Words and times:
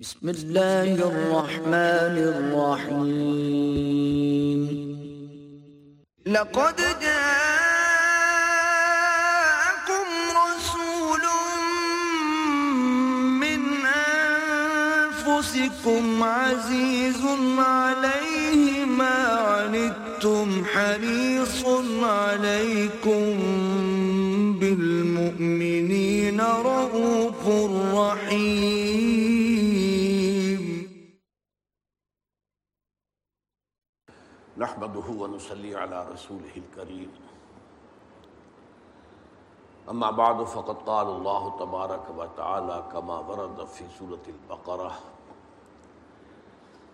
بسم 0.00 0.28
الله 0.28 0.94
الرحمن 1.10 2.16
الرحيم. 2.30 3.38
لقد 6.26 6.76
جاءكم 7.02 7.68
رسول 10.42 11.24
من 13.42 13.62
أنفسكم 15.26 16.02
عزيز 16.22 17.22
عليه 17.58 18.84
ما 18.84 19.18
عنتم 19.50 20.64
حريص 20.64 21.64
عليكم 22.02 23.34
بالمؤمنين 24.60 26.40
رؤوف 26.40 27.42
رحيم. 27.94 29.17
نحمده 35.08 35.24
ونصلي 35.24 35.72
على 35.72 35.98
رسوله 36.12 36.52
الكريم. 36.56 37.10
أما 39.88 40.10
بعد، 40.10 40.44
فقد 40.44 40.76
قال 40.84 41.06
الله 41.06 41.42
تبارك 41.60 42.04
وتعالى 42.18 42.76
كما 42.92 43.16
ورد 43.18 43.64
في 43.64 43.84
سورة 43.98 44.24
البقرة 44.28 44.92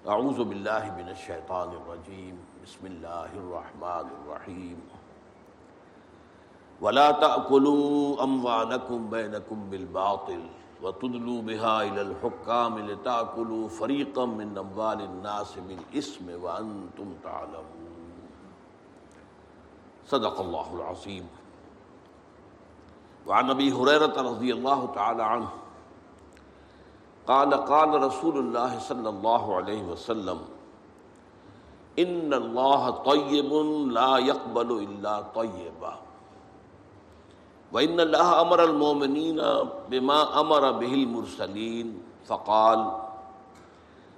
أعوذ 0.06 0.44
بالله 0.44 0.94
من 0.98 1.08
الشيطان 1.08 1.68
الرجيم. 1.74 2.36
بسم 2.62 2.86
الله 2.86 3.30
الرحمن 3.34 4.06
الرحيم. 4.16 4.78
ولا 6.80 7.08
تأكلوا 7.10 8.22
أموالكم 8.22 9.10
بينكم 9.10 9.58
بالباطل 9.70 10.42
وتدلوا 10.82 11.42
بها 11.42 11.82
إلى 11.82 12.00
الحكام 12.00 12.78
لتأكلوا 12.78 13.68
فريقا 13.68 14.24
من 14.26 14.58
أموال 14.58 15.00
الناس 15.02 15.58
بالإسم 15.58 16.26
وأنتم 16.42 17.08
تعلمون. 17.24 17.93
صدق 20.06 20.40
الله 20.40 20.66
العظيم 20.74 21.26
وعن 23.26 23.50
أبي 23.50 23.72
هريرة 23.72 24.16
رضي 24.20 24.52
الله 24.52 24.80
تعالى 24.94 25.22
عنه 25.22 25.48
قال 27.26 27.54
قال 27.54 28.02
رسول 28.02 28.38
الله 28.38 28.78
صلى 28.78 29.08
الله 29.08 29.56
عليه 29.56 29.82
وسلم 29.82 30.38
إن 31.98 32.34
الله 32.34 32.90
طيب 32.90 33.52
لا 33.88 34.18
يقبل 34.18 34.70
إلا 34.82 35.20
طيبا 35.20 35.94
وإن 37.72 38.00
الله 38.00 38.40
أمر 38.40 38.64
المؤمنين 38.64 39.40
بما 39.90 40.40
أمر 40.40 40.72
به 40.72 40.94
المرسلين 40.94 42.02
فقال 42.26 42.92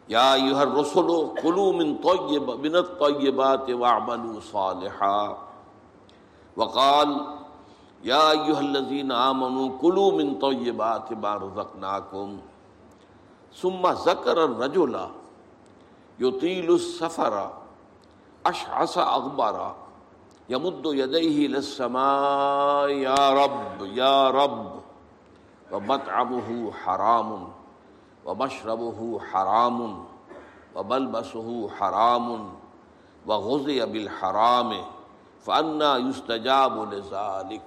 يا 0.08 0.34
أيها 0.34 0.62
الرسل 0.62 1.34
كلوا 1.42 1.72
من 1.72 1.98
طيب 1.98 2.50
من 2.50 2.76
الطيبات 2.76 3.70
واعملوا 3.70 4.40
صالحا. 4.40 5.45
وقال 6.56 7.26
يا 8.04 8.30
أيها 8.30 8.60
الذين 8.60 9.12
آمنوا 9.12 9.78
كلوا 9.82 10.12
من 10.12 10.38
طيبات 10.38 11.12
ما 11.12 11.36
رزقناكم 11.36 12.38
ثم 13.54 13.86
ذكر 13.86 14.44
الرجل 14.44 15.08
يطيل 16.18 16.74
السفر 16.74 17.52
أشعث 18.46 18.98
أغبر 18.98 19.74
يمد 20.48 20.84
يديه 20.84 21.46
إلى 21.46 21.58
السماء 21.58 22.88
يا 22.88 23.30
رب 23.30 23.82
يا 23.82 24.30
رب، 24.30 24.70
ومطعمه 25.72 26.72
حرام، 26.72 27.48
ومشربه 28.26 29.20
حرام، 29.32 30.04
وملبسه 30.76 31.68
حرام 31.68 32.48
وغزي 33.26 33.86
بالحرام 33.86 34.70
فأنا 35.46 35.96
يستجاب 35.96 36.94
لذلك۔ 36.94 37.62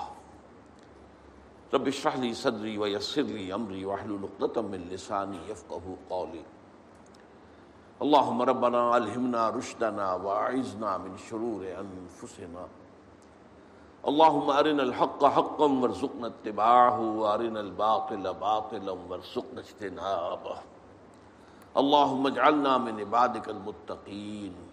رب 1.74 1.86
اشرح 1.86 2.16
لي 2.16 2.32
صدري 2.32 2.76
ويسر 2.76 3.22
لي 3.22 3.52
أمري 3.52 3.84
واحلل 3.84 4.18
عقدة 4.22 4.62
من 4.62 4.88
لساني 4.90 5.38
يفقهوا 5.48 5.96
قولي۔ 6.08 6.42
اللهم 8.00 8.42
ربنا 8.42 8.94
الهمنا 8.94 9.50
رشدنا 9.50 10.14
واعذنا 10.14 10.96
من 10.96 11.16
شرور 11.28 11.64
انفسنا 11.78 12.66
اللهم 14.04 14.50
ارنا 14.50 14.82
الحق 14.82 15.24
حقا 15.24 15.64
وارزقنا 15.64 16.26
اتباعه 16.26 17.00
وارنا 17.00 17.60
الباطل 17.60 18.32
باطلا 18.32 18.92
وارزقنا 18.92 19.60
اجتنابه۔ 19.60 20.73
اللهم 21.74 22.26
اجعلنا 22.26 22.76
من 22.76 23.00
عبادك 23.00 23.48
المتقين 23.48 24.66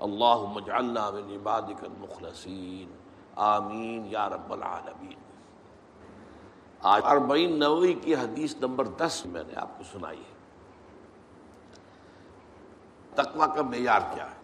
اللهم 0.00 0.56
اجعلنا 0.56 1.10
من 1.10 1.32
عبادك 1.32 1.84
المخلصين 1.84 2.96
آمین 3.36 4.06
یا 4.06 4.28
رب 4.28 4.52
العالمین۔ 4.52 5.18
آج 6.80 7.02
اربعین 7.04 7.58
نوی 7.58 7.92
کی 7.92 8.14
حدیث 8.14 8.56
نمبر 8.56 8.84
دس 8.84 9.26
میں 9.26 9.44
نے 9.46 9.54
آپ 9.56 9.78
کو 9.78 9.84
سنائی 9.92 10.20
ہے۔ 10.20 10.38
تقوی 13.14 13.46
کا 13.56 13.62
معیار 13.62 14.00
کیا 14.14 14.30
ہے؟ 14.30 14.38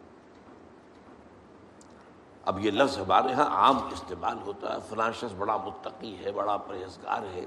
اب 2.44 2.58
یہ 2.58 2.70
لفظ 2.70 2.98
ہمارے 2.98 3.32
ہاں 3.32 3.44
عام 3.44 3.76
استعمال 3.76 4.36
ہوتا 4.46 4.74
ہے۔ 4.74 4.78
فلاں 4.88 5.12
شخص 5.12 5.34
بڑا 5.38 5.56
متقی 5.56 6.24
ہے، 6.24 6.32
بڑا 6.32 6.56
پرہیزگار 6.56 7.22
ہے۔ 7.22 7.46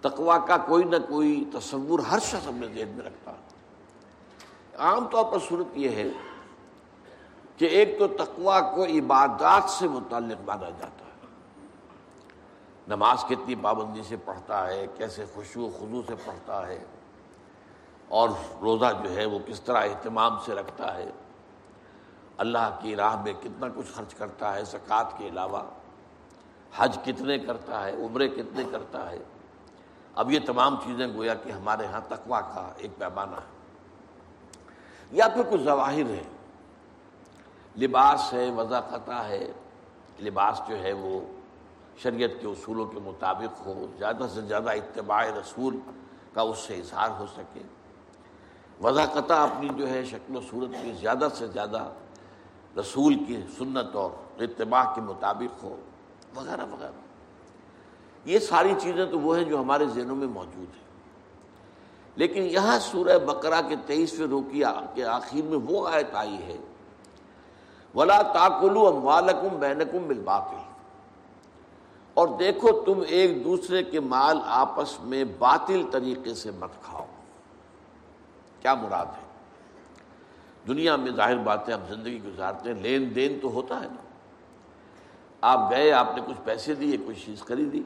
تقوا 0.00 0.38
کا 0.38 0.56
کوئی 0.56 0.84
نہ 0.84 0.96
کوئی 1.08 1.44
تصور 1.52 1.98
ہر 1.98 2.18
شخص 2.18 2.46
اپنے 2.46 2.66
ذہن 2.66 2.88
میں 2.88 3.04
رکھتا 3.04 3.30
ہے۔ 3.30 3.37
عام 4.78 5.06
طور 5.06 5.24
پر 5.24 5.38
صورت 5.48 5.76
یہ 5.78 5.90
ہے 5.90 6.08
کہ 7.58 7.64
ایک 7.64 7.98
تو 7.98 8.06
تقوا 8.16 8.60
کو 8.74 8.84
عبادات 8.84 9.70
سے 9.70 9.88
متعلق 9.88 10.42
مانا 10.46 10.68
جاتا 10.70 11.04
ہے۔ 11.04 11.26
نماز 12.88 13.24
کتنی 13.24 13.54
پابندی 13.62 14.02
سے 14.08 14.16
پڑھتا 14.24 14.66
ہے، 14.68 14.86
کیسے 14.96 15.24
خوشو 15.34 15.62
و 15.62 15.70
خضو 15.78 16.02
سے 16.06 16.14
پڑھتا 16.24 16.66
ہے، 16.66 16.78
اور 18.08 18.28
روزہ 18.62 18.92
جو 19.02 19.14
ہے 19.16 19.24
وہ 19.26 19.38
کس 19.46 19.60
طرح 19.60 19.82
اہتمام 19.84 20.38
سے 20.44 20.54
رکھتا 20.54 20.94
ہے۔ 20.96 21.10
اللہ 22.38 22.78
کی 22.80 22.96
راہ 22.96 23.22
میں 23.22 23.32
کتنا 23.42 23.68
کچھ 23.76 23.92
خرچ 23.94 24.14
کرتا 24.14 24.54
ہے 24.54 24.64
زکوٰۃ 24.64 25.18
کے 25.18 25.28
علاوہ، 25.28 25.62
حج 26.72 26.98
کتنے 27.04 27.38
کرتا 27.38 27.84
ہے، 27.84 27.92
عمرے 27.96 28.28
کتنے 28.28 28.64
کرتا 28.70 29.10
ہے۔ 29.10 29.18
اب 30.14 30.30
یہ 30.30 30.40
تمام 30.46 30.76
چیزیں 30.84 31.06
گویا 31.14 31.34
کہ 31.34 31.50
ہمارے 31.50 31.86
ہاں 31.86 32.00
تقوا 32.08 32.40
کا 32.54 32.70
ایک 32.76 32.98
پیمانہ 32.98 33.36
ہے۔ 33.36 33.56
یا 35.12 35.28
پھر 35.28 35.42
کچھ 35.50 35.62
ظواہر 35.62 36.10
ہے 36.10 36.22
لباس 37.78 38.32
ہے، 38.32 38.50
وضاقتہ 38.50 39.12
ہے، 39.12 39.52
لباس 40.20 40.60
جو 40.68 40.82
ہے 40.82 40.92
وہ 40.92 41.20
شریعت 41.96 42.30
کے 42.40 42.46
اصولوں 42.46 42.86
کے 42.86 43.00
مطابق 43.04 43.66
ہو، 43.66 43.86
زیادہ 43.98 44.26
سے 44.34 44.40
زیادہ 44.40 44.70
اتباع 44.70 45.24
رسول 45.24 45.78
کا 46.32 46.40
اس 46.40 46.58
سے 46.58 46.76
اظہار 46.76 47.10
ہو 47.10 47.26
سکے۔ 47.26 47.60
وضاقتہ 48.82 49.32
اپنی 49.32 49.68
جو 49.76 49.90
ہے 49.90 50.04
شکل 50.04 50.36
و 50.36 50.40
صورت 50.50 50.82
کی 50.82 50.92
زیادہ 50.92 51.28
سے 51.34 51.46
زیادہ 51.46 51.88
رسول 52.76 53.24
کی 53.24 53.42
سنت 53.58 53.96
اور 53.96 54.10
اتباع 54.42 54.92
کے 54.94 55.00
مطابق 55.00 55.62
ہو، 55.62 55.76
وغیرہ 56.36 56.64
وغیرہ۔ 56.64 57.00
یہ 58.24 58.38
ساری 58.38 58.74
چیزیں 58.78 59.06
تو 59.06 59.20
وہ 59.20 59.36
ہیں 59.36 59.44
جو 59.44 59.60
ہمارے 59.60 59.86
ذہنوں 59.86 60.16
میں 60.16 60.26
موجود 60.26 60.76
ہیں۔ 60.76 60.87
لیکن 62.18 62.42
یہاں 62.42 62.78
سورہ 62.78 63.18
بقرہ 63.18 63.68
کے 63.68 63.74
تیئیسویں 63.86 64.28
روکی 64.28 64.62
کے 64.94 65.04
آخر 65.04 65.36
میں 65.44 65.58
وہ 65.58 65.88
آیت 65.88 66.14
آئی 66.14 66.42
ہے۔ 66.42 66.56
ولا 67.94 68.22
تاکلو 68.22 68.86
اموالکم 68.86 69.58
بینکم 69.60 70.06
بالباطل۔ 70.06 70.56
اور 72.14 72.28
دیکھو 72.38 72.80
تم 72.80 73.02
ایک 73.06 73.44
دوسرے 73.44 73.82
کے 73.82 74.00
مال 74.00 74.38
آپس 74.44 75.00
میں 75.00 75.24
باطل 75.38 75.82
طریقے 75.90 76.34
سے 76.34 76.50
مت 76.50 76.70
کھاؤ۔ 76.82 77.06
کیا 78.60 78.74
مراد 78.74 79.06
ہے؟ 79.06 79.26
دنیا 80.68 80.96
میں 80.96 81.12
ظاہر 81.12 81.36
بات 81.36 81.68
ہے، 81.68 81.74
ہم 81.74 81.80
زندگی 81.88 82.22
گزارتے 82.24 82.72
ہیں، 82.72 82.82
لین 82.82 83.14
دین 83.14 83.38
تو 83.42 83.48
ہوتا 83.48 83.80
ہے 83.80 83.86
نا۔ 83.86 84.02
آپ 85.40 85.70
گئے، 85.70 85.92
آپ 85.92 86.16
نے 86.16 86.22
کچھ 86.26 86.40
پیسے 86.44 86.74
دیے 86.74 86.96
کچھ 87.06 87.26
چیز 87.26 87.42
خریدی۔ 87.42 87.82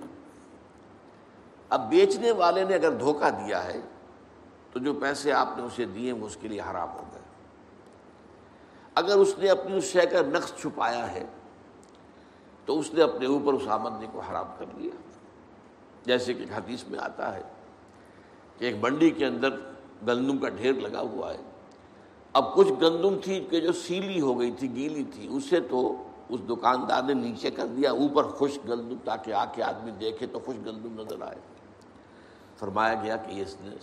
اب 1.68 1.88
بیچنے 1.88 2.30
والے 2.30 2.64
نے 2.64 2.74
اگر 2.74 2.90
دھوکہ 2.90 3.30
دیا 3.30 3.64
ہے 3.64 3.80
تو 4.72 4.78
جو 4.78 4.94
پیسے 4.94 5.32
آپ 5.32 5.48
نے 5.56 5.62
اسے 5.62 5.84
دیے 5.84 6.12
وہ 6.12 6.26
اس 6.26 6.36
کے 6.40 6.48
لیے 6.48 6.60
حرام 6.60 6.90
ہو 6.90 7.02
گئے۔ 7.12 7.20
اگر 8.94 9.16
اس 9.16 9.34
نے 9.38 9.48
اپنی 9.48 9.76
اس 9.76 9.84
شے 9.84 10.06
کا 10.06 10.20
نقص 10.22 10.52
چھپایا 10.56 11.12
ہے، 11.12 11.26
تو 12.64 12.78
اس 12.78 12.94
نے 12.94 13.02
اپنے 13.02 13.26
اوپر 13.26 13.52
اس 13.52 13.68
آمدنی 13.68 14.06
کو 14.12 14.20
حرام 14.20 14.46
کر 14.58 14.66
لیا 14.76 14.90
جیسے 16.04 16.34
کہ 16.34 16.44
حدیث 16.54 16.84
میں 16.84 16.98
آتا 16.98 17.34
ہے 17.34 17.42
کہ 18.58 18.64
ایک 18.64 18.76
منڈی 18.80 19.10
کے 19.10 19.26
اندر 19.26 19.48
گندم 20.06 20.38
کا 20.38 20.48
ڈھیر 20.48 20.72
لگا 20.72 21.00
ہوا 21.00 21.32
ہے۔ 21.32 21.38
اب 22.32 22.54
کچھ 22.54 22.68
گندم 22.68 23.18
تھی 23.24 23.46
کہ 23.50 23.60
جو 23.60 23.72
سیلی 23.72 24.20
ہو 24.20 24.40
گئی 24.40 24.50
تھی، 24.50 24.74
گیلی 24.74 25.04
تھی، 25.04 25.28
اسے 25.30 25.60
تو 25.60 26.04
اس 26.28 26.40
دکاندار 26.48 27.02
نے 27.02 27.14
نیچے 27.14 27.50
کر 27.50 27.66
دیا، 27.66 27.90
اوپر 27.90 28.22
خوش 28.22 28.58
گندم 28.68 28.96
تاکہ 29.04 29.32
آ 29.32 29.44
کے 29.44 29.62
آدمی 29.62 29.90
دیکھے 29.90 30.26
تو 30.26 30.38
خوش 30.38 30.56
گندم 30.66 31.00
نظر 31.00 31.22
آئے۔ 31.22 31.38
فرمایا 32.56 32.94
گیا 32.94 33.16
کہ 33.16 33.42
اس 33.42 33.56
نے 33.60 33.76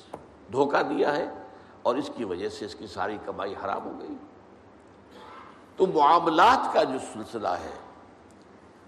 دھوکہ 0.51 0.83
دیا 0.83 1.15
ہے 1.15 1.33
اور 1.81 1.95
اس 1.95 2.09
کی 2.15 2.23
وجہ 2.23 2.49
سے 2.49 2.65
اس 2.65 2.75
کی 2.75 2.87
ساری 2.87 3.17
کمائی 3.25 3.55
حرام 3.65 3.85
ہو 3.85 3.91
گئی۔ 3.99 4.15
تو 5.75 5.85
معاملات 5.85 6.73
کا 6.73 6.83
جو 6.83 6.99
سلسلہ 7.13 7.47
ہے، 7.47 7.77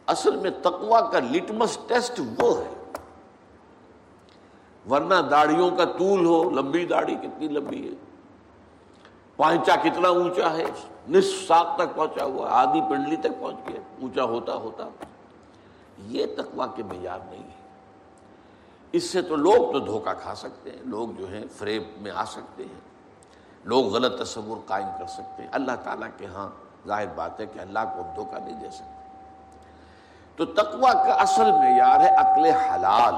اصل 0.08 0.36
میں 0.36 0.52
تقوا 0.62 1.02
کا 1.02 1.20
لٹمس 1.20 1.78
ٹیسٹ 1.88 2.22
وہ 2.40 2.58
ہے۔ 2.58 2.74
ورنہ 4.90 5.14
داڑیوں 5.32 5.72
کا 5.72 5.86
طول 5.86 6.26
ہو، 6.26 6.50
لمبی 6.50 6.86
داڑھی 6.86 7.16
کتنی 7.16 7.48
لمبی 7.48 7.90
ہے۔ 7.90 7.94
پانچا 9.36 9.76
کتنا 9.76 10.08
اونچا 10.08 10.54
ہے، 10.54 10.66
نصف 11.10 11.48
ساک 11.48 11.78
تک 11.78 11.96
پہنچا 11.96 12.24
ہوا، 12.24 12.50
آدھی 12.50 12.82
پنڈلی 12.90 13.16
تک 13.16 13.40
پہنچ 13.40 13.56
گیا، 13.68 13.80
اونچا 14.02 14.24
ہوتا 14.24 14.54
ہوتا۔ 14.54 14.90
یہ 15.98 16.26
تقوا 16.38 16.68
کے 16.68 16.84
معیار 16.84 17.20
نہیں 17.30 17.44
ہے۔ 17.44 17.61
اس 18.92 19.10
سے 19.10 19.22
تو 19.22 19.36
لوگ 19.36 19.72
تو 19.72 19.80
دھوکہ 19.80 20.14
کھا 20.14 20.36
سکتے 20.36 20.72
ہیں، 20.72 20.78
لوگ 20.82 21.10
جو 21.18 21.30
ہیں 21.30 21.44
فریب 21.58 21.84
میں 21.98 22.12
آ 22.16 22.26
سکتے 22.26 22.64
ہیں۔ 22.64 22.80
لوگ 23.64 23.86
غلط 23.86 24.22
تصور 24.22 24.58
قائم 24.66 24.88
کر 25.00 25.08
سکتے 25.08 25.44
ہیں۔ 25.44 25.50
اللہ 25.52 25.72
تعالیٰ 25.84 26.08
کے 26.18 26.26
ہاں 26.26 26.50
ظاہر 26.88 27.06
بات 27.16 27.40
ہے 27.40 27.46
کہ 27.46 27.60
اللہ 27.60 27.80
کو 27.96 28.02
دھوکہ 28.16 28.40
نہیں 28.40 28.60
دے 28.60 28.70
سکتے۔ 28.70 29.02
تو 30.36 30.46
تقوا 30.46 30.94
کا 30.94 31.14
اصل 31.14 31.52
معیار 31.52 32.00
ہے 32.00 32.16
عقل 32.16 32.46
حلال۔ 32.46 33.14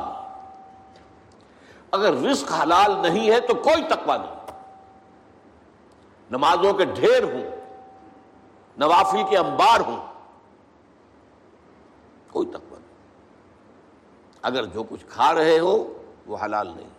اگر 1.92 2.14
رزق 2.14 2.52
حلال 2.62 3.00
نہیں 3.02 3.32
ہے 3.32 3.40
تو 3.40 3.54
کوئی 3.54 3.84
تقوا 3.84 4.18
نہیں۔ 4.18 4.62
نمازوں 6.32 6.74
کے 6.74 6.86
ڈھیر 6.86 7.24
ہوں، 7.24 7.56
نوافل 8.78 9.24
کے 9.30 9.38
انبار 9.38 9.80
ہوں، 9.80 10.06
کوئی 12.32 12.48
تقوا 12.48 12.73
اگر 14.44 14.66
جو 14.66 14.84
کچھ 14.84 15.06
کھا 15.10 15.34
رہے 15.34 15.60
ہو 15.60 15.94
وہ 16.26 16.38
حلال 16.44 16.68
نہیں۔ 16.68 16.90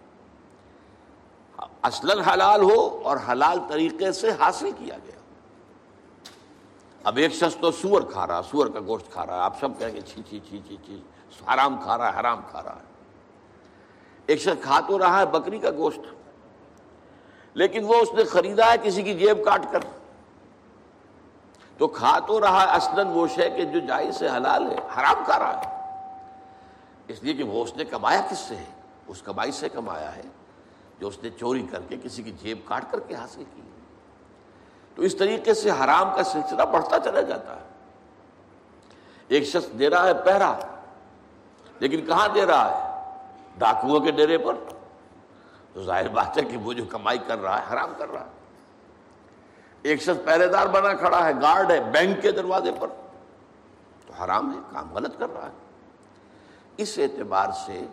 اصل 1.82 2.20
حلال 2.20 2.62
ہو 2.62 3.00
اور 3.05 3.17
حلال 3.29 3.58
طریقے 3.69 4.12
سے 4.12 4.31
حاصل 4.31 4.70
کیا 4.70 4.96
گیا۔ 4.96 5.19
اب 7.05 7.17
ایک 7.17 7.35
شخص 7.35 7.56
تو 7.56 7.70
سور 7.70 8.02
کھا 8.02 8.26
رہا، 8.26 8.41
سور 8.50 8.67
کا 8.67 8.81
گوشت 8.87 9.12
کھا 9.12 9.26
رہا 9.26 9.35
ہے 9.35 9.41
آپ 9.41 9.61
سب 9.61 9.69
کہیں 9.79 9.94
گے 9.94 10.00
چھی 10.00 10.23
چھی 10.29 10.41
چھی 10.49 10.61
چھی 10.69 10.76
چھی، 10.87 11.02
حرام 11.55 11.76
کھا 11.82 11.99
رہا 11.99 12.14
ہے 12.14 12.20
حرام 12.20 12.41
کھا 12.50 12.62
رہا۔ 12.62 12.75
ہے 12.75 12.93
ایک 14.26 14.40
شخص 14.40 14.62
کھا 14.62 14.81
تو 14.81 14.99
رہا 14.99 15.20
ہے 15.20 15.26
بکری 15.26 15.58
کا 15.58 15.70
گوشت، 15.70 16.00
لیکن 17.55 17.85
وہ 17.85 17.94
اس 17.94 18.12
نے 18.14 18.25
خریدا 18.25 18.73
ہے، 18.73 18.76
کسی 18.82 19.02
کی 19.02 19.14
جیب 19.14 19.44
کاٹ 19.44 19.73
کر۔ 19.73 19.81
تو 21.79 21.87
کھا 21.87 22.19
تو 22.19 22.40
رہا 22.40 22.62
ہے 22.62 22.76
اسلن 22.76 23.08
وہ 23.08 23.26
شے 23.35 23.50
کہ 23.50 23.64
جو 23.64 23.79
جائز 23.79 24.17
سے 24.17 24.29
حلال 24.29 24.70
ہے، 24.70 24.76
حرام 24.76 25.25
کھا 25.25 25.38
رہا 25.38 25.61
ہے۔ 25.61 25.84
اس 27.09 27.23
لیے 27.23 27.35
کہ 27.35 27.45
وہ 27.45 27.65
اس 27.65 27.77
نے 27.77 27.85
کمایا 27.85 28.21
کس 28.31 28.39
سے 28.39 28.56
ہے؟ 28.56 28.81
اس 29.06 29.23
کمائی 29.23 29.53
سے 29.53 29.69
کمایا 29.69 30.17
ہے 30.17 30.23
جو 31.01 31.09
اس 31.09 31.19
نے 31.23 31.31
چوری 31.31 31.67
کر 31.71 31.81
کے 31.89 31.97
کسی 32.03 32.23
کی 32.23 32.31
جیب 32.31 32.59
کاٹ 32.65 32.85
کر 32.91 33.01
کے 33.01 33.15
حاصل 33.15 33.45
کی۔ 33.55 33.62
تو 34.95 35.03
اس 35.03 35.17
طریقے 35.17 35.55
سے 35.55 35.71
حرام 35.71 36.17
کا 36.17 36.25
سلسلہ 36.25 36.62
بڑھتا 36.62 37.01
چلا 37.01 37.21
جاتا 37.21 37.56
ہے۔ 37.56 37.67
ایک 39.29 39.45
شخص 39.45 39.79
دے 39.79 39.91
رہا 39.91 40.06
ہے 40.06 40.15
پہرا، 40.15 40.59
لیکن 41.79 42.06
کہاں 42.06 42.29
دے 42.35 42.47
رہا 42.47 42.71
ہے؟ 42.71 43.11
ڈاکوؤں 43.59 44.00
کے 44.00 44.11
ڈیرے 44.11 44.39
پر۔ 44.39 44.55
تو 45.73 45.83
ظاہر 45.83 46.09
بات 46.09 46.39
ہے 46.39 46.43
کہ 46.43 46.57
وہ 46.57 46.73
جو 46.73 46.85
کمائی 46.85 47.19
کر 47.27 47.39
رہا 47.39 47.59
ہے 47.59 47.73
حرام 47.73 47.93
کر 47.99 48.09
رہا 48.11 48.21
ہے۔ 48.21 48.31
ایک 49.83 50.03
شخص 50.03 50.25
پہرے 50.25 50.47
دار 50.47 50.67
بنا 50.67 50.93
کھڑا 50.93 51.27
ہے، 51.27 51.33
گارڈ 51.43 51.71
ہے 51.71 51.81
بینک 51.81 52.23
کے 52.23 52.33
دروازے 52.33 52.71
پر۔ 52.81 52.89
تو 54.07 54.12
حرام 54.12 54.55
ہے، 54.55 54.59
کام 54.73 54.93
غلط 54.93 55.19
کر 55.19 55.31
رہا 55.33 55.47
ہے۔ 55.47 55.63
اس 56.76 56.99
اعتبار 56.99 57.49
سے 57.67 57.87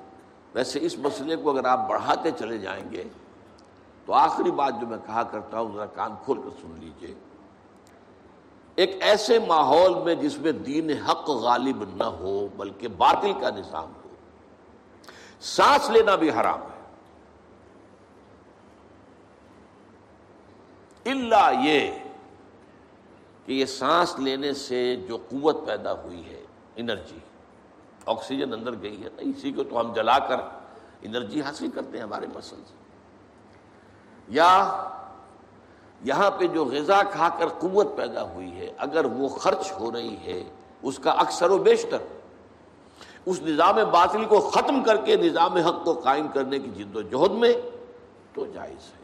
ویسے 0.53 0.79
اس 0.81 0.97
مسئلے 0.97 1.35
کو 1.35 1.51
اگر 1.51 1.65
آپ 1.65 1.89
بڑھاتے 1.89 2.31
چلے 2.31 2.57
جائیں 2.57 2.91
گے، 2.91 3.03
تو 4.05 4.13
آخری 4.13 4.51
بات 4.51 4.73
جو 4.81 4.87
میں 4.87 4.97
کہا 5.05 5.23
کرتا 5.23 5.59
ہوں، 5.59 5.73
ذرا 5.73 5.85
کان 5.85 6.15
کھول 6.25 6.41
کر 6.41 6.49
سن 6.61 6.79
لیجیے۔ 6.79 7.13
ایک 8.75 8.97
ایسے 9.01 9.39
ماحول 9.39 10.03
میں 10.03 10.15
جس 10.15 10.37
میں 10.37 10.51
دین 10.51 10.91
حق 10.91 11.29
غالب 11.29 11.83
نہ 11.95 12.03
ہو، 12.03 12.47
بلکہ 12.57 12.87
باطل 12.87 13.31
کا 13.41 13.49
نظام 13.49 13.91
ہو، 14.03 14.09
سانس 15.41 15.89
لینا 15.89 16.15
بھی 16.15 16.29
حرام 16.29 16.61
ہے۔ 16.61 16.79
اللہ 21.11 21.51
یہ 21.63 21.91
کہ 23.45 23.51
یہ 23.51 23.65
سانس 23.65 24.19
لینے 24.19 24.53
سے 24.53 24.95
جو 25.07 25.17
قوت 25.17 25.67
پیدا 25.67 25.93
ہوئی 25.93 26.25
ہے، 26.25 26.43
انرجی۔ 26.75 27.19
آکسیجن 28.05 28.53
اندر 28.53 28.71
گئی 28.81 29.03
ہے 29.03 29.09
نا، 29.15 29.21
اسی 29.21 29.51
کو 29.51 29.63
تو 29.63 29.79
ہم 29.79 29.93
جلا 29.93 30.19
کر 30.19 30.37
انرجی 31.01 31.41
حاصل 31.41 31.67
کرتے 31.67 31.97
ہیں 31.97 32.03
ہمارے 32.03 32.25
مسل 32.35 32.55
سے 32.55 32.73
یا 34.27 34.83
یہاں 36.03 36.31
پہ 36.31 36.47
جو 36.47 36.65
غذا 36.65 37.03
کھا 37.03 37.29
کر 37.39 37.47
قوت 37.47 37.87
پیدا 37.95 38.23
ہوئی 38.23 38.59
ہے، 38.59 38.71
اگر 38.77 39.05
وہ 39.05 39.27
خرچ 39.27 39.71
ہو 39.79 39.91
رہی 39.91 40.15
ہے، 40.15 40.43
اس 40.83 40.99
کا 40.99 41.11
اکثر 41.11 41.49
و 41.49 41.57
بیشتر 41.57 41.97
اس 43.25 43.41
نظام 43.41 43.75
باطل 43.91 44.25
کو 44.25 44.39
ختم 44.39 44.83
کر 44.83 44.97
کے 44.97 45.15
نظام 45.15 45.57
حق 45.57 45.83
کو 45.83 45.93
قائم 45.93 46.27
کرنے 46.27 46.59
کی 46.59 46.83
جد 46.83 46.95
و 46.95 47.01
جہد 47.01 47.31
میں 47.31 47.53
تو 48.33 48.45
جائز 48.45 48.93
ہے۔ 48.93 49.01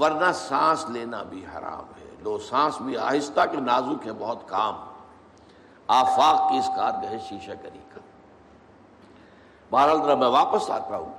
ورنہ 0.00 0.32
سانس 0.34 0.86
لینا 0.88 1.22
بھی 1.22 1.44
حرام 1.54 2.00
ہے۔ 2.00 2.10
لو 2.22 2.38
سانس 2.38 2.80
بھی 2.80 2.96
آہستہ 2.96 3.40
کے 3.50 3.56
نازک 3.56 4.06
ہے 4.06 4.12
بہت 4.18 4.38
کام۔ 4.46 4.74
آفاق 5.92 6.50
کی 6.50 6.58
اس 6.58 6.68
کار 6.76 6.92
گئے 7.02 7.18
شیشہ 7.28 7.52
کری 7.62 7.78
کا 7.94 8.00
بہرحال 9.70 10.16
میں 10.16 10.28
واپس 10.28 10.70
آتا 10.70 10.96
ہوں 10.96 11.12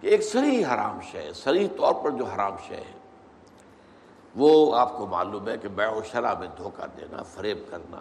کہ 0.00 0.06
ایک 0.06 0.22
سری 0.22 0.64
حرام 0.64 1.00
شے 1.00 1.32
سری 1.34 1.68
طور 1.68 1.94
پر 1.94 2.10
جو 2.10 2.24
حرام 2.24 2.56
شے 2.68 2.76
ہے 2.76 2.92
وہ 4.36 4.76
آپ 4.76 4.96
کو 4.96 5.06
معلوم 5.06 5.48
ہے 5.48 5.58
کہ 5.58 5.68
بے 5.68 5.86
و 5.86 6.02
شرح 6.02 6.34
میں 6.34 6.48
دھوکہ 6.56 6.86
دینا، 6.96 7.22
فریب 7.22 7.58
کرنا، 7.70 7.96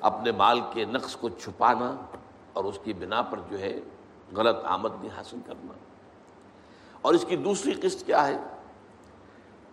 اپنے 0.00 0.32
مال 0.32 0.60
کے 0.72 0.84
نقص 0.84 1.16
کو 1.16 1.28
چھپانا 1.28 1.94
اور 2.52 2.64
اس 2.64 2.78
کی 2.84 2.92
بنا 2.92 3.22
پر 3.22 3.38
جو 3.50 3.58
ہے 3.58 3.80
غلط 4.36 4.64
آمدنی 4.64 5.08
حاصل 5.16 5.38
کرنا۔ 5.46 5.72
اور 7.02 7.14
اس 7.14 7.24
کی 7.28 7.36
دوسری 7.36 7.72
قسط 7.82 8.06
کیا 8.06 8.26
ہے؟ 8.26 8.36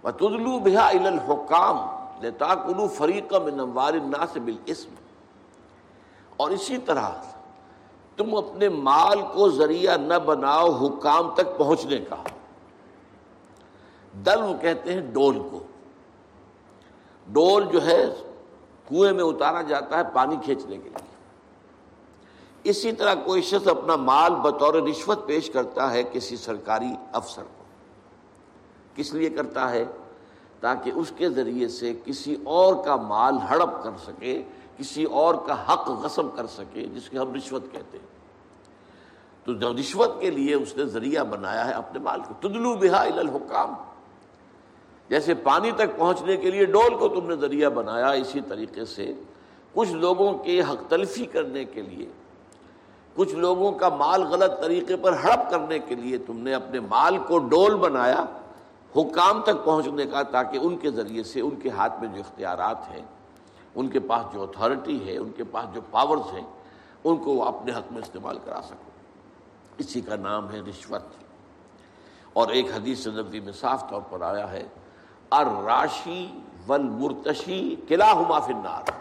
تدلو 0.01 0.59
بحا 0.59 0.87
الحکام 0.87 2.04
لتاکلو 2.21 2.87
فریقم 2.87 3.47
نموار 3.47 3.93
الناس 3.93 4.37
بالاسم 4.37 4.89
اور 6.37 6.51
اسی 6.51 6.77
طرح 6.77 7.09
تم 8.17 8.35
اپنے 8.35 8.69
مال 8.69 9.21
کو 9.33 9.49
ذریعہ 9.49 9.97
نہ 9.97 10.13
بناؤ، 10.13 10.71
حکام 10.71 11.33
تک 11.33 11.57
پہنچنے 11.57 11.97
کا۔ 11.97 12.15
دل 14.13 14.41
وہ 14.41 14.53
کہتے 14.61 14.93
ہیں 14.93 15.01
ڈول 15.01 15.39
کو۔ 15.51 15.59
ڈول 17.27 17.65
جو 17.71 17.85
ہے، 17.85 18.05
کنویں 18.89 19.13
میں 19.13 19.23
اتارا 19.23 19.61
جاتا 19.61 19.97
ہے 19.97 20.03
پانی 20.13 20.35
کھینچنے 20.43 20.77
کے 20.77 20.89
لیے۔ 20.89 21.15
اسی 22.63 22.91
طرح 22.91 23.15
کوئی 23.25 23.41
شخص 23.41 23.67
اپنا 23.67 23.95
مال 23.95 24.35
بطور 24.35 24.73
رشوت 24.73 25.27
پیش 25.27 25.49
کرتا 25.49 25.91
ہے 25.91 26.03
کسی 26.03 26.37
سرکاری 26.37 26.95
افسر 27.13 27.43
کو۔ 27.43 27.63
کس 28.95 29.13
لیے 29.13 29.29
کرتا 29.29 29.71
ہے؟ 29.71 29.85
تاکہ 30.59 30.91
اس 30.95 31.11
کے 31.17 31.29
ذریعے 31.29 31.67
سے 31.67 31.93
کسی 32.05 32.35
اور 32.43 32.85
کا 32.85 32.95
مال 32.95 33.37
ہڑپ 33.49 33.83
کر 33.83 33.91
سکے، 34.07 34.43
کسی 34.77 35.03
اور 35.03 35.35
کا 35.47 35.73
حق 35.73 35.89
غصب 35.89 36.35
کر 36.35 36.47
سکے، 36.47 36.85
جس 36.95 37.09
کے 37.09 37.19
ہم 37.19 37.33
رشوت 37.33 37.63
کہتے 37.71 37.97
ہیں۔ 37.97 38.15
تو 39.43 39.73
رشوت 39.73 40.21
کے 40.21 40.29
لیے 40.29 40.55
اس 40.55 40.77
نے 40.77 40.85
ذریعہ 40.85 41.23
بنایا 41.23 41.67
ہے 41.67 41.71
اپنے 41.71 41.99
مال 41.99 42.21
کو، 42.27 42.47
تدلو 42.47 42.75
بہا 42.75 43.01
الحکام۔ 43.01 43.73
جیسے 45.09 45.33
پانی 45.33 45.71
تک 45.71 45.97
پہنچنے 45.97 46.37
کے 46.37 46.51
لیے 46.51 46.65
ڈول 46.65 46.97
کو 46.97 47.07
تم 47.07 47.27
نے 47.27 47.35
ذریعہ 47.35 47.69
بنایا، 47.69 48.09
اسی 48.09 48.39
طریقے 48.47 48.85
سے 48.85 49.13
کچھ 49.73 49.91
لوگوں 49.91 50.33
کے 50.33 50.61
حق 50.61 50.89
تلفی 50.89 51.25
کرنے 51.25 51.65
کے 51.65 51.81
لیے، 51.81 52.09
کچھ 53.15 53.35
لوگوں 53.35 53.71
کا 53.71 53.89
مال 53.89 54.23
غلط 54.23 54.61
طریقے 54.61 54.95
پر 54.97 55.13
ہڑپ 55.13 55.51
کرنے 55.51 55.79
کے 55.79 55.95
لیے 55.95 56.17
تم 56.17 56.37
نے 56.37 56.53
اپنے 56.53 56.79
مال 56.79 57.17
کو 57.17 57.37
ڈول 57.39 57.75
بنایا۔ 57.75 58.25
حکام 58.97 59.41
تک 59.41 59.65
پہنچنے 59.65 60.05
کا 60.05 60.23
تاکہ 60.23 60.59
ان 60.61 60.77
کے 60.77 60.91
ذریعے 60.91 61.23
سے 61.23 61.41
ان 61.41 61.55
کے 61.55 61.69
ہاتھ 61.69 61.99
میں 61.99 62.09
جو 62.09 62.19
اختیارات 62.19 62.89
ہیں، 62.91 63.01
ان 63.75 63.87
کے 63.87 63.99
پاس 63.99 64.33
جو 64.33 64.43
اتھارٹی 64.43 65.07
ہے، 65.07 65.17
ان 65.17 65.31
کے 65.37 65.43
پاس 65.43 65.65
جو 65.73 65.81
پاورز 65.91 66.33
ہیں، 66.33 66.45
ان 67.03 67.17
کو 67.17 67.47
اپنے 67.47 67.71
حق 67.71 67.91
میں 67.91 68.01
استعمال 68.01 68.37
کرا 68.45 68.61
سکو 68.63 68.91
اسی 69.77 70.01
کا 70.01 70.15
نام 70.15 70.51
ہے 70.51 70.59
رشوت۔ 70.59 71.03
اور 72.33 72.47
ایک 72.47 72.71
حدیث 72.71 73.07
نبی 73.07 73.39
میں 73.39 73.53
صاف 73.53 73.89
طور 73.89 74.01
پر 74.09 74.21
آیا 74.21 74.51
ہے 74.51 74.67
اراشی 75.31 76.39
ول 76.67 76.81
مرتشی 76.81 77.75
قلعہ 77.87 78.15
ہما 78.15 78.39
فنار 78.39 78.91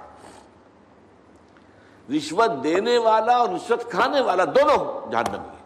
رشوت 2.12 2.50
دینے 2.64 2.98
والا 2.98 3.36
اور 3.36 3.48
رشوت 3.48 3.90
کھانے 3.90 4.20
والا 4.20 4.44
دونوں 4.44 5.10
جہنمی 5.10 5.56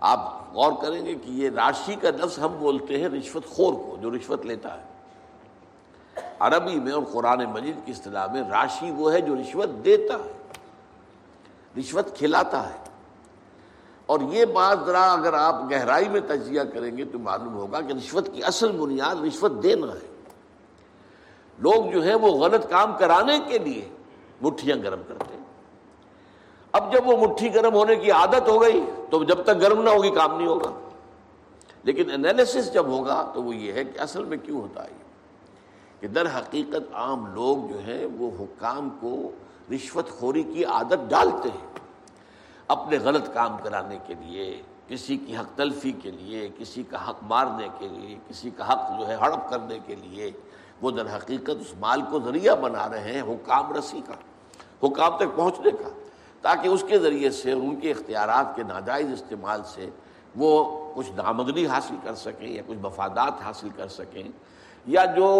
آپ 0.00 0.39
غور 0.52 0.72
کریں 0.82 1.06
گے 1.06 1.14
کہ 1.14 1.30
یہ 1.30 1.50
راشی 1.50 1.94
کا 1.94 2.10
لفظ 2.10 2.38
ہم 2.38 2.56
بولتے 2.58 2.98
ہیں 2.98 3.08
رشوت 3.08 3.46
خور 3.46 3.72
کو، 3.72 3.96
جو 4.00 4.10
رشوت 4.10 4.46
لیتا 4.46 4.80
ہے۔ 4.80 4.90
عربی 6.38 6.80
میں 6.80 6.92
اور 6.92 7.02
قرآن 7.12 7.44
مجید 7.44 7.76
کی 7.84 7.92
اصطلاح 7.92 8.26
میں 8.26 8.42
راشی 8.50 8.90
وہ 8.90 9.12
ہے 9.12 9.20
جو 9.20 9.34
رشوت 9.34 9.84
دیتا 9.84 10.14
ہے، 10.14 10.42
رشوت 11.78 12.16
کھلاتا 12.16 12.70
ہے۔ 12.70 12.76
اور 14.06 14.20
یہ 14.32 14.44
بات 14.44 14.78
ذرا 14.86 15.12
اگر 15.12 15.34
آپ 15.34 15.54
گہرائی 15.70 16.08
میں 16.08 16.20
تجزیہ 16.20 16.62
کریں 16.62 16.96
گے 16.96 17.04
تو 17.04 17.18
معلوم 17.18 17.54
ہوگا 17.54 17.80
کہ 17.80 17.92
رشوت 17.92 18.28
کی 18.32 18.44
اصل 18.44 18.72
بنیاد 18.72 19.14
رشوت 19.24 19.52
دینا 19.62 19.86
ہے۔ 19.86 20.10
لوگ 21.58 21.90
جو 21.92 22.04
ہے 22.04 22.14
وہ 22.14 22.28
غلط 22.28 22.70
کام 22.70 22.96
کرانے 22.98 23.38
کے 23.46 23.58
لیے 23.58 23.88
مٹھیاں 24.42 24.76
گرم 24.76 25.02
کرتے 25.08 25.24
ہیں۔ 25.29 25.29
اب 26.72 26.92
جب 26.92 27.08
وہ 27.08 27.28
مٹھی 27.28 27.54
گرم 27.54 27.74
ہونے 27.74 27.96
کی 27.96 28.10
عادت 28.10 28.48
ہو 28.48 28.62
گئی 28.62 28.86
تو 29.10 29.24
جب 29.24 29.42
تک 29.42 29.60
گرم 29.60 29.82
نہ 29.82 29.90
ہوگی 29.90 30.10
کام 30.10 30.36
نہیں 30.36 30.48
ہوگا۔ 30.48 30.88
لیکن 31.82 32.10
انالیسس 32.10 32.72
جب 32.72 32.86
ہوگا 32.86 33.30
تو 33.34 33.42
وہ 33.42 33.54
یہ 33.54 33.72
ہے 33.72 33.84
کہ 33.84 34.00
اصل 34.00 34.24
میں 34.24 34.36
کیوں 34.36 34.60
ہوتا 34.60 34.84
ہے 34.84 34.92
کہ 36.00 36.06
در 36.06 36.26
حقیقت 36.26 36.94
عام 36.94 37.34
لوگ 37.34 37.72
جو 37.72 37.78
ہیں 37.78 38.06
وہ 38.18 38.30
حکام 38.40 38.88
کو 39.00 39.30
رشوت 39.74 40.10
خوری 40.10 40.42
کی 40.42 40.64
عادت 40.64 41.10
ڈالتے 41.10 41.48
ہیں۔ 41.48 41.66
اپنے 42.68 42.98
غلط 42.98 43.34
کام 43.34 43.56
کرانے 43.62 43.98
کے 44.06 44.14
لیے، 44.14 44.62
کسی 44.88 45.16
کی 45.16 45.36
حق 45.36 45.56
تلفی 45.56 45.92
کے 45.92 46.10
لیے، 46.10 46.48
کسی 46.58 46.82
کا 46.82 47.10
حق 47.10 47.16
مارنے 47.22 47.68
کے 47.78 47.88
لیے، 47.88 48.18
کسی 48.28 48.50
کا 48.50 48.72
حق 48.72 49.00
جو 49.00 49.08
ہے 49.08 49.14
ہڑپ 49.14 49.50
کرنے 49.50 49.78
کے 49.86 49.94
لیے 49.94 50.30
وہ 50.82 50.90
در 50.90 51.16
حقیقت 51.16 51.50
اس 51.50 51.74
مال 51.80 52.00
کو 52.10 52.20
ذریعہ 52.20 52.54
بنا 52.54 52.88
رہے 52.88 53.12
ہیں 53.12 53.22
حکام 53.22 53.72
رسی 53.72 54.00
کا، 54.06 54.14
حکام 54.86 55.16
تک 55.16 55.36
پہنچنے 55.36 55.70
کا۔ 55.70 55.88
تاکہ 56.42 56.68
اس 56.68 56.84
کے 56.88 56.98
ذریعے 56.98 57.30
سے 57.30 57.52
ان 57.52 57.74
کے 57.80 57.90
اختیارات 57.90 58.54
کے 58.56 58.62
ناجائز 58.62 59.12
استعمال 59.12 59.60
سے 59.74 59.88
وہ 60.34 60.52
کچھ 60.94 61.10
نامدنی 61.16 61.66
حاصل 61.66 61.96
کر 62.02 62.14
سکیں 62.14 62.48
یا 62.48 62.62
کچھ 62.66 62.78
مفادات 62.82 63.42
حاصل 63.44 63.68
کر 63.76 63.88
سکیں 63.88 64.22
یا 64.86 65.04
جو 65.16 65.30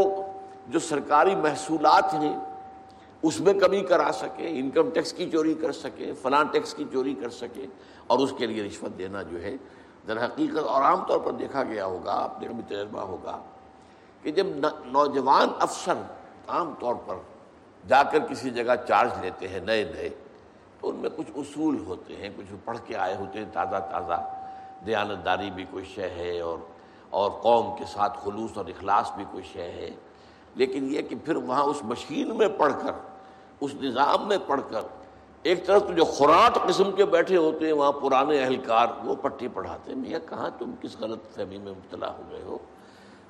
جو 0.68 0.78
سرکاری 0.78 1.34
محصولات 1.36 2.14
ہیں، 2.14 2.36
اس 3.22 3.40
میں 3.40 3.52
کمی 3.60 3.80
کرا 3.84 4.10
سکیں 4.14 4.48
انکم 4.48 4.90
ٹیکس 4.90 5.12
کی 5.12 5.28
چوری 5.30 5.54
کر 5.60 5.72
سکیں، 5.72 6.12
فلاں 6.22 6.42
ٹیکس 6.52 6.74
کی 6.74 6.84
چوری 6.92 7.14
کر 7.20 7.30
سکیں 7.30 7.66
اور 8.06 8.18
اس 8.18 8.32
کے 8.38 8.46
لیے 8.46 8.62
رشوت 8.66 8.98
دینا 8.98 9.22
جو 9.22 9.42
ہے، 9.42 9.54
در 10.08 10.24
حقیقت 10.24 10.66
اور 10.66 10.82
عام 10.82 11.04
طور 11.08 11.18
پر 11.24 11.32
دیکھا 11.40 11.62
گیا 11.62 11.86
ہوگا، 11.86 12.12
آپ 12.14 12.40
نے 12.42 12.48
بھی 12.48 12.62
تجربہ 12.68 13.00
ہوگا 13.00 13.40
کہ 14.22 14.30
جب 14.30 14.46
نوجوان 14.86 15.48
افسر 15.58 16.02
عام 16.48 16.72
طور 16.80 16.94
پر 17.06 17.16
جا 17.84 18.02
کر 18.02 18.26
کسی 18.28 18.50
جگہ 18.50 18.74
چارج 18.88 19.20
لیتے 19.22 19.48
ہیں، 19.48 19.60
نئے 19.60 19.84
نئے 19.92 20.08
تو 20.80 20.88
ان 20.88 20.96
میں 20.96 21.10
کچھ 21.16 21.30
اصول 21.36 21.78
ہوتے 21.78 22.16
ہیں، 22.16 22.30
کچھ 22.36 22.54
پڑھ 22.64 22.78
کے 22.86 22.96
آئے 22.96 23.16
ہوتے 23.16 23.38
ہیں، 23.38 23.46
تازہ 23.52 23.76
تازہ۔ 23.90 24.34
دیانتداری 24.86 25.50
بھی 25.50 25.64
کوئی 25.70 25.84
شے 25.84 26.08
ہے 26.08 26.40
اور 26.40 26.58
اور 27.10 27.30
قوم 27.30 27.76
کے 27.78 27.84
ساتھ 27.84 28.18
خلوص 28.24 28.50
اور 28.54 28.64
اخلاص 28.66 29.12
بھی 29.16 29.24
کوئی 29.30 29.44
شے 29.52 29.62
ہے۔ 29.62 29.90
لیکن 30.54 30.94
یہ 30.94 31.02
کہ 31.02 31.16
پھر 31.24 31.36
وہاں 31.36 31.62
اس 31.62 31.84
مشین 31.84 32.36
میں 32.36 32.48
پڑھ 32.48 32.72
کر، 32.82 32.92
اس 33.60 33.74
نظام 33.74 34.28
میں 34.28 34.38
پڑھ 34.46 34.60
کر، 34.70 34.80
ایک 35.42 35.66
طرف 35.66 35.82
تو 35.82 35.92
جو 35.92 36.04
خوراک 36.04 36.68
قسم 36.68 36.92
کے 36.92 37.04
بیٹھے 37.04 37.36
ہوتے 37.36 37.66
ہیں، 37.66 37.72
وہاں 37.72 37.92
پرانے 37.92 38.44
اہلکار 38.44 38.86
وہ 39.04 39.14
پٹی 39.14 39.48
پڑھاتے 39.48 39.92
ہیں 39.92 39.98
بھیا 39.98 40.18
کہاں 40.18 40.50
تم 40.58 40.70
کس 40.80 41.00
غلط 41.00 41.34
فہمی 41.34 41.58
میں 41.58 41.72
مبتلا 41.72 42.10
ہو 42.10 42.22
گئے 42.30 42.42
ہو؟ 42.42 42.58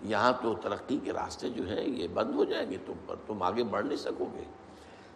یہاں 0.02 0.32
تو 0.42 0.54
ترقی 0.54 0.98
کے 1.04 1.12
راستے 1.12 1.48
جو 1.48 1.68
ہیں، 1.68 1.84
یہ 1.84 2.08
بند 2.08 2.34
ہو 2.34 2.44
جائیں 2.44 2.70
گے، 2.70 2.76
تم 2.86 2.92
پر، 3.06 3.16
تم 3.26 3.42
آگے 3.42 3.64
بڑھ 3.64 3.86
نہیں 3.86 3.96
سکو 3.96 4.26
گے۔ 4.34 4.44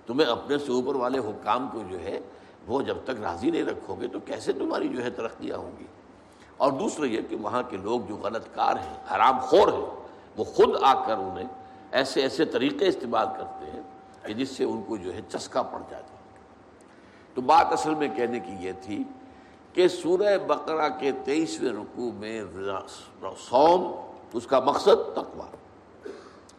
تمہیں 0.06 0.28
اپنے 0.28 0.58
سے 0.58 0.72
اوپر 0.72 0.94
والے 0.94 1.18
حکام 1.18 1.68
کو 1.72 1.82
جو 1.90 2.00
ہے 2.00 2.20
وہ 2.66 2.82
جب 2.82 2.96
تک 3.04 3.20
راضی 3.22 3.50
نہیں 3.50 3.62
رکھو 3.62 3.94
گے 4.00 4.08
تو 4.08 4.18
کیسے 4.20 4.52
تمہاری 4.52 4.88
جو 4.88 5.04
ہے 5.04 5.10
ترقیاں 5.10 5.58
ہوں 5.58 5.72
گی؟ 5.78 5.86
اور 6.56 6.72
دوسرا 6.72 7.06
یہ 7.06 7.20
کہ 7.28 7.36
وہاں 7.36 7.62
کے 7.70 7.76
لوگ 7.76 8.00
جو 8.00 8.16
غلط 8.16 8.46
کار 8.54 8.76
ہیں، 8.76 9.14
حرام 9.14 9.38
خور 9.38 9.68
ہیں، 9.68 9.86
وہ 10.36 10.44
خود 10.44 10.76
آ 10.82 11.06
کر 11.06 11.16
انہیں 11.16 11.48
ایسے 11.90 12.22
ایسے 12.22 12.44
طریقے 12.44 12.88
استعمال 12.88 13.26
کرتے 13.36 13.70
ہیں 13.70 13.82
کہ 14.22 14.34
جس 14.34 14.48
سے 14.48 14.64
ان 14.64 14.82
کو 14.82 14.96
جو 14.96 15.14
ہے 15.14 15.20
چسکا 15.28 15.62
پڑ 15.62 15.80
جاتا 15.90 16.16
تو 17.34 17.40
بات 17.40 17.72
اصل 17.72 17.94
میں 17.94 18.08
کہنے 18.16 18.40
کی 18.40 18.52
یہ 18.60 18.72
تھی 18.82 19.02
کہ 19.72 19.88
سورہ 19.88 20.38
بقرہ 20.46 20.88
کے 20.88 21.12
تیئیسویں 21.24 21.72
رقو 21.72 22.10
میں 22.12 22.42
سوم 23.38 23.92
اس 24.32 24.46
کا 24.46 24.60
مقصد 24.60 25.14
تقوا 25.14 25.46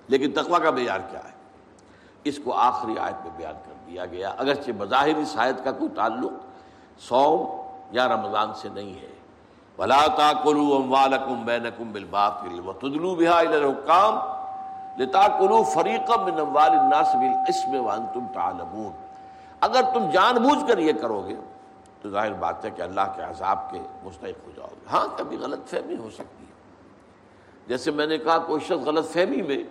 لیکن 0.07 0.31
تقوا 0.31 0.59
کا 0.59 0.71
معیار 0.71 0.99
کیا 0.99 1.19
ہے؟ 1.19 1.34
اس 2.25 2.39
کو 2.43 2.53
آخری 2.53 2.97
آیت 2.99 3.23
میں 3.23 3.31
بیان 3.37 3.55
کر 3.65 3.73
دیا 3.87 4.05
گیا۔ 4.05 4.33
اگرچہ 4.37 4.71
بظاہر 4.77 5.15
اس 5.15 5.37
آیت 5.37 5.63
کا 5.63 5.71
کوئی 5.71 5.89
تعلق 5.95 6.31
سوم 6.99 7.45
یا 7.91 8.07
رمضان 8.07 8.53
سے 8.53 8.69
نہیں 8.69 8.93
ہے۔ 8.93 9.13
بلا 9.77 10.07
تاکلو 10.07 10.75
اموالکم 10.75 11.43
بینکم 11.45 11.91
بالباطل 11.91 12.59
وتدلو 12.59 13.15
بها 13.15 13.39
الى 13.39 13.55
الحکام 13.55 14.19
لتاکلو 15.01 15.63
فریقا 15.63 16.15
من 16.25 16.39
اموال 16.39 16.71
الناس 16.71 17.15
بالاسم 17.15 17.75
وانتم 17.75 18.25
تعلمون۔ 18.33 18.91
اگر 19.61 19.81
تم 19.93 20.09
جان 20.09 20.35
بوجھ 20.35 20.67
کر 20.67 20.77
یہ 20.77 20.91
کرو 21.01 21.21
گے 21.27 21.35
تو 22.01 22.09
ظاہر 22.09 22.33
بات 22.33 22.65
ہے 22.65 22.69
کہ 22.69 22.81
اللہ 22.81 23.13
کے 23.15 23.21
عذاب 23.21 23.71
کے 23.71 23.79
مستحق 24.03 24.47
ہو 24.47 24.51
جاؤ 24.55 24.67
گے۔ 24.71 24.85
ہاں 24.91 25.07
کبھی 25.17 25.37
غلط 25.37 25.67
فہمی 25.67 25.95
ہو 25.97 26.09
سکتی 26.09 26.45
ہے۔ 26.45 26.53
جیسے 27.67 27.91
میں 27.91 28.07
نے 28.07 28.17
کہا، 28.17 28.37
کوئی 28.37 28.61
شخص 28.61 28.85
غلط 28.85 29.11
فہمی 29.11 29.41
میں 29.41 29.63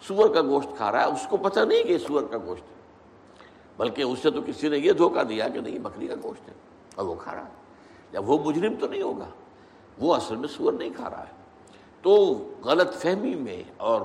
سور 0.00 0.34
کا 0.34 0.42
گوشت 0.42 0.76
کھا 0.76 0.92
رہا 0.92 1.00
ہے، 1.00 1.04
اس 1.04 1.26
کو 1.30 1.36
پتہ 1.36 1.60
نہیں 1.60 1.82
کہ 1.82 1.98
سور 1.98 2.22
کا 2.22 2.38
گوشت 2.46 2.62
ہے۔ 2.62 2.76
بلکہ 3.76 4.02
اس 4.02 4.18
سے 4.18 4.30
تو 4.30 4.40
کسی 4.46 4.68
نے 4.68 4.78
یہ 4.78 4.92
دھوکہ 4.92 5.22
دیا 5.22 5.48
کہ 5.48 5.60
نہیں، 5.60 5.78
بکری 5.78 6.06
کا 6.06 6.14
گوشت 6.22 6.48
ہے 6.48 6.54
اور 6.94 7.06
وہ 7.06 7.14
کھا 7.14 7.34
رہا 7.34 7.44
ہے۔ 7.44 7.66
یا 8.12 8.20
وہ 8.20 8.38
مجرم 8.44 8.74
تو 8.80 8.86
نہیں 8.86 9.02
ہوگا، 9.02 9.26
وہ 9.98 10.14
اصل 10.14 10.36
میں 10.36 10.48
سور 10.48 10.72
نہیں 10.72 10.90
کھا 10.96 11.10
رہا 11.10 11.20
ہے۔ 11.20 11.36
تو 12.02 12.38
غلط 12.64 12.94
فہمی 12.94 13.34
میں 13.34 13.62
اور 13.76 14.00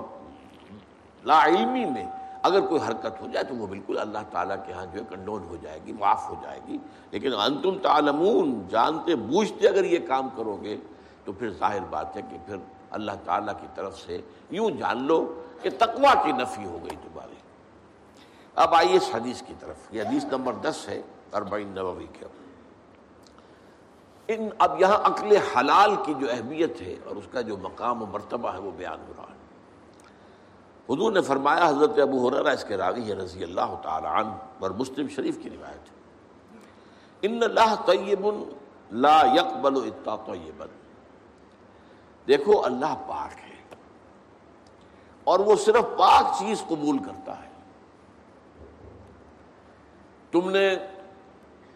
لا 1.25 1.45
علمی 1.45 1.85
میں 1.85 2.05
اگر 2.43 2.61
کوئی 2.61 2.81
حرکت 2.87 3.21
ہو 3.21 3.27
جائے 3.33 3.45
تو 3.45 3.55
وہ 3.55 3.67
بالکل 3.67 3.97
اللہ 3.97 4.17
تعالیٰ 4.31 4.55
کے 4.67 4.73
ہاں 4.73 4.85
جو 4.85 4.99
ہے 4.99 5.05
کنڈون 5.09 5.43
ہو 5.49 5.57
جائے 5.61 5.79
گی، 5.85 5.91
معاف 5.91 6.29
ہو 6.29 6.35
جائے 6.43 6.59
گی۔ 6.67 6.77
لیکن 7.11 7.33
انتم 7.33 7.77
تعلمون، 7.77 8.67
جانتے 8.69 9.15
بوجھتے 9.15 9.67
اگر 9.67 9.83
یہ 9.83 9.97
کام 10.07 10.29
کرو 10.35 10.57
گے 10.61 10.77
تو 11.25 11.31
پھر 11.31 11.49
ظاہر 11.49 11.79
بات 11.89 12.17
ہے 12.17 12.21
کہ 12.31 12.37
پھر 12.45 12.55
اللہ 12.91 13.11
تعالیٰ 13.25 13.53
کی 13.61 13.67
طرف 13.75 13.99
سے 13.99 14.21
یوں 14.49 14.69
جان 14.71 15.03
لو 15.03 15.41
کہ 15.61 15.69
تقوا 15.79 16.23
کی 16.23 16.31
نفی 16.31 16.65
ہو 16.65 16.79
گئی 16.83 16.95
تمہاری 17.03 17.33
اب 18.55 18.75
آئیے 18.75 18.97
اس 18.97 19.09
حدیث 19.13 19.41
کی 19.41 19.53
طرف۔ 19.59 19.75
یہ 19.91 20.01
حدیث 20.01 20.23
نمبر 20.23 20.53
دس 20.53 20.87
ہے، 20.87 21.01
اربعین 21.33 21.67
نبوی 21.67 22.05
کے۔ 22.13 22.25
ان، 24.27 24.49
اب 24.57 24.81
یہاں 24.81 24.97
عقل 25.03 25.35
حلال 25.35 25.95
کی 26.05 26.13
جو 26.19 26.27
اہمیت 26.31 26.81
ہے 26.81 26.95
اور 27.05 27.15
اس 27.15 27.23
کا 27.31 27.41
جو 27.41 27.57
مقام 27.57 28.03
و 28.03 28.05
مرتبہ 28.05 28.53
ہے، 28.53 28.59
وہ 28.59 28.71
بیان 28.71 28.99
ہو 29.07 29.13
رہا 29.17 29.23
ہے۔ 29.23 29.41
حضور 30.93 31.11
نے 31.11 31.21
فرمایا، 31.21 31.67
حضرت 31.69 31.99
ابو 31.99 32.29
حرا 32.29 32.51
اس 32.51 32.63
کے 32.63 32.77
راوی 32.77 33.09
ہے 33.09 33.13
رضی 33.13 33.43
اللہ 33.43 33.75
تعالی 33.83 34.07
عنہ، 34.07 34.31
اور 34.59 34.71
مسلم 34.71 35.07
شریف 35.07 35.37
کی 35.43 35.49
روایت 35.49 35.91
ہے۔ 35.91 36.01
ان 37.21 37.43
اللہ 37.43 37.75
طیب 37.85 38.27
لا 38.91 39.21
يقبل 39.35 39.75
اتا 39.75 40.15
طیبا۔ 40.25 40.65
دیکھو، 42.27 42.65
اللہ 42.65 42.95
پاک 43.07 43.39
ہے۔ 43.39 43.50
اور 45.23 45.39
وہ 45.39 45.55
صرف 45.55 45.83
پاک 45.97 46.39
چیز 46.39 46.63
قبول 46.67 46.97
کرتا 46.97 47.33
ہے۔ 47.37 47.49
تم 50.31 50.49
نے 50.49 50.75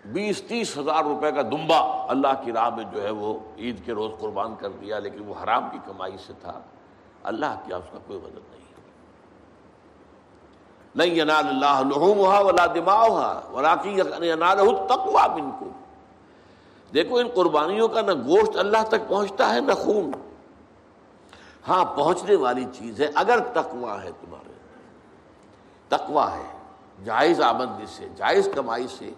بیس 0.05 0.41
تیس 0.41 0.77
ہزار 0.77 1.03
روپے 1.03 1.31
کا 1.31 1.41
دمبا 1.41 2.05
اللہ 2.09 2.33
کی 2.43 2.51
راہ 2.51 2.69
میں 2.75 2.83
جو 2.93 3.03
ہے 3.03 3.09
وہ 3.09 3.33
عید 3.57 3.85
کے 3.85 3.93
روز 3.93 4.11
قربان 4.19 4.55
کر 4.55 4.69
دیا، 4.69 4.99
لیکن 4.99 5.19
وہ 5.27 5.33
حرام 5.43 5.69
کی 5.71 5.77
کمائی 5.85 6.17
سے 6.27 6.33
تھا۔ 6.41 6.59
اللہ 7.23 7.55
کیا 7.65 7.77
اس 7.77 7.89
کا 7.91 7.97
کوئی 8.07 8.19
وزن 8.19 8.39
نہیں 8.49 8.63
نہیں 10.95 11.15
ینال 11.15 11.47
اللہ 11.47 11.79
لحومها 11.89 12.41
ولا 12.41 12.65
دماؤها 12.65 13.31
ولكن 13.51 14.23
يناله 14.23 14.67
التقوى 14.67 15.41
منكم 15.41 15.71
دیکھو، 16.93 17.17
ان 17.17 17.27
قربانیوں 17.27 17.87
کا 17.87 18.01
نہ 18.01 18.13
گوشت 18.25 18.55
اللہ 18.57 18.83
تک 18.87 19.07
پہنچتا 19.07 19.55
ہے، 19.55 19.59
نہ 19.61 19.73
خون۔ 19.73 20.11
ہاں 21.67 21.85
پہنچنے 21.85 22.35
والی 22.35 22.65
چیز 22.73 23.01
ہے۔ 23.01 23.09
اگر 23.15 23.39
تقوا 23.39 24.03
ہے 24.03 24.09
تمہارے 24.21 24.53
تقوا 25.87 26.37
ہے، 26.37 26.57
جائز 27.03 27.41
آمدنی 27.41 27.85
سے، 27.85 28.09
جائز 28.15 28.49
کمائی 28.55 28.87
سے 28.87 29.13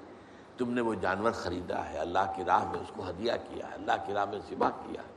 تم 0.57 0.73
نے 0.73 0.81
وہ 0.81 0.93
جانور 0.93 1.31
خریدا 1.31 1.89
ہے۔ 1.89 1.99
اللہ 1.99 2.33
کی 2.35 2.45
راہ 2.45 2.71
میں 2.71 2.79
اس 2.79 2.91
کو 2.95 3.09
ہدیہ 3.09 3.31
کیا 3.49 3.69
ہے، 3.69 3.73
اللہ 3.73 3.91
کی 4.05 4.13
راہ 4.13 4.25
میں 4.25 4.39
ذبح 4.49 4.69
کیا 4.69 5.01
ہے۔ 5.01 5.13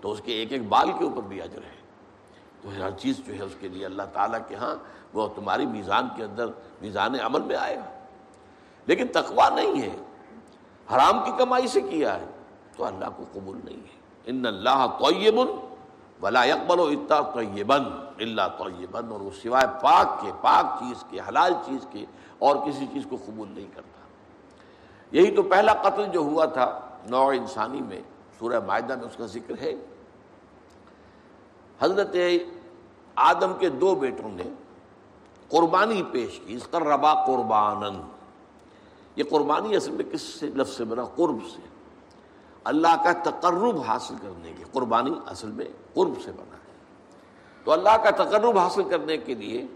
تو 0.00 0.12
اس 0.12 0.20
کے 0.24 0.32
ایک 0.32 0.52
ایک 0.52 0.68
بال 0.68 0.92
کے 0.98 1.04
اوپر 1.04 1.22
بھی 1.22 1.42
اجر 1.42 1.58
ہے۔ 1.58 1.76
تو 2.62 2.68
ہر 2.68 2.90
چیز 2.90 3.16
جو 3.26 3.34
ہے 3.34 3.42
اس 3.42 3.54
کے 3.60 3.68
لیے 3.68 3.86
اللہ 3.86 4.02
تعالیٰ 4.12 4.38
کے 4.48 4.54
ہاں 4.54 4.74
وہ 5.12 5.28
تمہاری 5.34 5.66
میزان 5.66 6.08
کے 6.16 6.24
اندر، 6.24 6.46
میزان 6.80 7.20
عمل 7.20 7.40
میں 7.40 7.56
آئے 7.56 7.76
گا۔ 7.76 7.98
لیکن 8.86 9.06
تقوا 9.06 9.48
نہیں 9.48 9.82
ہے، 9.82 9.96
حرام 10.94 11.24
کی 11.24 11.30
کمائی 11.38 11.66
سے 11.66 11.80
کیا 11.80 12.20
ہے۔ 12.20 12.26
تو 12.76 12.84
اللہ 12.84 13.04
کو 13.16 13.24
قبول 13.32 13.60
نہیں 13.64 13.76
ہے۔ 13.76 13.96
ان 14.26 14.46
اللہ 14.46 14.86
طیب 14.98 15.34
ولا 16.22 16.42
اکبر 16.42 16.78
و 16.78 16.84
اتا 16.84 17.20
طیبن 17.20 17.84
اللہ 18.20 18.42
طیبن 18.58 19.12
اور 19.12 19.20
وہ 19.20 19.30
سوائے 19.42 19.66
پاک 19.82 20.22
کے، 20.22 20.32
پاک 20.40 20.66
چیز 20.78 21.04
کے، 21.10 21.20
حلال 21.28 21.52
چیز 21.64 21.86
کے 21.90 22.04
اور 22.38 22.56
کسی 22.56 22.86
چیز 22.92 23.02
کو 23.10 23.16
قبول 23.16 23.48
نہیں 23.48 23.66
کرتا۔ 23.74 24.00
یہی 25.12 25.34
تو 25.36 25.42
پہلا 25.42 25.74
قتل 25.74 26.04
جو 26.12 26.20
ہوا 26.20 26.44
تھا 26.44 26.80
نو 27.06 27.28
انسانی 27.28 27.80
میں، 27.80 28.00
سورہ 28.38 28.60
معاہدہ 28.66 28.96
میں 28.96 29.04
اس 29.04 29.16
کا 29.16 29.26
ذکر 29.26 29.54
ہے۔ 29.60 29.74
حضرت 31.80 32.16
آدم 33.14 33.52
کے 33.58 33.68
دو 33.68 33.94
بیٹوں 33.94 34.28
نے 34.28 34.44
قربانی 35.48 36.02
پیش 36.12 36.40
کی 36.46 36.54
اس 36.54 36.68
کا 36.70 36.78
ربا 36.78 37.24
قربان 37.24 38.00
یہ 39.16 39.24
قربانی 39.30 39.76
اصل 39.76 39.90
میں 39.90 40.04
کس 40.12 40.22
سے، 40.22 40.46
لفظ 40.46 40.76
سے 40.76 40.84
بنا؟ 40.84 41.04
قرب 41.04 41.38
سے۔ 41.54 41.75
اللہ 42.66 43.04
کا 43.04 43.30
تقرب 43.30 43.80
حاصل 43.80 44.14
کرنے 44.22 44.52
کے 44.58 44.64
قربانی 44.72 45.14
اصل 45.26 45.46
میں 45.46 45.64
قرب 45.94 46.12
سے 46.24 46.32
بنا 46.32 46.56
ہے۔ 46.56 46.72
تو 47.64 47.72
اللہ 47.72 47.96
کا 47.96 48.10
تقرب 48.10 48.58
حاصل 48.58 48.88
کرنے 48.88 49.16
کے 49.16 49.34
لیے 49.34 49.66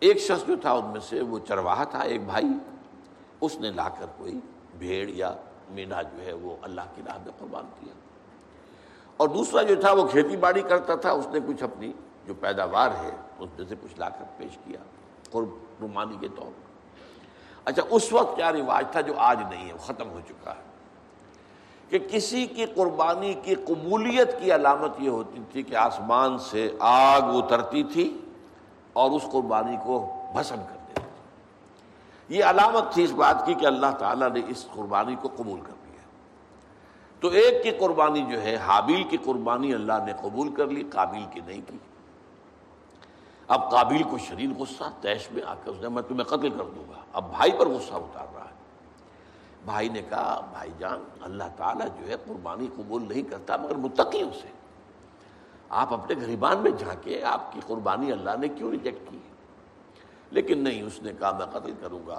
ایک 0.00 0.18
شخص 0.18 0.46
جو 0.46 0.56
تھا، 0.56 0.72
ان 0.72 0.84
میں 0.84 1.00
سے 1.00 1.20
وہ 1.20 1.38
چرواہا 1.38 1.84
تھا، 1.84 1.98
ایک 1.98 2.24
بھائی، 2.24 2.46
اس 3.40 3.56
نے 3.56 3.70
لا 3.70 3.88
کر 3.88 4.06
کوئی 4.18 4.40
بھیڑ 4.78 5.08
یا 5.08 5.34
مینا 5.70 6.02
جو 6.02 6.22
ہے 6.22 6.32
وہ 6.32 6.56
اللہ 6.62 6.80
کی 6.94 7.02
راہ 7.06 7.18
میں 7.18 7.32
قربان 7.38 7.64
کیا۔ 7.80 7.92
اور 9.16 9.28
دوسرا 9.28 9.62
جو 9.62 9.74
تھا، 9.80 9.92
وہ 9.92 10.08
کھیتی 10.08 10.36
باڑی 10.36 10.62
کرتا 10.62 10.94
تھا، 10.94 11.10
اس 11.10 11.26
نے 11.26 11.38
کچھ 11.46 11.62
اپنی 11.62 11.92
جو 12.26 12.34
پیداوار 12.34 12.90
ہے، 13.02 13.10
اس 13.38 13.48
میں 13.58 13.66
سے 13.68 13.74
کچھ 13.82 13.98
لا 13.98 14.08
کر 14.08 14.24
پیش 14.36 14.58
کیا، 14.64 14.80
قرب 15.30 15.48
رومانی 15.80 16.16
کے 16.20 16.28
طور 16.28 16.46
پر۔ 16.46 16.72
اچھا 17.64 17.82
اس 17.90 18.12
وقت 18.12 18.36
کیا 18.36 18.52
رواج 18.52 18.84
تھا 18.92 19.00
جو 19.00 19.12
آج 19.16 19.40
نہیں 19.50 19.68
ہے، 19.68 19.72
وہ 19.72 19.78
ختم 19.78 20.10
ہو 20.10 20.20
چکا 20.28 20.50
ہے۔ 20.50 20.71
کہ 21.92 21.98
کسی 22.10 22.46
کی 22.46 22.66
قربانی 22.66 23.34
کی 23.34 23.54
قبولیت 23.54 24.40
کی 24.40 24.54
علامت 24.54 24.90
یہ 24.98 25.10
ہوتی 25.10 25.38
تھی 25.52 25.62
کہ 25.62 25.76
آسمان 25.76 26.38
سے 26.38 26.70
آگ 26.80 27.20
اترتی 27.20 27.82
تھی 27.82 28.18
اور 28.92 29.10
اس 29.10 29.22
قربانی 29.32 29.76
کو 29.84 30.08
بھسم 30.34 30.56
کر 30.56 30.76
دیتی 30.88 31.00
تھی۔ 31.00 32.36
یہ 32.36 32.44
علامت 32.44 32.92
تھی 32.92 33.04
اس 33.04 33.12
بات 33.12 33.46
کی 33.46 33.54
کہ 33.54 33.66
اللہ 33.66 33.86
تعالیٰ 33.98 34.30
نے 34.30 34.40
اس 34.48 34.66
قربانی 34.72 35.16
کو 35.22 35.28
قبول 35.36 35.60
کر 35.60 35.72
لیا۔ 35.82 36.02
تو 37.20 37.28
ایک 37.28 37.62
کی 37.62 37.70
قربانی 37.70 38.22
جو 38.30 38.42
ہے، 38.42 38.56
حابیل 38.56 39.04
کی 39.04 39.16
قربانی 39.16 39.74
اللہ 39.74 39.92
نے 40.06 40.12
قبول 40.22 40.54
کر 40.54 40.66
لی 40.66 40.82
قابل 40.90 41.24
کی 41.30 41.40
نہیں 41.46 41.60
کی۔ 41.68 41.76
اب 43.48 43.70
قابل 43.70 44.02
کو 44.02 44.18
شدید 44.18 44.58
غصہ، 44.58 44.84
تیش 45.00 45.30
میں 45.30 45.42
آ 45.46 45.54
کر 45.64 45.70
اس 45.70 45.80
نے، 45.80 45.88
میں 45.88 46.02
تمہیں 46.02 46.24
قتل 46.24 46.50
کر 46.50 46.64
دوں 46.64 46.90
گا۔ 46.90 47.00
اب 47.12 47.30
بھائی 47.30 47.52
پر 47.52 47.66
غصہ 47.66 47.94
اتار 47.94 48.26
رہا 48.34 48.44
ہے۔ 48.44 48.51
بھائی 49.64 49.88
نے 49.88 50.02
کہا، 50.08 50.40
بھائی 50.52 50.70
جان، 50.78 51.04
اللہ 51.20 51.44
تعالیٰ 51.56 51.86
جو 52.00 52.08
ہے 52.08 52.14
قربانی 52.26 52.66
قبول 52.76 53.02
نہیں 53.08 53.22
کرتا، 53.22 53.56
مگر 53.56 53.74
متقیوں 53.74 54.30
سے 54.42 54.48
آپ 55.68 55.92
اپنے 55.92 56.22
غریبان 56.22 56.58
میں 56.58 56.70
جا 56.70 56.94
کے 56.94 57.24
آپ 57.24 57.52
کی 57.52 57.60
قربانی 57.66 58.12
اللہ 58.12 58.30
نے 58.40 58.48
کیوں 58.48 58.70
ریجیکٹ 58.70 59.10
کی؟ 59.10 59.18
لیکن 60.30 60.58
نہیں، 60.58 60.82
اس 60.82 61.02
نے 61.02 61.12
کہا، 61.18 61.30
میں 61.30 61.46
قتل 61.46 61.72
کروں 61.80 62.06
گا۔ 62.06 62.18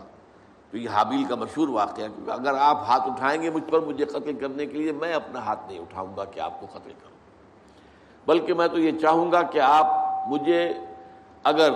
تو 0.71 0.77
یہ 0.77 0.89
حابیل 0.89 1.23
کا 1.23 1.35
مشہور 1.35 1.67
واقعہ، 1.67 2.07
کیونکہ 2.07 2.31
اگر 2.31 2.53
آپ 2.53 2.77
ہاتھ 2.87 3.03
اٹھائیں 3.07 3.41
گے 3.41 3.49
مجھ 3.49 3.69
پر، 3.69 3.79
مجھے 3.79 4.05
قتل 4.05 4.33
کرنے 4.33 4.65
کے 4.65 4.77
لیے 4.77 4.91
میں 4.91 5.13
اپنا 5.13 5.39
ہاتھ 5.39 5.59
نہیں 5.67 5.79
اٹھاؤں 5.79 6.17
گا 6.17 6.25
کہ 6.25 6.39
آپ 6.39 6.59
کو 6.59 6.67
قتل 6.71 6.91
کروں۔ 6.91 7.13
بلکہ 8.25 8.53
میں 8.53 8.67
تو 8.67 8.79
یہ 8.79 8.99
چاہوں 8.99 9.31
گا 9.31 9.41
کہ 9.41 9.59
آپ 9.59 9.85
مجھے 10.27 10.73
اگر 11.43 11.69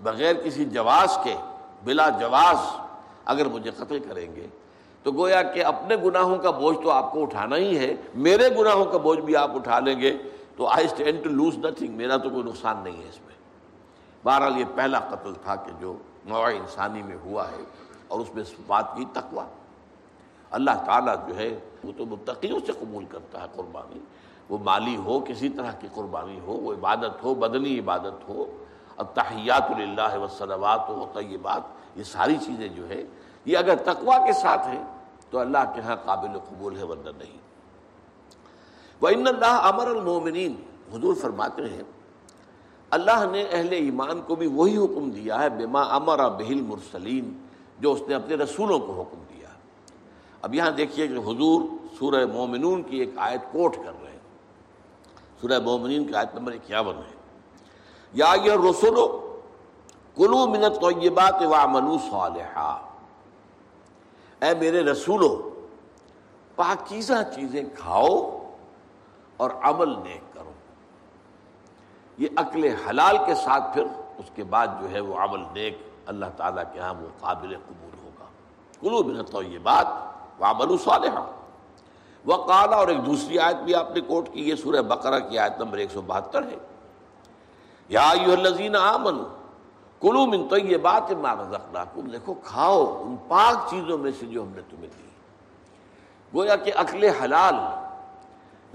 بغیر 0.00 0.34
کسی 0.34 0.64
جواز 0.64 1.18
کے، 1.24 1.36
بلا 1.84 2.08
جواز 2.08 2.85
اگر 3.26 3.46
مجھے 3.46 3.70
قتل 3.70 3.98
کریں 3.98 4.36
گے۔ 4.36 4.46
تو 5.02 5.12
گویا 5.12 5.42
کہ 5.42 5.64
اپنے 5.64 5.96
گناہوں 6.04 6.38
کا 6.38 6.50
بوجھ 6.50 6.78
تو 6.82 6.90
آپ 6.90 7.12
کو 7.12 7.22
اٹھانا 7.22 7.56
ہی 7.56 7.78
ہے۔ 7.78 7.94
میرے 8.14 8.48
گناہوں 8.58 8.84
کا 8.84 8.98
بوجھ 8.98 9.20
بھی 9.20 9.36
آپ 9.36 9.50
اٹھا 9.54 9.80
لیں 9.80 10.00
گے۔ 10.00 10.16
تو 10.56 10.66
I 10.66 10.86
stand 10.86 11.24
to 11.24 11.30
lose 11.30 11.58
nothing 11.58 11.96
میرا 11.96 12.16
تو 12.16 12.30
کوئی 12.30 12.42
نقصان 12.42 12.76
نہیں 12.84 13.02
ہے 13.02 13.08
اس 13.08 13.20
میں۔ 13.20 13.34
بہرحال 14.24 14.60
یہ 14.60 14.64
پہلا 14.74 14.98
قتل 14.98 15.32
تھا 15.34 15.54
کہ 15.54 15.72
جو 15.80 15.96
نوع 16.24 16.46
انسانی 16.46 17.02
میں 17.02 17.16
ہوا 17.24 17.50
ہے 17.50 17.64
اور 18.08 18.20
اس 18.20 18.34
میں 18.34 18.42
اس 18.42 18.52
بات 18.66 18.96
کی 18.96 19.04
تقوی۔ 19.12 19.44
اللہ 20.50 20.70
تعالیٰ 20.86 21.14
جو 21.28 21.36
ہے، 21.36 21.58
وہ 21.84 21.92
تو 21.96 22.06
متقیوں 22.06 22.60
سے 22.66 22.72
قبول 22.72 23.04
کرتا 23.04 23.40
ہے 23.42 23.46
قربانی۔ 23.56 23.98
وہ 24.48 24.58
مالی 24.64 24.96
ہو، 24.96 25.20
کسی 25.20 25.48
طرح 25.48 25.70
کی 25.72 25.86
قربانی 25.94 26.40
ہو، 26.40 26.52
وہ 26.52 26.72
عبادت 26.72 27.22
ہو، 27.22 27.34
بدنی 27.34 27.78
عبادت 27.78 28.28
ہو۔ 28.28 28.64
التحیات 28.96 29.70
اللہ 29.70 30.18
وسلمات 30.18 30.90
و 30.90 31.06
طیبات 31.14 31.62
یہ 31.96 32.02
ساری 32.02 32.36
چیزیں 32.46 32.68
جو 32.68 32.88
ہے 32.88 33.04
یہ 33.44 33.58
اگر 33.58 33.76
تقوا 33.76 34.26
کے 34.26 34.32
ساتھ 34.32 34.66
ہیں، 34.66 34.84
تو 35.30 35.38
اللہ 35.38 35.72
کے 35.74 35.80
ہاں 35.80 35.96
قابل 36.04 36.38
قبول 36.38 36.76
ہے، 36.76 36.82
ورنہ 36.82 37.10
نہیں۔ 37.18 37.38
وہ 39.00 39.08
ان 39.08 39.26
اللہ 39.26 39.46
امر 39.46 39.86
المومنین 39.86 40.54
حضور 40.94 41.14
فرماتے 41.14 41.62
ہیں، 41.62 41.82
اللہ 42.90 43.24
نے 43.30 43.42
اہل 43.50 43.72
ایمان 43.72 44.20
کو 44.20 44.34
بھی 44.34 44.46
وہی 44.46 44.76
حکم 44.76 45.10
دیا 45.10 45.42
ہے، 45.42 45.48
بما 45.48 45.82
امر 45.82 46.30
بہل 46.30 46.60
مرسلین 46.60 47.46
جو 47.80 47.92
اس 47.92 48.00
نے 48.08 48.14
اپنے 48.14 48.34
رسولوں 48.34 48.78
کو 48.78 48.92
حکم 48.92 49.22
دیا 49.28 49.48
اب 50.42 50.54
یہاں 50.54 50.70
دیکھیے 50.70 51.08
کہ 51.08 51.12
حضور 51.12 51.60
سورہ 51.98 52.26
مومنون 52.26 52.82
کی 52.82 52.96
ایک 52.96 53.10
آیت 53.16 53.52
کوٹ 53.52 53.76
کر 53.76 53.92
رہے 54.02 54.10
ہیں۔ 54.10 54.18
سورہ 55.40 55.58
مومنین 55.58 56.04
کی 56.04 56.14
آیت 56.14 56.34
نمبر 56.34 56.52
اکیاون 56.52 56.96
ہے۔ 56.96 57.16
یا 58.12 58.34
یہ 58.44 58.52
رسولو 58.52 59.25
کلو 60.16 60.46
منت 60.46 60.80
طیبات 60.80 61.42
وعملو 61.42 61.98
صالحا۔ 62.10 62.80
اے 64.42 64.54
میرے 64.54 64.82
رسولو، 64.82 65.50
پاکیزہ 66.56 67.14
چیزیں 67.34 67.62
کھاؤ 67.78 68.42
اور 69.36 69.50
عمل 69.62 69.88
نیک 69.88 70.34
کرو۔ 70.34 70.50
یہ 72.18 72.28
عقل 72.36 72.64
حلال 72.64 73.18
کے 73.26 73.34
ساتھ 73.34 73.74
پھر 73.74 73.84
اس 74.18 74.30
کے 74.34 74.44
بعد 74.44 74.66
جو 74.80 74.90
ہے 74.90 75.00
وہ 75.00 75.16
عمل 75.16 75.40
نیک 75.40 75.78
اللہ 76.06 76.26
تعالیٰ 76.36 76.62
کے 76.72 76.80
ہاں 76.80 76.94
وہ 76.94 77.08
قابل 77.20 77.56
قبول 77.68 77.98
ہوگا۔ 78.04 78.24
کلو 78.80 79.04
منت 79.04 79.32
طیبات 79.32 79.86
وعملو 80.42 80.76
صالحا۔ 80.76 81.30
وہ 82.24 82.44
کالا 82.46 82.76
اور 82.76 82.88
ایک 82.88 83.06
دوسری 83.06 83.38
آیت 83.38 83.56
بھی 83.56 83.74
آپ 83.74 83.90
نے 83.94 84.00
کوٹ 84.00 84.28
کی، 84.32 84.48
یہ 84.48 84.54
سورہ 84.54 84.82
بقرہ 84.82 85.18
کی 85.20 85.38
آیت 85.38 85.52
نمبر 85.58 85.78
ایک 85.78 85.90
سو 85.90 86.00
بہتر 86.00 86.42
ہے۔ 86.42 86.56
یا 87.88 88.10
الذین 88.10 88.76
آمنو 88.76 89.24
کلو 90.00 90.26
من 90.26 90.48
تو 90.48 90.58
یہ 90.58 90.76
بات 90.76 91.02
رزقناکم۔ 91.10 92.00
دیکھو، 92.00 92.34
کھاؤ 92.34 93.02
ان 93.02 93.16
پاک 93.28 93.70
چیزوں 93.70 93.98
میں 93.98 94.10
سے 94.20 94.26
جو 94.26 94.42
ہم 94.42 94.48
نے 94.48 94.60
تمہیں 94.70 94.88
دی۔ 94.98 95.08
گویا 96.34 96.56
کہ 96.56 96.72
عقل 96.76 97.04
حلال، 97.04 97.54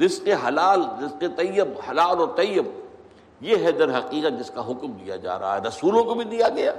رزق 0.03 0.27
حلال، 0.47 0.81
رزق 1.03 1.23
طیب، 1.37 1.67
حلال 1.89 2.19
اور 2.19 2.27
طیب، 2.35 2.65
یہ 3.41 3.57
ہے 3.57 3.71
در 3.71 3.97
حقیقت 3.97 4.39
جس 4.39 4.51
کا 4.55 4.61
حکم 4.61 4.91
دیا 4.91 5.15
جا 5.15 5.39
رہا 5.39 5.55
ہے۔ 5.55 5.61
رسولوں 5.61 6.03
کو 6.03 6.13
بھی 6.13 6.23
دیا 6.23 6.49
گیا 6.49 6.71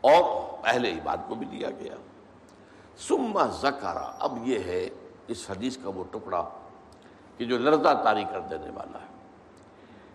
اور 0.00 0.22
اہل 0.64 0.84
عباد 0.84 1.16
کو 1.28 1.34
بھی 1.34 1.46
دیا 1.46 1.70
گیا۔ 1.70 1.94
سما 2.98 3.46
زکارا 3.46 4.12
اب 4.18 4.48
یہ 4.48 4.58
ہے، 4.58 4.88
اس 5.28 5.50
حدیث 5.50 5.78
کا 5.84 5.90
وہ 5.94 6.04
ٹکڑا 6.10 6.44
کہ 7.36 7.44
جو 7.44 7.58
لرزہ 7.58 8.02
تاری 8.04 8.24
کر 8.24 8.40
دینے 8.40 8.70
والا 8.74 8.98
ہے۔ 8.98 9.06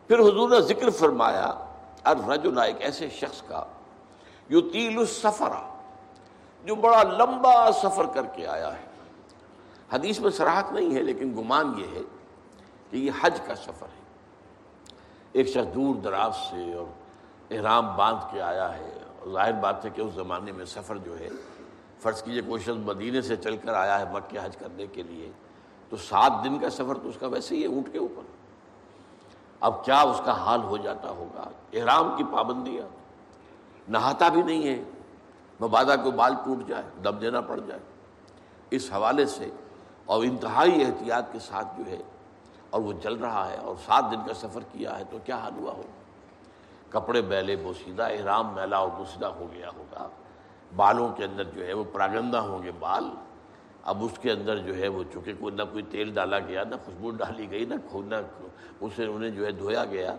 پھر 0.08 0.20
حضور 0.20 0.50
نے 0.50 0.62
ذکر 0.62 0.90
فرمایا 0.90 1.54
الرجل، 2.04 2.60
ایک 2.60 2.76
ایسے 2.80 3.10
شخص 3.10 3.42
کا 3.42 3.64
یو 4.50 4.62
تیل 4.62 4.98
السفر، 4.98 5.52
جو 6.66 6.76
بڑا 6.76 7.04
لمبا 7.04 7.72
سفر 7.72 8.06
کر 8.06 8.26
کے 8.26 8.48
آیا 8.48 8.74
ہے۔ 8.74 8.86
حدیث 9.94 10.20
میں 10.20 10.32
سراحت 10.32 10.72
نہیں 10.72 10.96
ہے، 10.96 11.02
لیکن 11.04 11.34
گمان 11.38 11.74
یہ 11.78 11.86
ہے 11.96 12.02
کہ 12.90 12.98
یہ 12.98 13.12
حج 13.22 13.40
کا 13.46 13.56
سفر 13.56 13.86
ہے۔ 13.86 14.02
ایک 15.32 15.48
شخص 15.48 15.76
دور 15.76 15.96
دراز 15.96 16.36
سے 16.50 16.74
اور 16.74 16.86
احرام 17.52 17.96
باندھ 17.96 18.26
کے 18.32 18.42
آیا 18.42 18.78
ہے۔ 18.78 18.98
ظاہر 19.32 19.54
بات 19.54 19.86
ہے 19.86 19.90
کہ 19.90 20.02
اس 20.02 20.14
زمانے 20.14 20.52
میں 20.52 20.66
سفر 20.66 20.98
جو 20.98 21.20
ہے، 21.20 21.30
فرض 22.00 22.24
کیجیے 22.24 22.42
کوئی 22.42 22.62
شخص 22.62 22.78
مدینے 22.78 23.22
سے 23.22 23.36
چل 23.36 23.58
کر 23.58 23.74
آیا 23.74 24.00
ہے 24.00 24.06
مکہ 24.12 24.40
حج 24.44 24.58
کرنے 24.58 24.88
کے 24.88 25.04
لیے، 25.04 25.32
تو 25.90 25.98
سات 25.98 26.32
دن 26.44 26.60
کا 26.60 26.70
سفر 26.70 26.96
تو 26.96 27.10
اس 27.10 27.18
کا 27.20 27.28
ویسے 27.28 27.56
ہی 27.56 27.62
ہے، 27.62 27.68
اونٹ 27.68 27.92
کے 27.92 27.98
اوپر۔ 27.98 28.22
اب 29.62 29.86
کیا 29.86 30.02
اس 30.02 30.22
کا 30.26 30.32
حال 30.32 30.64
ہو 30.64 30.78
جاتا 30.78 31.10
ہوگا؟ 31.10 31.50
احرام 31.74 32.18
کی 32.18 32.24
پابندیاں۔ 32.24 32.88
نہاتا 33.88 34.30
بھی 34.30 34.42
نہیں 34.42 34.68
ہے۔ 34.68 34.84
مبادہ 35.62 35.96
کو 36.04 36.12
بال 36.12 36.34
ٹوٹ 36.46 36.68
جائے، 36.68 36.84
دم 37.04 37.18
دینا 37.18 37.42
پڑ 37.42 37.60
جائے۔ 37.68 37.80
اس 38.70 38.90
حوالے 38.94 39.26
سے 39.26 39.50
اور 40.06 40.24
انتہائی 40.24 40.86
احتیاط 40.86 41.32
کے 41.32 41.40
ساتھ 41.40 41.68
جو 41.78 41.84
ہے، 41.88 41.98
اور 42.70 42.82
وہ 42.82 42.94
چل 43.04 43.14
رہا 43.14 43.52
ہے 43.52 43.58
اور 43.58 43.76
سات 43.86 44.06
دن 44.12 44.20
کا 44.28 44.34
سفر 44.34 44.60
کیا 44.72 45.00
ہے، 45.00 45.04
تو 45.10 45.18
کیا 45.26 45.38
حال 45.38 45.52
ہوا 45.60 45.72
ہوگا؟ 45.72 46.02
کپڑے 46.90 47.22
میلے 47.22 47.56
بوسیدہ، 47.56 48.04
احرام 48.04 48.54
میلا 48.54 48.78
اور 48.78 48.90
بوسیدہ 48.98 49.26
ہو 49.26 49.48
گیا 49.54 49.70
ہوگا۔ 49.78 50.08
بالوں 50.76 51.10
کے 51.10 51.24
اندر 51.24 51.44
جو 51.44 51.68
ہے، 51.68 51.74
وہ 51.74 51.84
پراگندہ 51.94 52.38
ہوں 52.38 52.64
گے، 52.64 52.72
بال۔ 52.80 53.10
اب 53.84 54.04
اس 54.04 54.20
کے 54.22 54.32
اندر 54.32 54.58
جو 54.58 54.78
ہے 54.78 54.88
وہ 54.88 55.04
چونکہ 55.14 55.34
کوئی 55.40 55.56
نہ 55.56 55.64
کوئی 55.72 55.84
تیل 55.84 56.14
ڈالا 56.14 56.40
گیا، 56.40 56.64
نہ 56.64 56.76
خوشبو 56.86 57.12
ڈالی 57.12 57.52
گئی، 57.52 57.66
نہ 57.66 57.74
نہ 57.94 58.16
اسے 58.82 59.06
انہیں 59.06 59.30
جو 59.30 59.46
ہے 59.46 59.52
دھویا 59.52 59.86
گیا۔ 59.86 60.16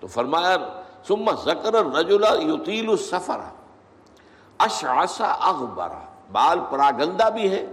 تو 0.00 0.06
فرمایا 0.06 0.56
سما 1.08 1.32
زکر 1.44 1.74
رجلا 1.74 2.34
یوتیل 2.34 2.90
السفر۔ 2.90 3.40
اشعصا 4.58 5.26
اغبرا 5.26 6.00
بال 6.32 6.58
پراگندہ 6.70 7.28
بھی 7.34 7.50
ہے 7.50 7.66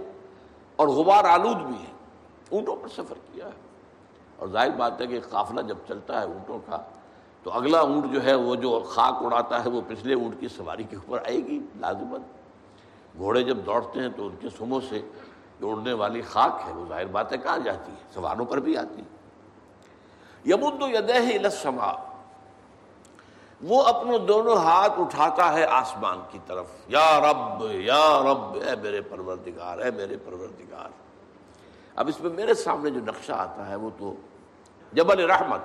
اور 0.76 0.88
غبار 0.88 1.24
آلود 1.24 1.56
بھی 1.56 1.74
ہے۔ 1.74 1.92
اونٹوں 2.50 2.76
پر 2.76 2.88
سفر 2.88 3.14
کیا۔ 3.32 3.46
ہے 3.46 3.64
اور 4.36 4.48
ظاہر 4.48 4.70
بات 4.70 5.00
ہے 5.00 5.06
کہ 5.06 5.20
قافلہ 5.30 5.60
جب 5.60 5.76
چلتا 5.88 6.20
ہے 6.20 6.26
اونٹوں 6.26 6.58
کا، 6.66 6.78
تو 7.42 7.52
اگلا 7.52 7.80
اونٹ 7.80 8.12
جو 8.12 8.24
ہے 8.24 8.34
وہ 8.34 8.54
جو 8.54 8.80
خاک 8.80 9.14
اڑاتا 9.20 9.64
ہے، 9.64 9.70
وہ 9.70 9.80
پچھلے 9.88 10.14
اونٹ 10.14 10.40
کی 10.40 10.48
سواری 10.48 10.82
کے 10.82 10.96
اوپر 10.96 11.18
آئے 11.18 11.36
گی 11.36 11.60
لازمت 11.80 12.43
گھوڑے 13.18 13.42
جب 13.42 13.56
دوڑتے 13.66 14.00
ہیں 14.00 14.08
تو 14.16 14.26
ان 14.26 14.34
کے 14.40 14.48
سموں 14.58 14.80
سے 14.88 15.00
دوڑنے 15.60 15.92
والی 15.92 16.22
خاک 16.22 16.62
ہے، 16.66 16.72
وہ 16.72 16.84
ظاہر 16.88 17.06
بات 17.06 17.32
ہے، 17.32 17.38
کہاں 17.38 17.58
جاتی 17.58 17.92
ہے؟ 17.92 17.96
سواروں 18.14 18.44
پر 18.44 18.60
بھی 18.60 18.76
آتی 18.76 19.02
ہے۔ 19.02 19.14
یمد 20.44 20.82
یدہ 20.94 21.14
السما 21.14 21.92
وہ 23.62 23.82
اپنے 23.82 24.18
دونوں 24.18 24.56
ہاتھ 24.56 24.92
اٹھاتا 25.00 25.52
ہے 25.52 25.64
آسمان 25.64 26.20
کی 26.30 26.38
طرف۔ 26.46 26.66
یا 26.88 27.20
رب 27.20 27.62
یا 27.70 28.22
رب، 28.22 28.54
اے 28.54 28.76
میرے 28.82 29.00
پروردگار، 29.00 29.78
اے 29.78 29.90
میرے 29.90 30.16
پروردگار۔ 30.16 30.88
اب 31.96 32.08
اس 32.08 32.20
میں 32.20 32.30
میرے 32.30 32.54
سامنے 32.54 32.90
جو 32.90 33.00
نقشہ 33.00 33.32
آتا 33.32 33.68
ہے، 33.68 33.76
وہ 33.76 33.90
تو 33.98 34.14
جبل 34.92 35.30
رحمت۔ 35.30 35.60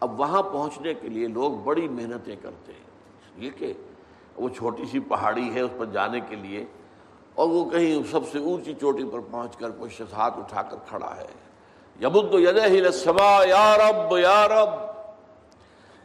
اب 0.00 0.20
وہاں 0.20 0.42
پہنچنے 0.42 0.94
کے 0.94 1.08
لیے 1.08 1.26
لوگ 1.26 1.52
بڑی 1.52 1.88
محنتیں 1.88 2.36
کرتے 2.42 2.72
ہیں۔ 2.72 2.90
یہ 3.36 3.50
کہ 3.50 3.72
وہ 4.36 4.48
چھوٹی 4.48 4.84
سی 4.84 4.98
پہاڑی 5.00 5.54
ہے 5.54 5.60
اس 5.60 5.70
پر 5.78 5.86
جانے 5.86 6.20
کے 6.20 6.36
لیے، 6.36 6.64
اور 7.34 7.48
وہ 7.48 7.64
کہیں 7.70 8.10
سب 8.10 8.20
سے 8.32 8.38
اونچی 8.38 8.74
چوٹی 8.74 9.04
پر 9.12 9.20
پہنچ 9.30 9.56
کر 9.56 9.70
کوئی 9.70 9.90
شخص 9.90 10.12
ہاتھ 10.12 10.38
اٹھا 10.38 10.62
کر 10.62 10.76
کھڑا 10.88 11.14
ہے۔ 11.16 11.26
یبد 12.00 12.34
یدہ 12.34 12.68
یا 13.48 13.76
رب 13.76 14.16
یا 14.18 14.48
رب۔ 14.48 14.70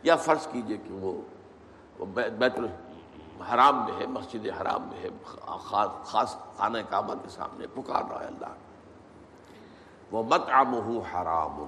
یا 0.04 0.16
فرض 0.16 0.48
کیجیے 0.52 0.78
کہ 0.78 0.94
وہ 0.94 2.06
بیت 2.06 2.58
الحرام 2.58 3.84
میں 3.86 3.94
ہے، 4.00 4.06
مسجد 4.08 4.48
حرام 4.62 4.88
میں 4.88 5.00
ہے، 5.00 5.10
خاص 6.06 6.36
خانہ 6.58 6.78
کعبہ 6.90 7.14
کے 7.14 7.30
سامنے 7.30 7.68
پکار 7.68 8.04
رہا 8.10 8.20
ہے 8.20 8.28
اللہ۔ 8.28 8.54
وہ 10.12 10.24
مت 10.24 10.50
حرام۔ 11.14 11.64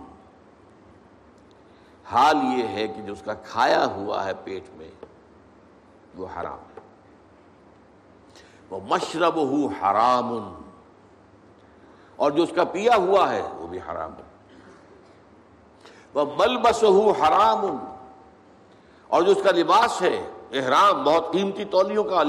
حال 2.05 2.37
یہ 2.57 2.67
ہے 2.67 2.87
کہ 2.87 3.01
جو 3.01 3.13
اس 3.13 3.21
کا 3.25 3.33
کھایا 3.33 3.85
ہوا 3.85 4.25
ہے 4.25 4.31
پیٹ 4.43 4.69
میں 4.77 4.89
وہ 6.19 6.27
حرام. 6.35 6.59
ہے 6.69 6.81
وہ 8.69 8.79
مشرب 8.87 9.35
ہو 9.35 9.67
حرام 9.67 10.27
اور 12.19 12.31
جو 12.31 12.43
اس 12.43 12.51
کا 12.55 12.63
پیا 12.63 12.95
ہوا 12.95 13.31
ہے 13.31 13.41
وہ 13.57 13.67
بھی 13.67 13.79
حرام 13.79 14.13
ہے 14.13 14.27
وہ 16.13 16.25
ملبس 16.37 16.83
ہو 16.83 17.11
حرام 17.11 17.65
اور 19.09 19.21
جو 19.21 19.31
اس 19.31 19.41
کا 19.43 19.51
لباس 19.51 20.01
ہے، 20.01 20.17
احرام، 20.51 21.03
بہت 21.03 21.31
قیمتی 21.33 21.65
تولیوں 21.65 22.03
کا 22.03 22.23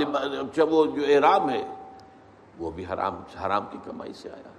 وہ 0.70 0.84
جو 0.86 1.02
احرام 1.08 1.50
ہے، 1.50 1.62
وہ 2.58 2.70
بھی 2.70 2.84
حرام 2.86 3.22
حرام 3.46 3.66
کی 3.70 3.78
کمائی 3.84 4.12
سے 4.12 4.30
آیا. 4.30 4.52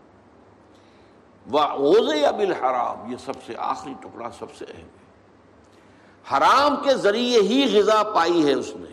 وہ 1.46 1.60
اوزے 1.60 2.26
ابل 2.26 2.52
حرام 2.54 3.12
یہ 3.12 3.18
سب 3.18 3.44
سے 3.46 3.54
آخری 3.58 3.94
ٹکڑا، 4.02 4.30
سب 4.40 4.54
سے 4.58 4.66
اہم 4.66 4.88
ہے. 4.88 5.00
حرام 6.26 6.76
کے 6.84 6.96
ذریعے 6.96 7.42
ہی 7.42 7.60
غذا 7.74 8.02
پائی 8.04 8.46
ہے 8.48 8.54
اس 8.54 8.72
نے. 8.76 8.92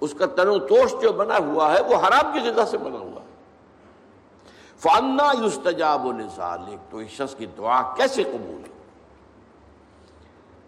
اس 0.00 0.14
کا 0.18 0.26
تنو 0.26 0.58
توش 0.58 0.94
جو 1.02 1.12
بنا 1.12 1.38
ہوا 1.38 1.74
ہے، 1.74 1.80
وہ 1.80 1.96
حرام 1.96 2.32
کی 2.32 2.48
غذا 2.48 2.66
سے 2.66 2.78
بنا 2.78 2.98
ہوا 2.98 3.20
ہے۔ 3.22 3.30
فانا 4.76 5.46
یستجاب 5.46 6.06
تو 6.90 6.98
اس 6.98 7.10
شخص 7.10 7.34
کی 7.34 7.46
دعا 7.46 7.94
کیسے 7.96 8.24
قبول 8.24 8.62
ہے؟ 8.64 8.80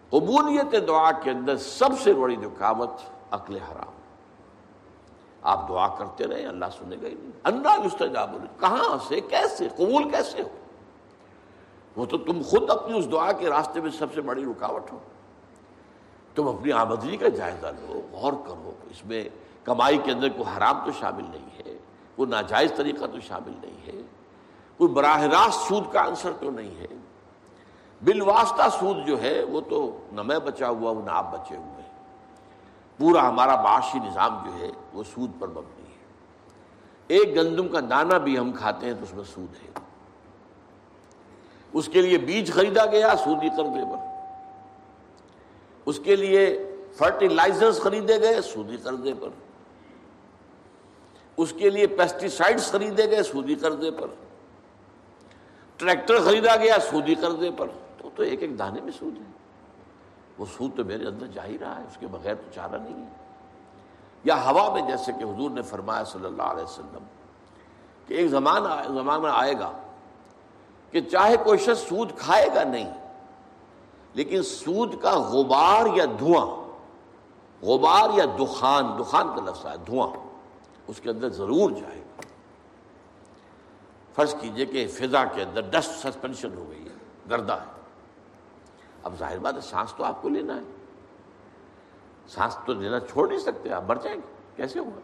قبولیت 0.09 0.89
دعا 0.89 1.13
کے 1.13 1.31
اندر 1.31 1.57
سب 1.57 1.89
سے 2.03 2.13
بڑی 2.13 2.37
رکاوٹ 2.37 2.91
عقل 3.31 3.57
حرام۔ 3.57 3.93
آپ 5.43 5.69
دعا 5.69 5.89
کرتے 5.89 6.27
رہے، 6.27 6.47
اللہ 6.47 6.65
سنے 6.79 6.97
گا 7.03 7.07
ہی 7.09 7.15
نہیں۔ 7.15 7.31
اللہ 7.43 7.87
یستجاب 7.87 8.37
کہاں 8.61 8.97
سے، 9.09 9.21
کیسے، 9.21 9.69
قبول 9.77 10.11
کیسے 10.11 10.43
ہو؟ 10.43 10.49
وہ 11.97 12.07
تو 12.07 12.19
تم 12.19 12.43
خود 12.47 12.71
اپنی 12.71 12.99
اس 12.99 13.13
دعا 13.13 13.33
کے 13.33 13.49
راستے 13.49 13.81
میں 13.81 13.91
سب 13.91 14.07
سے 14.15 14.21
بڑی 14.21 14.45
رکاوٹ 14.45 14.93
ہو۔ 14.93 14.99
تم 16.35 16.49
اپنی 16.49 16.73
آمدنی 16.73 17.17
کا 17.17 17.29
جائزہ 17.29 17.67
لو، 17.67 18.01
غور 18.13 18.33
کرو، 18.33 18.73
اس 18.91 19.05
میں 19.05 19.25
کمائی 19.65 19.99
کے 20.05 20.13
اندر 20.13 20.29
کوئی 20.29 20.57
حرام 20.57 20.85
تو 20.85 20.93
شامل 20.93 21.25
نہیں 21.31 21.49
ہے، 21.59 21.79
کوئی 22.17 22.31
ناجائز 22.31 22.73
طریقہ 22.77 23.05
تو 23.07 23.21
شامل 23.21 23.53
نہیں 23.63 23.87
ہے، 23.87 24.03
کوئی 24.77 24.93
براہ 24.93 25.23
راست 25.23 25.61
سود 25.61 25.93
کا 25.93 26.05
عنصر 26.09 26.33
تو 26.41 26.51
نہیں 26.51 26.81
ہے۔ 26.81 26.87
بالواسطہ 28.05 28.69
سود 28.79 29.07
جو 29.07 29.23
ہے، 29.23 29.43
وہ 29.45 29.61
تو 29.61 30.01
نہ 30.13 30.23
میں 30.23 30.39
بچا 30.39 30.69
ہوا 30.69 30.91
ہوں، 30.91 31.03
نہ 31.05 31.11
آپ 31.11 31.33
بچے 31.33 31.57
ہوئے 31.57 31.83
پورا 32.97 33.29
ہمارا 33.29 33.63
معاشی 33.63 33.99
نظام 33.99 34.39
جو 34.45 34.59
ہے، 34.59 34.71
وہ 34.93 35.03
سود 35.03 35.31
پر 35.39 35.49
مبنی 35.49 35.83
ہے۔ 35.83 36.05
ایک 37.09 37.37
گندم 37.37 37.69
کا 37.69 37.81
دانہ 37.91 38.15
بھی 38.15 38.39
ہم 38.39 38.53
کھاتے 38.53 38.87
ہیں 38.87 38.95
تو 38.95 39.03
اس 39.03 39.15
میں 39.15 39.25
سود 39.25 39.63
ہے۔ 39.63 39.71
اس 41.73 41.89
کے 41.93 42.03
لیے 42.03 42.19
بیج 42.19 42.53
خریدا 42.53 42.87
گیا، 42.87 43.15
سودی 43.25 43.49
قرضے 43.49 43.85
پر۔ 43.93 44.12
اس 45.87 46.01
کے 46.05 46.17
لیے 46.17 46.71
فرٹیلائزرز 46.97 47.81
خریدے 47.81 48.21
گئے، 48.21 48.41
سودی 48.41 48.77
قرضے 48.77 49.15
پر۔ 49.21 49.29
اس 51.37 51.53
کے 51.53 51.71
لیے 51.71 51.87
پیسٹیسائڈز 51.87 52.67
خریدے 52.67 53.11
گئے، 53.11 53.23
سودی 53.23 53.55
قرضے 53.55 53.91
پر۔ 53.91 54.07
ٹریکٹر 55.77 56.21
خریدا 56.25 56.57
گیا، 56.57 56.77
سودی 56.91 57.15
قرضے 57.15 57.51
پر۔ 57.51 57.67
تو 57.99 58.11
تو 58.15 58.23
ایک 58.23 58.43
ایک 58.43 58.59
دانے 58.59 58.81
میں 58.81 58.93
سود 58.99 59.19
ہے۔ 59.19 59.25
وہ 60.39 60.47
سود 60.57 60.77
تو 60.77 60.85
میرے 60.85 61.07
اندر 61.07 61.27
جا 61.27 61.45
ہی 61.45 61.59
رہا 61.59 61.79
ہے، 61.79 61.83
اس 61.83 61.97
کے 61.97 62.07
بغیر 62.07 62.35
تو 62.35 62.51
چارہ 62.55 62.77
نہیں 62.77 63.03
ہے۔ 63.03 63.09
یا 64.25 64.51
ہوا 64.51 64.73
میں 64.73 64.83
جیسے 64.83 65.13
کہ 65.13 65.25
حضور 65.25 65.51
نے 65.51 65.63
فرمایا 65.63 66.05
صلی 66.05 66.25
اللہ 66.25 66.43
علیہ 66.43 66.65
وسلم 66.65 67.05
کہ 68.07 68.15
ایک 68.15 68.31
زمانہ 68.31 68.69
زمانہ 68.87 69.27
آئے 69.31 69.53
گا 69.53 69.73
کہ 70.91 71.01
چاہے 71.01 71.37
کوئی 71.37 71.59
شخص 71.59 71.89
سود 71.89 72.13
کھائے 72.19 72.49
گا 72.55 72.65
نہیں 72.65 73.02
لیکن 74.15 74.43
سود 74.43 75.03
کا 75.03 75.19
غبار 75.19 75.97
یا 75.97 76.05
دھواں، 76.19 76.47
غبار 77.65 78.11
یا 78.15 78.25
دخان 78.25 78.99
دخان 79.01 79.29
کا 79.29 79.51
لفظ 79.51 79.67
ہے، 79.67 79.77
دھواں، 79.87 80.09
اس 80.87 81.01
کے 81.01 81.11
اندر 81.11 81.29
ضرور 81.29 81.71
جائے۔ 81.71 81.99
گا 81.99 82.23
فرض 84.15 84.35
کیجیے 84.41 84.67
کہ 84.67 84.87
فضا 84.87 85.25
کے 85.25 85.43
اندر 85.43 85.61
ڈسٹ 85.61 85.91
سسپینشن 85.91 86.55
ہو 86.57 86.71
گئی 86.71 86.85
ہے، 86.85 86.95
گردہ 87.31 87.53
ہے۔ 87.53 87.81
اب 89.03 89.13
ظاہر 89.19 89.39
بات 89.39 89.55
ہے، 89.55 89.61
سانس 89.61 89.95
تو 89.97 90.05
آپ 90.05 90.23
کو 90.23 90.29
لینا 90.29 90.57
ہے۔ 90.57 90.77
سانس 92.29 92.59
تو 92.67 92.73
لینا 92.73 93.01
چھوڑ 93.01 93.29
نہیں 93.29 93.39
سکتے، 93.39 93.73
آپ 93.73 93.83
مر 93.89 93.97
جائیں 93.97 94.17
گے۔ 94.17 94.33
کیسے 94.57 94.79
ہوگا 94.79 95.01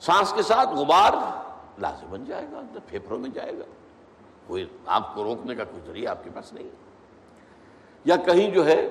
سانس 0.00 0.32
کے 0.36 0.42
ساتھ 0.42 0.68
غبار 0.68 1.12
لازم 1.80 2.06
بن 2.10 2.24
جائے 2.24 2.46
گا، 2.52 2.58
اندر 2.58 2.80
پھیپھڑوں 2.86 3.18
میں 3.18 3.30
جائے 3.30 3.58
گا۔ 3.58 3.64
کوئی 4.46 4.66
آپ 4.86 5.14
کو 5.14 5.24
روکنے 5.24 5.54
کا 5.54 5.64
کوئی 5.64 5.82
ذریعہ 5.86 6.10
آپ 6.10 6.24
کے 6.24 6.30
پاس 6.34 6.52
نہیں 6.52 6.64
ہے۔ 6.64 6.93
یا 8.04 8.16
کہیں 8.16 8.50
جو 8.50 8.66
ہے 8.66 8.88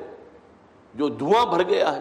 جو 0.93 1.07
دھواں 1.07 1.45
بھر 1.45 1.63
گیا 1.63 1.95
ہے۔ 1.95 1.99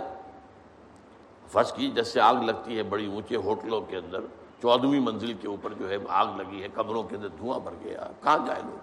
فرض 1.49 1.73
کی 1.73 1.91
جیسے 1.91 2.21
آگ 2.21 2.35
لگتی 2.35 2.77
ہے 2.77 2.83
بڑی 2.83 3.07
اونچے 3.07 3.37
ہوٹلوں 3.37 3.81
کے 3.81 3.97
اندر 3.97 4.21
چودہویں 4.63 5.01
منزل 5.01 5.33
کے 5.33 5.49
اوپر 5.49 5.73
جو 5.73 5.91
ہے 5.91 5.97
آگ 6.09 6.27
لگی 6.37 6.63
ہے، 6.63 6.69
کمروں 6.75 7.03
کے 7.03 7.17
اندر 7.17 7.29
دھواں 7.29 7.61
بھر 7.61 7.73
گیا 7.85 8.11
کہاں 8.23 8.39
جائے 8.47 8.63
لوگ؟ 8.65 8.79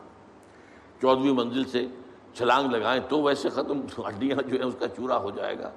چودہویں 1.01 1.33
منزل 1.33 1.65
سے 1.65 1.85
چھلانگ 2.33 2.71
لگائیں 2.71 3.01
تو 3.09 3.21
ویسے 3.21 3.49
ختم 3.49 3.81
ہڈیاں 4.07 4.47
جو 4.47 4.57
ہے 4.57 4.63
اس 4.63 4.75
کا 4.79 4.87
چورا 4.87 5.17
ہو 5.17 5.31
جائے 5.31 5.59
گا۔ 5.59 5.71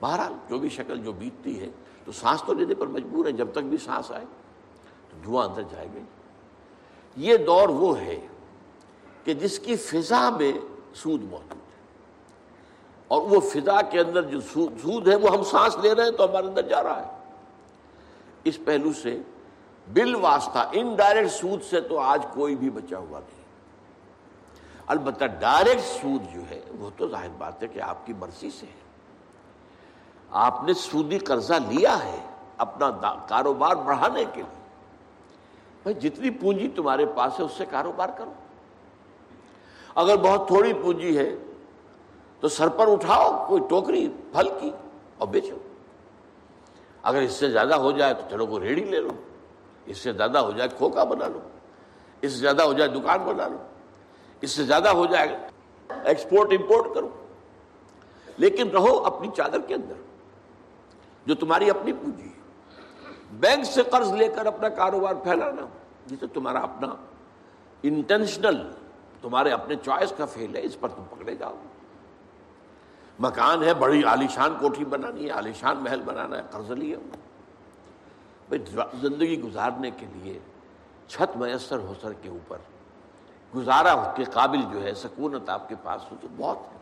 بہرحال 0.00 0.32
جو 0.48 0.58
بھی 0.58 0.68
شکل 0.68 0.98
جو 0.98 1.12
بیتتی 1.12 1.60
ہے، 1.60 1.68
تو 2.04 2.12
سانس 2.12 2.42
تو 2.42 2.52
لینے 2.52 2.74
پر 2.74 2.86
مجبور 2.86 3.26
ہے، 3.26 3.32
جب 3.32 3.48
تک 3.52 3.58
بھی 3.58 3.76
سانس 3.76 4.12
آئے 4.12 4.24
تو 5.10 5.16
دھواں 5.24 5.48
اندر 5.48 5.62
جائے 5.62 5.86
گا 5.86 5.98
یہ 7.16 7.36
دور 7.36 7.68
وہ 7.68 8.00
ہے 8.00 8.26
کہ 9.24 9.34
جس 9.34 9.58
کی 9.58 9.76
فضا 9.76 10.30
میں 10.30 10.52
سود 10.94 11.22
موجود 11.22 11.59
اور 13.10 13.22
وہ 13.22 13.40
فضا 13.40 13.82
کے 13.82 14.00
اندر 14.00 14.22
جو 14.22 14.40
سود 14.82 15.08
ہے 15.08 15.16
وہ 15.16 15.28
ہم 15.28 15.42
سانس 15.42 15.76
لے 15.82 15.94
رہے 15.94 16.04
ہیں 16.04 16.10
تو 16.10 16.24
ہمارے 16.24 16.46
اندر 16.46 16.62
جا 16.62 16.82
رہا 16.82 17.06
ہے۔ 17.06 17.10
اس 18.44 18.58
پہلو 18.64 18.92
سے 18.92 19.20
بل 19.88 20.14
واسطہ 20.14 20.68
ان 20.72 20.94
ڈائریکٹ 20.94 21.30
سود 21.30 21.62
سے 21.62 21.80
تو 21.80 21.98
آج 21.98 22.26
کوئی 22.34 22.56
بھی 22.56 22.70
بچا 22.70 22.98
ہوا 22.98 23.18
نہیں۔ 23.18 23.44
البتہ 24.86 25.24
ڈائریکٹ 25.24 25.80
سود 25.80 26.34
جو 26.34 26.40
ہے، 26.50 26.60
وہ 26.78 26.90
تو 26.96 27.08
ظاہر 27.08 27.28
بات 27.38 27.62
ہے 27.62 27.68
کہ 27.68 27.80
آپ 27.80 28.06
کی 28.06 28.12
مرضی 28.12 28.50
سے 28.50 28.66
ہے۔ 28.66 28.80
آپ 30.30 30.64
نے 30.64 30.74
سودی 30.74 31.18
قرضہ 31.18 31.54
لیا 31.54 32.04
ہے 32.04 32.18
اپنا 32.56 32.90
کاروبار 33.28 33.76
بڑھانے 33.76 34.24
کے 34.24 34.42
لیے۔ 34.42 34.68
بھائی، 35.82 35.94
جتنی 35.94 36.30
پونجی 36.30 36.68
تمہارے 36.68 37.06
پاس 37.06 37.40
ہے، 37.40 37.44
اس 37.44 37.52
سے 37.52 37.64
کاروبار 37.70 38.08
کرو۔ 38.16 38.32
اگر 39.94 40.16
بہت 40.16 40.46
تھوڑی 40.46 40.72
پونجی 40.72 41.18
ہے 41.18 41.36
تو 42.40 42.48
سر 42.48 42.68
پر 42.68 42.92
اٹھاؤ، 42.92 43.46
کوئی 43.48 43.62
ٹوکری، 43.68 44.08
پھل 44.32 44.48
کی 44.60 44.70
اور 45.18 45.28
بیچو۔ 45.28 45.56
اگر 47.02 47.20
اس 47.22 47.32
سے 47.32 47.50
زیادہ 47.50 47.74
ہو 47.74 47.90
جائے 47.90 48.14
تو 48.14 48.20
چلو 48.30 48.46
کوئی 48.46 48.68
ریڑھی 48.68 48.84
لے 48.84 49.00
لو۔ 49.00 49.08
اس 49.86 49.98
سے 49.98 50.12
زیادہ 50.12 50.38
ہو 50.38 50.50
جائے 50.50 50.68
کھوکا 50.76 51.04
بنا 51.04 51.28
لو۔ 51.28 51.40
اس 52.20 52.32
سے 52.32 52.38
زیادہ 52.38 52.62
ہو 52.62 52.72
جائے 52.72 52.90
دکان 52.90 53.18
بنا 53.18 53.48
لو۔ 53.48 53.56
اس 54.40 54.50
سے 54.50 54.64
زیادہ 54.64 54.88
ہو 54.88 55.06
جائے 55.06 55.36
ایکسپورٹ، 56.04 56.52
امپورٹ 56.52 56.94
کرو۔ 56.94 57.08
لیکن 58.36 58.70
رہو 58.70 59.04
اپنی 59.04 59.28
چادر 59.36 59.60
کے 59.60 59.74
اندر، 59.74 59.94
جو 61.26 61.34
تمہاری 61.34 61.70
اپنی 61.70 61.92
پونجی 61.92 62.22
ہے۔ 62.22 62.40
بینک 63.32 63.64
سے 63.64 63.82
قرض 63.82 64.12
لے 64.12 64.28
کر 64.28 64.46
اپنا 64.46 64.68
کاروبار 64.68 65.14
پھیلانا 65.14 65.66
جسے 66.06 66.26
تمہارا 66.26 66.58
اپنا، 66.58 66.86
انٹینشنل، 67.82 68.70
تمہارے 69.22 69.50
اپنے 69.50 69.74
چوائس 69.74 70.12
کا 70.16 70.26
فیل 70.26 70.56
ہے، 70.56 70.60
اس 70.64 70.80
پر 70.80 70.88
تم 70.88 71.02
پکڑے 71.10 71.34
جاؤ۔ 71.34 71.54
مکان 73.20 73.62
ہے، 73.62 73.74
بڑی 73.74 74.02
عالیشان 74.04 74.54
کوٹھی 74.60 74.84
بنانی 74.84 75.24
ہے 75.24 75.30
عالیشان 75.30 75.76
محل 75.76 76.00
بنانا 76.02 76.36
ہے، 76.36 76.42
قرض 76.50 76.70
لیا 76.70 76.98
بھائی، 78.48 78.64
زندگی 79.00 79.40
گزارنے 79.42 79.90
کے 79.90 80.06
لیے 80.12 80.38
چھت 81.08 81.36
میسر 81.36 81.78
ہو 81.78 81.94
سر 82.00 82.12
کے 82.12 82.28
اوپر، 82.28 82.58
گزارا 83.54 83.94
کے 84.16 84.24
قابل 84.24 84.60
جو 84.72 84.82
ہے، 84.84 84.94
سکونت 84.94 85.48
آپ 85.50 85.68
کے 85.68 85.74
پاس 85.82 86.10
ہو 86.10 86.16
تو 86.20 86.28
بہت 86.36 86.58
ہے۔ 86.58 86.78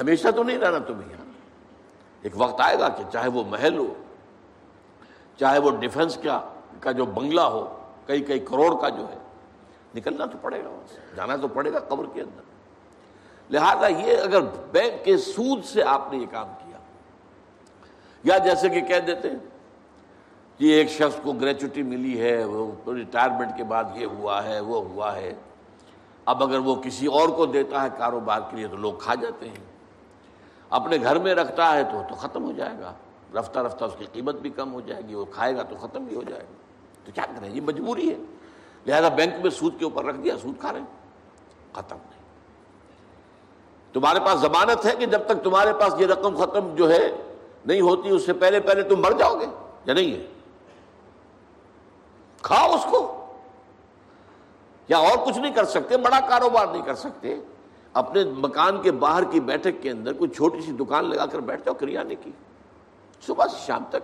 ہمیشہ 0.00 0.28
تو 0.36 0.42
نہیں 0.42 0.58
رہنا 0.58 0.78
تمہیں 0.78 1.10
یہاں۔ 1.10 1.32
ایک 2.22 2.32
وقت 2.36 2.60
آئے 2.60 2.78
گا 2.78 2.88
کہ 2.88 3.04
چاہے 3.12 3.28
وہ 3.28 3.42
محل 3.48 3.78
ہو، 3.78 3.94
چاہے 5.38 5.58
وہ 5.58 5.70
ڈیفنس 5.70 6.18
کا 6.22 6.40
کا 6.80 6.92
جو 6.92 7.06
بنگلہ 7.06 7.40
ہو، 7.40 7.84
کئی 8.06 8.22
کئی 8.22 8.38
کروڑ 8.38 8.80
کا 8.80 8.88
جو 8.88 9.08
ہے، 9.08 9.18
نکلنا 9.94 10.26
تو 10.26 10.38
پڑے 10.40 10.64
گا 10.64 10.68
وہاں 10.68 10.86
سے، 10.88 11.00
جانا 11.16 11.36
تو 11.36 11.48
پڑے 11.48 11.72
گا 11.72 11.78
قبر 11.78 12.04
کے 12.12 12.20
اندر۔ 12.20 12.53
لہذا 13.50 13.86
یہ 13.86 14.16
اگر 14.18 14.40
بینک 14.72 15.04
کے 15.04 15.16
سود 15.16 15.64
سے 15.64 15.82
آپ 15.82 16.12
نے 16.12 16.18
یہ 16.18 16.26
کام 16.30 16.46
کیا، 16.46 16.78
یا 18.24 18.38
جیسے 18.38 18.68
کہ 18.68 18.80
کہہ 18.80 18.98
دیتے 18.98 19.30
ہیں 19.30 19.38
کہ 20.58 20.64
ایک 20.64 20.90
شخص 20.90 21.20
کو 21.22 21.32
گریچوٹی 21.32 21.82
ملی 21.82 22.20
ہے، 22.20 22.44
وہ 22.44 22.72
ریٹائرمنٹ 22.86 23.50
کے 23.56 23.64
بعد 23.64 23.84
یہ 23.94 24.06
ہوا 24.06 24.44
ہے، 24.44 24.60
وہ 24.60 24.84
ہوا 24.84 25.16
ہے، 25.16 25.34
اب 26.24 26.42
اگر 26.42 26.58
وہ 26.58 26.74
کسی 26.74 27.06
اور 27.06 27.28
کو 27.28 27.46
دیتا 27.46 27.82
ہے 27.82 27.88
کاروبار 27.98 28.40
کے 28.50 28.56
لیے 28.56 28.68
تو 28.68 28.76
لوگ 28.76 28.94
کھا 28.94 29.14
جاتے 29.14 29.48
ہیں۔ 29.48 29.74
اپنے 30.70 30.96
گھر 31.02 31.18
میں 31.18 31.34
رکھتا 31.34 31.72
ہے 31.72 31.84
تو 31.84 32.02
تو 32.08 32.14
ختم 32.14 32.44
ہو 32.44 32.52
جائے 32.52 32.74
گا۔ 32.80 32.92
رفتہ 33.38 33.58
رفتہ 33.58 33.84
اس 33.84 33.92
کی 33.98 34.06
قیمت 34.12 34.34
بھی 34.34 34.50
کم 34.50 34.72
ہو 34.72 34.80
جائے 34.80 35.02
گی، 35.08 35.14
وہ 35.14 35.24
کھائے 35.24 35.56
گا 35.56 35.62
تو 35.62 35.76
ختم 35.80 36.04
بھی 36.04 36.16
ہو 36.16 36.22
جائے 36.22 36.42
گا۔ 36.42 36.54
تو 37.04 37.12
کیا 37.14 37.24
کریں؟ 37.36 37.50
یہ 37.50 37.60
مجبوری 37.60 38.10
ہے۔ 38.10 38.16
لہذا 38.86 39.08
بینک 39.08 39.32
میں 39.42 39.50
سود 39.50 39.78
کے 39.78 39.84
اوپر 39.84 40.04
رکھ 40.04 40.16
دیا، 40.16 40.34
سود 40.42 40.60
کھا 40.60 40.72
رہے 40.72 40.78
ہیں۔ 40.78 40.86
ختم 41.72 41.96
نہیں۔ 41.96 42.23
تمہارے 43.94 44.20
پاس 44.20 44.40
ضمانت 44.40 44.86
ہے 44.86 44.96
کہ 44.98 45.06
جب 45.06 45.20
تک 45.26 45.44
تمہارے 45.44 45.72
پاس 45.72 45.94
یہ 45.98 46.06
رقم 46.06 46.36
ختم 46.36 46.74
جو 46.74 46.90
ہے 46.90 47.12
نہیں 47.66 47.80
ہوتی، 47.80 48.10
اس 48.10 48.26
سے 48.26 48.32
پہلے 48.32 48.60
پہلے 48.60 48.82
تم 48.82 49.00
مر 49.00 49.12
جاؤ 49.12 49.40
گے 49.40 49.46
یا 49.84 49.94
نہیں 49.94 50.12
ہے؟ 50.12 50.26
کھاؤ 52.42 52.74
اس 52.74 52.86
کو۔ 52.90 53.26
یا 54.88 54.98
اور 54.98 55.26
کچھ 55.26 55.38
نہیں 55.38 55.52
کر 55.52 55.64
سکتے، 55.64 55.96
بڑا 55.96 56.20
کاروبار 56.20 56.66
نہیں 56.66 56.82
کر 56.82 56.94
سکتے۔ 56.94 57.40
اپنے 57.92 58.24
مکان 58.24 58.82
کے 58.82 58.92
باہر 58.92 59.24
کی 59.24 59.40
بیٹھک 59.40 59.82
کے 59.82 59.90
اندر 59.90 60.12
کوئی 60.12 60.30
چھوٹی 60.30 60.60
سی 60.60 60.72
دکان 60.72 61.10
لگا 61.10 61.26
کر 61.26 61.40
بیٹھ 61.40 61.60
جاؤ 61.64 61.74
کریانے 61.74 62.14
کی۔ 62.14 62.30
صبح 63.26 63.46
سے 63.46 63.56
شام 63.66 63.84
تک 63.90 64.02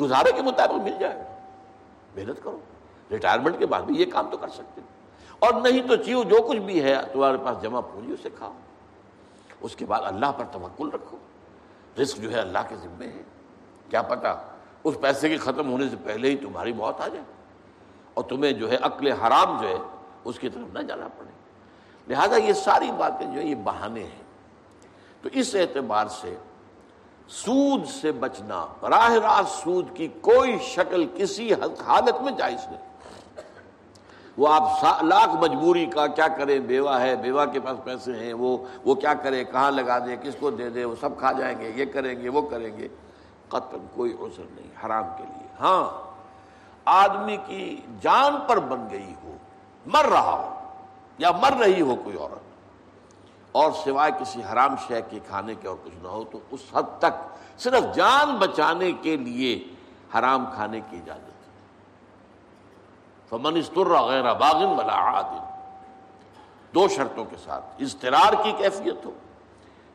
گزارے 0.00 0.32
کے 0.32 0.42
مطابق 0.42 0.72
مل 0.72 0.92
جائے۔ 1.00 1.16
گا 1.16 1.46
محنت 2.16 2.44
کرو۔ 2.44 2.58
ریٹائرمنٹ 3.10 3.58
کے 3.58 3.66
بعد 3.66 3.82
بھی 3.82 3.94
یہ 3.94 4.04
کام 4.12 4.30
تو 4.30 4.36
کر 4.36 4.48
سکتے۔ 4.48 4.80
اور 5.38 5.54
نہیں 5.54 5.88
تو 5.88 5.96
چیو 5.96 6.22
جو 6.22 6.36
کچھ 6.48 6.58
بھی 6.58 6.82
ہے، 6.82 6.96
تمہارے 7.12 7.36
پاس 7.44 7.62
جمع 7.62 7.80
پونجی، 7.80 8.12
اسے 8.12 8.28
کھاؤ۔ 8.38 8.52
اس 9.60 9.76
کے 9.76 9.86
بعد 9.86 10.00
اللہ 10.04 10.32
پر 10.36 10.44
توکل 10.52 10.90
رکھو۔ 10.90 11.16
رزق 12.02 12.16
جو 12.16 12.32
ہے 12.32 12.40
اللہ 12.40 12.58
کے 12.68 12.76
ذمے 12.76 13.06
ہے۔ 13.06 13.22
کیا 13.90 14.02
پتا؟ 14.02 14.34
اس 14.84 14.94
پیسے 15.00 15.28
کے 15.28 15.36
ختم 15.36 15.72
ہونے 15.72 15.88
سے 15.88 15.96
پہلے 16.04 16.30
ہی 16.30 16.36
تمہاری 16.36 16.72
موت 16.72 17.00
آ 17.00 17.08
جائے۔ 17.08 17.24
اور 18.14 18.24
تمہیں 18.24 18.52
جو 18.52 18.70
ہے 18.70 18.76
عقل 18.76 19.12
حرام 19.12 19.62
جو 19.62 19.68
ہے، 19.68 19.76
اس 20.24 20.38
کی 20.38 20.48
طرف 20.48 20.74
نہ 20.74 20.78
جانا 20.78 21.08
پڑے۔ 21.08 21.30
لہذا 22.08 22.36
یہ 22.36 22.52
ساری 22.52 22.90
باتیں 22.98 23.34
جو 23.34 23.40
ہے، 23.40 23.46
یہ 23.46 23.54
بہانے 23.54 24.02
ہیں۔ 24.02 24.22
تو 25.22 25.28
اس 25.32 25.54
اعتبار 25.54 26.06
سے 26.06 26.36
سود 27.28 27.86
سے 27.86 28.12
بچنا، 28.12 28.66
براہ 28.80 29.12
راست 29.12 29.50
سود 29.50 29.96
کی 29.96 30.08
کوئی 30.08 30.58
شکل 30.58 31.06
کسی 31.14 31.54
حالت 31.86 32.22
میں 32.22 32.32
جائز 32.32 32.66
نہیں۔ 32.70 32.89
وہ 34.40 34.48
آپ 34.48 35.02
لاکھ 35.04 35.34
مجبوری 35.40 35.84
کا 35.86 36.06
کیا 36.06 36.28
کرے؟ 36.28 36.58
بیوہ 36.58 37.00
ہے، 37.00 37.14
بیوہ 37.16 37.44
کے 37.52 37.60
پاس 37.60 37.84
پیسے 37.84 38.12
ہیں، 38.16 38.32
وہ 38.32 38.56
وہ 38.84 38.94
کیا 38.94 39.12
کرے؟ 39.14 39.44
کہاں 39.44 39.70
لگا 39.70 39.98
دے؟ 39.98 40.16
کس 40.22 40.36
کو 40.40 40.50
دے 40.50 40.68
دے؟ 40.70 40.84
وہ 40.84 40.94
سب 41.00 41.18
کھا 41.18 41.32
جائیں 41.32 41.58
گے، 41.60 41.72
یہ 41.76 41.84
کریں 41.84 42.14
گے، 42.20 42.28
وہ 42.28 42.42
کریں 42.42 42.78
گے۔ 42.78 42.88
قطن 43.48 43.86
کوئی 43.94 44.12
عذر 44.12 44.44
نہیں، 44.50 44.70
حرام 44.84 45.04
کے 45.18 45.24
لیے۔ 45.24 45.48
ہاں 45.60 45.84
آدمی 46.86 47.36
کی 47.46 47.80
جان 48.00 48.36
پر 48.46 48.58
بن 48.58 48.86
گئی 48.90 49.12
ہو، 49.24 49.36
مر 49.86 50.04
رہا 50.04 50.30
ہو، 50.32 50.48
یا 51.18 51.30
مر 51.40 51.56
رہی 51.60 51.80
ہو 51.80 51.94
کوئی 52.04 52.16
عورت، 52.16 52.48
اور 53.52 53.70
سوائے 53.84 54.12
کسی 54.20 54.40
حرام 54.52 54.74
شے 54.86 55.00
کے 55.10 55.18
کھانے 55.28 55.54
کے 55.54 55.68
اور 55.68 55.76
کچھ 55.84 56.02
نہ 56.02 56.08
ہو، 56.08 56.24
تو 56.24 56.38
اس 56.50 56.60
حد 56.72 56.98
تک 56.98 57.14
صرف 57.58 57.94
جان 57.94 58.36
بچانے 58.36 58.92
کے 59.02 59.16
لیے 59.16 59.52
حرام 60.18 60.44
کھانے 60.54 60.80
کی 60.90 60.96
اجازت 60.96 61.29
فمن 63.30 63.56
استر 63.56 63.88
غیر 63.88 64.34
باغن 64.34 64.64
ولا 64.64 64.94
عادن 64.94 65.44
دو 66.74 66.88
شرطوں 66.88 67.24
کے 67.24 67.36
ساتھ، 67.44 67.64
اضطرار 67.82 68.32
کی 68.42 68.52
کیفیت 68.58 69.06
ہو، 69.06 69.10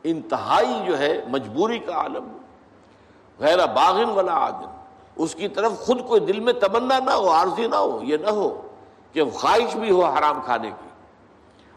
انتہائی 0.04 0.80
جو 0.86 0.98
ہے 0.98 1.24
مجبوری 1.28 1.78
کا 1.78 1.94
عالم 1.94 2.30
ہو، 2.32 2.38
غیر 3.38 3.66
باغن 3.66 4.10
ولا 4.10 4.32
عادن 4.32 4.70
اس 5.16 5.34
کی 5.34 5.48
طرف 5.48 5.72
خود 5.72 6.06
کوئی 6.08 6.20
دل 6.20 6.40
میں 6.40 6.52
تمنا 6.52 6.98
نہ 6.98 7.10
ہو، 7.10 7.30
عارضی 7.30 7.66
نہ 7.66 7.76
ہو، 7.76 8.00
یہ 8.02 8.16
نہ 8.16 8.30
ہو 8.30 8.68
کہ 9.12 9.24
خواہش 9.24 9.76
بھی 9.76 9.90
ہو 9.90 10.04
حرام 10.04 10.40
کھانے 10.44 10.70
کی۔ 10.70 10.88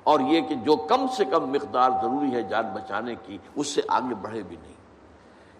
اور 0.03 0.19
یہ 0.19 0.41
کہ 0.41 0.55
جو 0.55 0.75
کم 0.75 1.05
سے 1.17 1.25
کم 1.25 1.49
مقدار 1.49 1.89
ضروری 1.89 2.35
ہے 2.35 2.43
جان 2.43 2.67
بچانے 2.73 3.15
کی، 3.25 3.37
اس 3.55 3.67
سے 3.67 3.81
آگے 3.87 4.15
بڑھے 4.15 4.43
بھی 4.43 4.57
نہیں۔ 4.61 4.73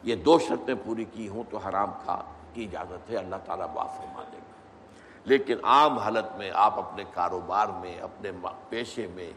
یہ 0.04 0.16
دو 0.16 0.40
شرطیں 0.40 0.76
پوری 0.86 1.06
کی 1.06 1.30
ہوں 1.30 1.44
تو 1.50 1.58
حرام 1.58 1.92
کھا 2.04 2.22
کی 2.54 2.64
اجازت 2.64 3.10
ہے، 3.10 3.18
اللہ 3.18 3.36
تعالیٰ 3.46 3.68
معاف 3.76 3.98
فرما 3.98 4.24
دے 4.32 4.38
گا۔ 4.38 4.49
لیکن 5.26 5.58
عام 5.64 5.98
حالت 5.98 6.38
میں 6.38 6.52
آپ 6.54 6.80
اپنے 6.80 7.04
کاروبار 7.14 7.68
میں، 7.68 8.00
اپنے 8.00 8.32
پیشے 8.70 9.08
میں، 9.08 9.32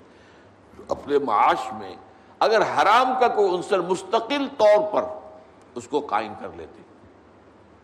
اپنے 0.88 1.18
معاش 1.18 1.72
میں 1.72 1.96
اگر 2.38 2.62
حرام 2.62 3.12
کا 3.20 3.28
کوئی 3.28 3.56
عنصر 3.56 3.80
مستقل 3.80 4.48
طور 4.58 4.92
پر 4.92 5.04
اس 5.74 5.88
کو 5.88 6.00
قائم 6.00 6.32
کر 6.40 6.48
لیتے، 6.56 6.82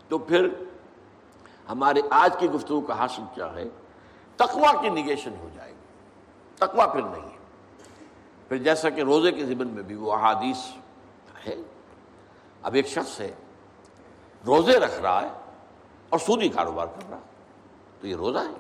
تو 0.09 0.19
پھر 0.19 0.49
ہمارے 1.69 2.01
آج 2.11 2.37
کی 2.39 2.51
گفتگو 2.51 2.81
کا 2.81 2.99
حاصل 2.99 3.23
کیا 3.35 3.53
ہے 3.55 3.65
تقوا 4.37 4.83
کی 4.83 4.89
نگیشن 4.89 5.35
ہو 5.41 5.49
جائے 5.55 5.71
گی۔ 5.71 5.77
تقوا 6.55 6.87
پھر 6.87 7.03
نہیں 7.03 7.23
ہے۔ 7.23 7.39
پھر 8.49 8.57
جیسا 8.57 8.91
کہ 8.91 9.01
روزے 9.01 9.33
کے 9.33 9.47
ذمن 9.47 9.67
میں 9.67 9.83
بھی 9.83 9.95
وہ 9.95 10.13
احادیث 10.13 10.59
ہے۔ 11.47 11.57
اب 12.63 12.75
ایک 12.75 12.87
شخص 12.87 13.21
ہے، 13.21 13.35
روزے 14.47 14.79
رکھ 14.79 15.01
رہا 15.01 15.23
ہے 15.23 15.29
اور 16.09 16.19
سودی 16.19 16.49
کاروبار 16.49 16.87
کر 16.87 17.11
رہا 17.11 17.19
ہے۔ 17.19 17.28
تو 18.01 18.07
یہ 18.07 18.17
روزہ 18.17 18.39
ہے۔ 18.39 18.57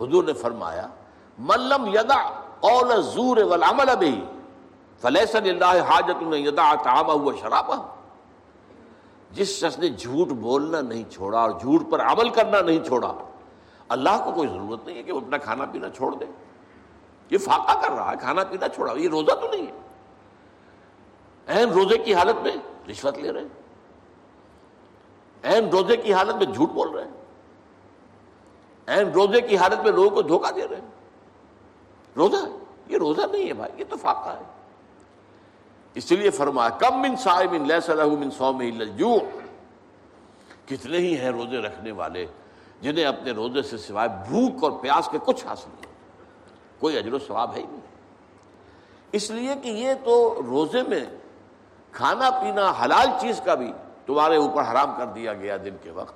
حضور 0.00 0.24
نے 0.24 0.32
فرمایا 0.32 0.86
ملم 1.38 1.86
یدا 1.86 2.40
قول 2.60 3.02
زور 3.02 3.36
والعمل 3.36 3.88
بھی 3.98 4.24
فلیسن 4.98 5.44
اللہ 5.44 5.82
حاجت 5.82 6.22
میں 6.22 6.38
یدا 6.38 6.74
تعامہ 6.74 7.12
ہوا 7.12 7.32
شرابہ۔ 7.40 7.88
جس 9.30 9.48
شخص 9.48 9.78
نے 9.78 9.88
جھوٹ 9.88 10.28
بولنا 10.28 10.80
نہیں 10.80 11.10
چھوڑا 11.10 11.40
اور 11.40 11.50
جھوٹ 11.50 11.90
پر 11.90 12.00
عمل 12.00 12.28
کرنا 12.28 12.60
نہیں 12.60 12.84
چھوڑا، 12.84 13.12
اللہ 13.88 14.22
کو 14.24 14.32
کوئی 14.32 14.48
ضرورت 14.48 14.86
نہیں 14.86 14.96
ہے 14.96 15.02
کہ 15.02 15.12
وہ 15.12 15.20
اپنا 15.20 15.36
کھانا 15.36 15.64
پینا 15.64 15.90
چھوڑ 15.90 16.14
دے۔ 16.14 16.24
یہ 17.30 17.38
فاقہ 17.38 17.86
کر 17.86 17.92
رہا 17.92 18.10
ہے، 18.10 18.16
کھانا 18.20 18.44
پینا 18.44 18.68
چھوڑا، 18.68 18.92
یہ 18.96 19.08
روزہ 19.08 19.34
تو 19.34 19.48
نہیں 19.50 19.66
ہے۔ 19.66 19.72
اہم 21.48 21.70
روزے 21.70 21.98
کی 21.98 22.14
حالت 22.14 22.42
میں 22.42 22.56
رشوت 22.90 23.18
لے 23.18 23.32
رہے 23.32 23.40
ہیں۔ 23.40 23.67
اہم 25.44 25.70
روزے 25.70 25.96
کی 25.96 26.12
حالت 26.12 26.34
میں 26.34 26.46
جھوٹ 26.46 26.70
بول 26.70 26.90
رہے 26.90 27.04
ہیں۔ 27.04 27.10
اہم 28.88 29.12
روزے 29.12 29.40
کی 29.40 29.56
حالت 29.56 29.78
میں 29.78 29.92
لوگوں 29.92 30.10
کو 30.10 30.22
دھوکہ 30.22 30.52
دے 30.52 30.68
رہے 30.68 30.76
ہیں۔ 30.76 30.90
روزہ؟ 32.16 32.36
یہ 32.88 32.98
روزہ 32.98 33.20
نہیں 33.32 33.48
ہے 33.48 33.52
بھائی، 33.52 33.72
یہ 33.76 33.84
تو 33.88 33.96
فاقہ 33.96 34.28
ہے۔ 34.28 34.42
اس 35.94 36.12
لیے 36.12 36.30
فرمایا، 36.30 36.68
کم 36.68 37.00
من 37.00 37.14
من 37.26 38.20
من 38.20 38.30
سوم 38.30 38.58
الجوع۔ 38.58 39.18
کتنے 40.66 40.98
ہی 40.98 41.18
ہیں 41.18 41.30
روزے 41.30 41.58
رکھنے 41.58 41.92
والے 41.92 42.26
جنہیں 42.80 43.04
اپنے 43.04 43.30
روزے 43.30 43.62
سے 43.62 43.78
سوائے 43.78 44.08
بھوک 44.08 44.64
اور 44.64 44.72
پیاس 44.72 45.08
کے 45.08 45.18
کچھ 45.24 45.46
حاصل 45.46 45.70
نہیں 45.74 45.92
کوئی 46.78 46.98
اجر 46.98 47.12
و 47.12 47.18
ثواب 47.18 47.54
ہے 47.54 47.60
ہی 47.60 47.66
نہیں۔ 47.66 47.80
اس 49.12 49.30
لیے 49.30 49.54
کہ 49.62 49.68
یہ 49.68 49.94
تو 50.04 50.42
روزے 50.46 50.82
میں 50.82 51.04
کھانا 51.92 52.30
پینا 52.30 52.72
حلال 52.84 53.06
چیز 53.20 53.40
کا 53.44 53.54
بھی 53.54 53.72
تمہارے 54.08 54.36
اوپر 54.36 54.62
حرام 54.62 54.94
کر 54.98 55.06
دیا 55.06 55.32
گیا 55.32 55.56
دن 55.64 55.76
کے 55.82 55.90
وقت۔ 55.90 56.14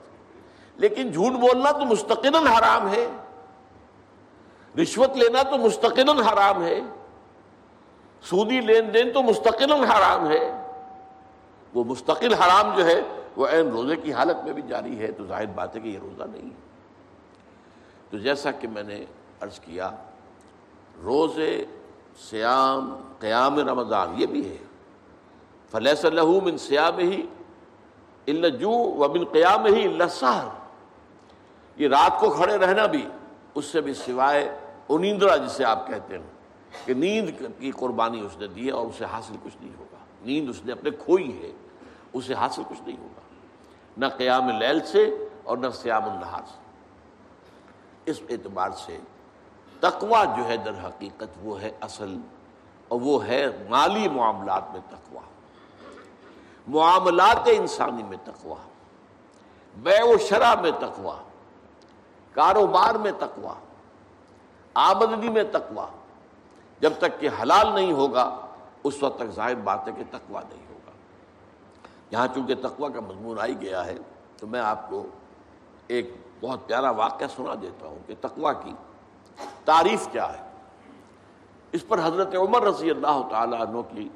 لیکن 0.77 1.13
جھوٹ 1.13 1.33
بولنا 1.33 1.73
تو 1.73 1.85
مستقل 1.85 2.47
حرام 2.47 2.89
ہے۔ 2.89 3.09
رشوت 4.83 5.17
لینا 5.17 5.43
تو 5.43 5.59
مستقل 5.59 6.23
حرام 6.23 6.65
ہے۔ 6.65 6.81
سودی 8.23 8.61
لین 8.61 8.95
دین 8.95 9.13
تو 9.13 9.23
مستقل 9.23 9.73
حرام 9.73 10.31
ہے۔ 10.31 10.67
وہ 11.75 11.85
مستقل 11.85 12.35
حرام 12.35 12.77
جو 12.77 12.87
ہے، 12.87 13.01
وہ 13.37 13.47
عین 13.47 13.69
روزے 13.69 13.97
کی 13.97 14.13
حالت 14.13 14.45
میں 14.45 14.53
بھی 14.53 14.63
جاری 14.69 14.99
ہے۔ 14.99 15.13
تو 15.13 15.27
ظاہر 15.27 15.47
بات 15.47 15.77
ہے 15.77 15.81
کہ 15.81 15.89
یہ 15.89 15.99
روزہ 16.03 16.25
نہیں 16.33 16.51
ہے۔ 16.51 16.57
تو 18.11 18.19
جیسا 18.19 18.51
کہ 18.51 18.69
میں 18.69 18.83
نے 18.83 19.05
عرض 19.41 19.61
کیا، 19.61 19.91
روزے 21.05 21.65
سیام 22.31 22.97
قیام 23.19 23.59
رمضان 23.59 24.15
یہ 24.17 24.27
بھی 24.27 24.49
ہے۔ 24.49 24.57
فلیس 25.71 26.05
اللہ 26.05 26.45
من 26.45 26.59
سیام 26.59 26.99
ہی 26.99 27.23
اللہ 28.27 28.49
جو 28.49 28.71
و 28.71 29.09
بن 29.09 29.25
قیام 29.25 29.65
ہی 29.65 29.85
اللہ 29.85 30.09
سہر 30.11 30.49
یہ 31.77 31.89
رات 31.89 32.21
کو 32.21 32.31
کھڑے 32.31 32.57
رہنا 32.57 32.87
بھی، 32.87 33.09
اس 33.55 33.65
سے 33.65 33.81
بھی 33.81 33.95
سوائے 33.95 34.59
انیندرا 34.89 35.37
جسے 35.37 35.65
آپ 35.65 35.87
کہتے 35.87 36.19
ہیں 36.19 36.27
کہ 36.85 36.95
نیند 36.95 37.43
کی 37.59 37.71
قربانی 37.71 38.21
اس 38.21 38.39
نے 38.39 38.47
دی 38.47 38.67
ہے 38.67 38.71
اور 38.71 38.87
اسے 38.87 39.05
حاصل 39.05 39.37
کچھ 39.43 39.57
نہیں 39.61 39.73
ہوگا۔ 39.79 39.97
نیند 40.25 40.49
اس 40.49 40.65
نے 40.65 40.73
اپنے 40.73 40.91
کھوئی 40.91 41.43
ہے، 41.43 41.53
اسے 42.13 42.35
حاصل 42.35 42.63
کچھ 42.69 42.83
نہیں 42.87 42.97
ہوگا۔ 43.01 43.21
نہ 43.97 44.07
قیام 44.07 44.49
لیل 44.49 44.87
سے 44.87 45.17
اور 45.45 45.59
نہ 45.59 45.67
سیام 45.75 46.05
النہار 46.05 46.43
سے۔ 46.47 46.63
اس 48.07 48.21
اعتبار 48.31 48.71
سے 48.71 48.99
تقوا 49.81 50.25
جو 50.25 50.49
ہے 50.49 50.57
در 50.57 50.87
حقیقت 50.87 51.39
وہ 51.43 51.63
ہے 51.63 51.71
اصل 51.81 52.17
اور 52.89 53.01
وہ 53.01 53.27
ہے 53.27 53.47
مالی 53.69 54.09
معاملات 54.09 54.63
میں 54.73 54.81
تقوا 54.91 55.21
معاملات 56.69 57.49
انسانی 57.53 58.03
میں 58.03 58.17
تقوا 58.25 58.57
بے 59.77 60.03
و 60.03 60.19
شرح 60.19 60.55
میں 60.61 60.71
تقوا 60.71 61.17
کاروبار 62.33 62.95
میں 62.95 63.13
تقوا 63.19 63.55
آمدنی 64.75 65.29
میں 65.29 65.43
تقوا 65.53 65.87
جب 66.81 66.93
تک 66.99 67.21
کہ 67.21 67.29
حلال 67.43 67.75
نہیں 67.75 67.93
ہوگا، 67.93 68.47
اس 68.85 69.03
وقت 69.03 69.19
تک 69.19 69.31
ظاہر 69.35 69.55
بات 69.55 69.89
ہے 69.89 69.93
کہ 69.93 70.03
تقوا 70.11 70.41
نہیں 70.41 70.67
ہوگا۔ 70.69 70.91
یہاں 72.11 72.27
چونکہ 72.35 72.55
تقوا 72.55 72.89
کا 72.89 73.01
مضمون 73.01 73.39
آئی 73.41 73.61
گیا 73.61 73.87
ہے، 73.87 73.97
تو 74.37 74.47
میں 74.47 74.61
آپ 74.61 74.91
کو 74.91 75.07
ایک 75.87 76.17
بہت 76.41 76.67
پیارا 76.67 76.91
واقعہ 76.91 77.27
سنا 77.37 77.55
دیتا 77.63 77.87
ہوں 77.87 77.99
کہ 78.07 78.15
تقوا 78.21 78.53
کی 78.53 78.73
تعریف 79.65 80.09
کیا 80.13 80.33
ہے۔ 80.33 80.51
اس 81.73 81.89
پر 81.89 81.99
حضرت 82.05 82.35
عمر 82.35 82.63
رضی 82.63 82.91
اللہ 82.91 83.23
تعالیٰ 83.31 83.61
عنہ 83.61 83.81
کی 83.91 84.09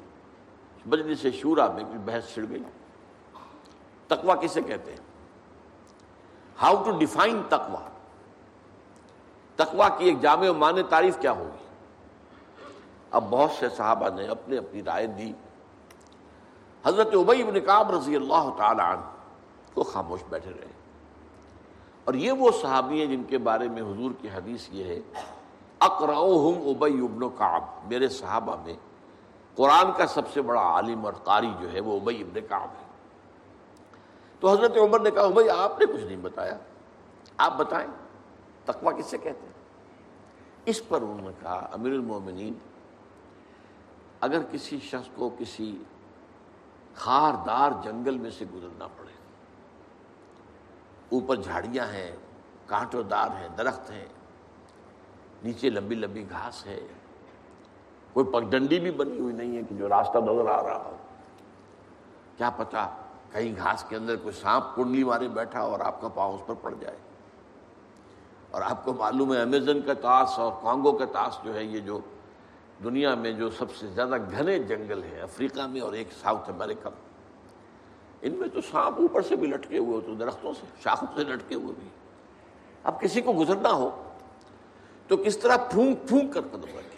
مجلس 0.87 1.25
شورا 1.41 1.67
میں 1.71 1.83
بحث 1.83 2.33
چھڑ 2.33 2.45
گئی۔ 2.49 2.63
تقوا 4.07 4.35
کسے 4.35 4.61
کہتے 4.61 4.91
ہیں؟ 4.91 4.99
ہاؤ 6.61 6.83
ٹو 6.83 6.91
ڈیفائن 6.91 7.41
تقوا 7.49 7.89
تقوا 9.55 9.89
کی 9.89 10.05
ایک 10.05 10.21
جامع 10.21 10.49
و 10.49 10.53
معنی 10.53 10.83
تعریف 10.89 11.17
کیا 11.19 11.31
ہوگی؟ 11.31 11.63
اب 13.11 13.23
بہت 13.29 13.51
سے 13.51 13.69
صحابہ 13.69 14.09
نے 14.09 14.27
اپنی 14.27 14.57
اپنی 14.57 14.83
رائے 14.83 15.07
دی۔ 15.07 15.33
حضرت 16.85 17.07
ابئی 17.13 17.43
بن 17.43 17.59
کعب 17.59 17.91
رضی 17.91 18.15
اللہ 18.15 18.49
تعالی 18.57 18.81
عنہ 18.81 19.01
کو 19.73 19.83
خاموش 19.83 20.19
بیٹھے 20.29 20.51
رہے۔ 20.51 20.71
اور 22.03 22.13
یہ 22.13 22.31
وہ 22.31 22.51
صحابی 22.61 22.99
ہیں 22.99 23.07
جن 23.07 23.23
کے 23.23 23.37
بارے 23.37 23.67
میں 23.67 23.81
حضور 23.81 24.11
کی 24.21 24.29
حدیث 24.29 24.69
یہ 24.71 24.83
ہے 24.83 24.99
اقرأہم 25.79 26.69
ابئی 26.69 26.99
ابن 26.99 27.29
کعب، 27.37 27.63
میرے 27.87 28.07
صحابہ 28.07 28.55
میں 28.65 28.73
قرآن 29.57 29.85
کا 29.97 30.07
سب 30.07 30.21
سے 30.33 30.41
بڑا 30.41 30.61
عالم 30.61 31.05
اور 31.05 31.13
قاری 31.13 31.51
جو 31.59 31.73
ہے 31.73 31.79
وہ 31.79 31.99
ابئی 31.99 32.21
ابن 32.21 32.47
کعب 32.49 32.69
ہے۔ 32.79 32.85
تو 34.39 34.51
حضرت 34.51 34.77
عمر 34.77 34.99
نے 34.99 35.11
کہا 35.11 35.27
بھائی 35.27 35.49
آپ 35.49 35.79
نے 35.79 35.85
کچھ 35.85 36.03
نہیں 36.03 36.17
بتایا۔ 36.17 36.57
آپ 37.37 37.57
بتائیں، 37.57 37.87
تقوی 38.65 39.01
کس 39.01 39.05
سے 39.05 39.17
کہتے 39.17 39.39
ہیں؟ 39.39 39.53
اس 40.65 40.87
پر 40.87 41.01
انہوں 41.01 41.21
نے 41.21 41.31
کہا، 41.39 41.69
امیر 41.71 41.91
المومنین، 41.91 42.53
اگر 44.21 44.39
کسی 44.51 44.79
شخص 44.79 45.09
کو 45.15 45.35
کسی 45.37 45.83
خاردار 46.95 47.71
جنگل 47.83 48.17
میں 48.17 48.31
سے 48.31 48.45
گزرنا 48.53 48.87
پڑے، 48.87 49.13
اوپر 51.09 51.35
جھاڑیاں 51.35 51.85
ہیں، 51.85 52.11
کانٹوں 52.65 53.03
دار 53.03 53.27
ہیں، 53.27 53.47
درخت 53.57 53.91
ہیں، 53.91 54.05
نیچے 55.43 55.69
لمبی 55.69 55.95
لمبی 55.95 56.25
گھاس 56.29 56.65
ہے 56.65 56.79
کوئی 58.17 58.33
پگڈنڈی 58.33 58.79
بھی 58.79 58.91
بنی 58.91 59.19
ہوئی 59.19 59.33
نہیں 59.33 59.57
ہے 59.57 59.61
کہ 59.69 59.75
جو 59.75 59.89
راستہ 59.89 60.17
نظر 60.17 60.49
آ 60.49 60.63
رہا 60.63 60.83
ہو۔ 60.85 60.95
کیا 62.37 62.49
پتا 62.49 62.97
کہیں 63.31 63.55
گھاس 63.55 63.83
کے 63.89 63.95
اندر 63.95 64.15
کوئی 64.15 64.41
سانپ 64.41 64.75
کنڈلی 64.75 65.03
مارے 65.03 65.27
بیٹھا 65.27 65.59
اور 65.59 65.79
آپ 65.79 66.01
کا 66.01 66.07
پاؤں 66.07 66.33
اس 66.33 66.47
پر 66.47 66.53
پڑ 66.61 66.73
جائے۔ 66.79 66.97
اور 68.51 68.61
آپ 68.61 68.85
کو 68.85 68.93
معلوم 68.93 69.33
ہے 69.33 69.41
امیزن 69.41 69.81
کا 69.81 69.93
تاس 69.93 70.39
اور 70.39 70.51
کانگو 70.63 70.91
کا 70.91 71.05
تاس 71.05 71.39
جو 71.43 71.55
ہے 71.55 71.63
یہ 71.63 71.79
جو 71.79 71.99
دنیا 72.83 73.15
میں 73.15 73.31
جو 73.31 73.49
سب 73.49 73.75
سے 73.75 73.87
زیادہ 73.87 74.15
گھنے 74.31 74.59
جنگل 74.59 75.03
ہیں، 75.03 75.21
افریقہ 75.21 75.67
میں 75.67 75.81
اور 75.81 75.93
ایک 75.93 76.07
ساؤتھ 76.21 76.49
امریکہ 76.49 76.89
میں۔ 76.89 77.09
ان 78.21 78.33
میں 78.33 78.47
تو 78.47 78.61
سانپ 78.61 78.95
اوپر 78.99 79.21
سے 79.21 79.35
بھی 79.35 79.47
لٹکے 79.47 79.77
ہوئے 79.77 79.95
ہوتے 79.95 80.15
درختوں 80.15 80.53
سے، 80.53 80.65
شاخوں 80.83 81.07
سے 81.15 81.23
لٹکے 81.23 81.55
ہوئے 81.55 81.73
بھی۔ 81.79 81.89
اب 82.83 83.01
کسی 83.01 83.21
کو 83.21 83.33
گزرنا 83.39 83.71
ہو 83.71 84.03
تو 85.07 85.17
کس 85.17 85.37
طرح 85.37 85.57
پھونک 85.57 86.07
پھونک 86.07 86.33
کر 86.33 86.41
قدم 86.41 86.77
رکھے 86.77 86.96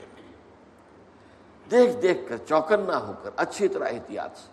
دیکھ 1.71 1.97
دیکھ 1.97 2.29
کر 2.29 2.37
چوکن 2.37 2.79
نہ 2.79 2.91
ہو 2.91 3.13
کر 3.23 3.29
اچھی 3.35 3.67
طرح 3.67 3.85
احتیاط 3.89 4.37
سے۔ 4.37 4.47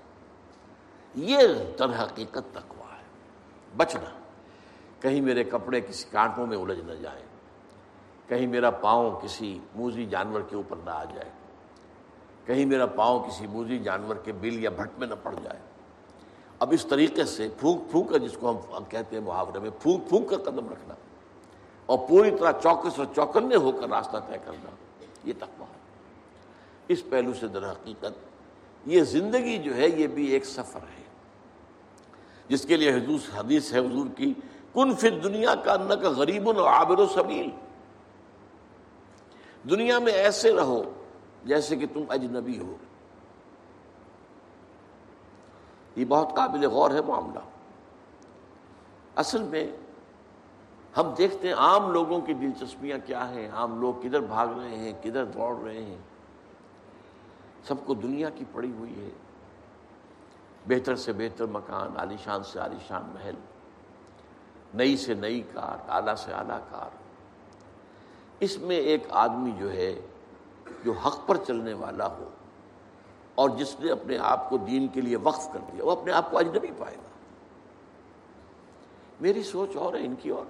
یہ 1.15 1.39
در 1.79 2.03
حقیقت 2.03 2.55
تقوا 2.55 2.99
ہے۔ 2.99 3.03
بچنا۔ 3.77 4.11
کہیں 5.01 5.21
میرے 5.21 5.45
کپڑے 5.45 5.81
کسی 5.81 6.05
کانٹوں 6.11 6.47
میں 6.47 6.59
الجھ 6.59 6.81
نہ 6.81 6.93
جائیں۔ 6.93 7.23
کہیں 8.29 8.47
میرا 8.47 8.71
پاؤں 8.71 9.21
کسی 9.23 9.59
موزی 9.75 10.07
جانور 10.07 10.41
کے 10.41 10.57
اوپر 10.57 10.77
نہ 10.85 10.91
آ 10.91 11.05
جائے۔ 11.05 11.31
کہیں 12.45 12.67
میرا 12.67 12.87
پاؤں 12.87 13.25
کسی 13.29 13.47
موزی 13.47 13.79
جانور 13.79 14.17
کے 14.17 14.33
بل 14.33 14.65
یا 14.65 14.71
بھٹ 14.71 14.99
میں 14.99 15.07
نہ 15.07 15.15
پڑ 15.23 15.35
جائے۔ 15.43 15.59
اب 16.59 16.69
اس 16.73 16.87
طریقے 16.87 17.25
سے 17.25 17.49
پھونک 17.61 17.91
پھونک 17.91 18.11
کر 18.11 18.19
جس 18.19 18.37
کو 18.41 18.51
ہم 18.51 18.85
کہتے 18.89 19.17
ہیں 19.17 19.25
محاورے 19.25 19.59
میں 19.59 19.71
پھونک 19.83 20.09
پھونک 20.09 20.31
کر 20.31 20.37
قدم 20.37 20.69
رکھنا 20.73 20.95
اور 21.87 21.99
پوری 22.09 22.31
طرح 22.31 22.53
چوکس 22.63 22.99
اور 22.99 23.07
چوکنے 23.15 23.57
ہو 23.57 23.73
کر 23.73 23.89
راستہ 23.89 24.17
طے 24.29 24.39
کرنا، 24.45 24.71
یہ 25.25 25.33
تقوا 25.39 25.67
ہے۔ 25.71 25.76
اس 26.89 27.03
پہلو 27.11 27.35
سے 27.35 27.49
در 27.49 27.71
حقیقت 27.71 28.13
یہ 28.87 29.03
زندگی 29.03 29.59
جو 29.59 29.77
ہے 29.77 29.89
یہ 29.89 30.07
بھی 30.07 30.27
ایک 30.27 30.45
سفر 30.45 30.81
ہے۔ 30.81 31.05
جس 32.49 32.63
کے 32.63 32.77
لیے 32.77 32.95
حضور 32.95 33.39
حدیث 33.39 33.73
ہے 33.73 33.79
حضور 33.79 34.07
کی، 34.17 34.35
کن 34.75 34.95
فر 34.95 35.11
دنیا 35.11 35.55
کا 35.55 35.73
ان 35.73 35.89
کا 35.89 36.11
غریب 36.11 36.49
و 36.49 36.65
عابر 36.65 36.99
و 36.99 37.07
سبیل۔ 37.07 37.51
دنیا 39.71 39.99
میں 39.99 40.13
ایسے 40.13 40.57
رہو 40.57 40.93
جیسے 41.45 41.77
کہ 41.77 41.87
تم 41.95 42.05
اجنبی 42.09 42.59
ہو۔ 42.59 42.77
یہ 45.97 46.05
بہت 46.05 46.37
قابل 46.37 46.67
غور 46.67 46.91
ہے 46.91 47.03
معاملہ۔ 47.03 47.39
اصل 49.17 49.43
میں 49.43 49.71
ہم 50.97 51.15
دیکھتے 51.19 51.49
ہیں 51.49 51.55
عام 51.55 51.93
لوگوں 51.93 52.21
کی 52.21 52.35
دلچسپیاں 52.35 52.99
کیا 53.07 53.31
ہیں، 53.31 53.51
عام 53.51 53.81
لوگ 53.81 53.95
کدھر 53.95 54.21
بھاگ 54.21 54.47
رہے 54.47 54.77
ہیں، 54.77 54.93
کدھر 55.03 55.25
دوڑ 55.25 55.57
رہے 55.57 55.83
ہیں۔ 55.83 55.99
سب 57.69 57.75
کو 57.85 57.95
دنیا 57.95 58.31
کی 58.31 58.45
پڑی 58.53 58.73
ہوئی 58.73 59.05
ہے۔ 59.05 59.11
بہتر 60.67 60.97
سے 60.97 61.13
بہتر 61.13 61.47
مکان 61.47 61.97
عالیشان 61.97 62.43
سے 62.43 62.59
عالیشان 62.59 63.03
محل، 63.15 63.35
نئی 64.75 64.97
سے 64.97 65.15
نئی 65.15 65.43
کار، 65.53 65.85
اعلیٰ 65.89 66.15
سے 66.15 66.33
اعلیٰ 66.33 66.59
کار۔ 66.71 66.91
اس 68.41 68.59
میں 68.59 68.77
ایک 68.77 69.03
آدمی 69.11 69.51
جو 69.59 69.73
ہے، 69.73 70.01
جو 70.85 70.93
حق 70.93 71.27
پر 71.27 71.37
چلنے 71.37 71.73
والا 71.73 72.07
ہو 72.07 72.31
اور 73.35 73.51
جس 73.51 73.81
نے 73.81 73.91
اپنے 73.91 74.19
آپ 74.19 74.51
کو 74.51 74.57
دین 74.57 74.89
کے 74.89 75.01
لیے 75.01 75.17
وقف 75.17 75.53
کر 75.53 75.59
دیا، 75.73 75.85
وہ 75.85 75.91
اپنے 75.91 76.13
آپ 76.13 76.31
کو 76.31 76.39
اجنبی 76.39 76.69
پائے 76.79 76.97
گا۔ 76.97 77.09
میری 79.21 79.43
سوچ 79.43 79.77
اور 79.77 79.95
ہے 79.95 80.07
ان 80.07 80.15
کی 80.23 80.31
اور۔ 80.31 80.45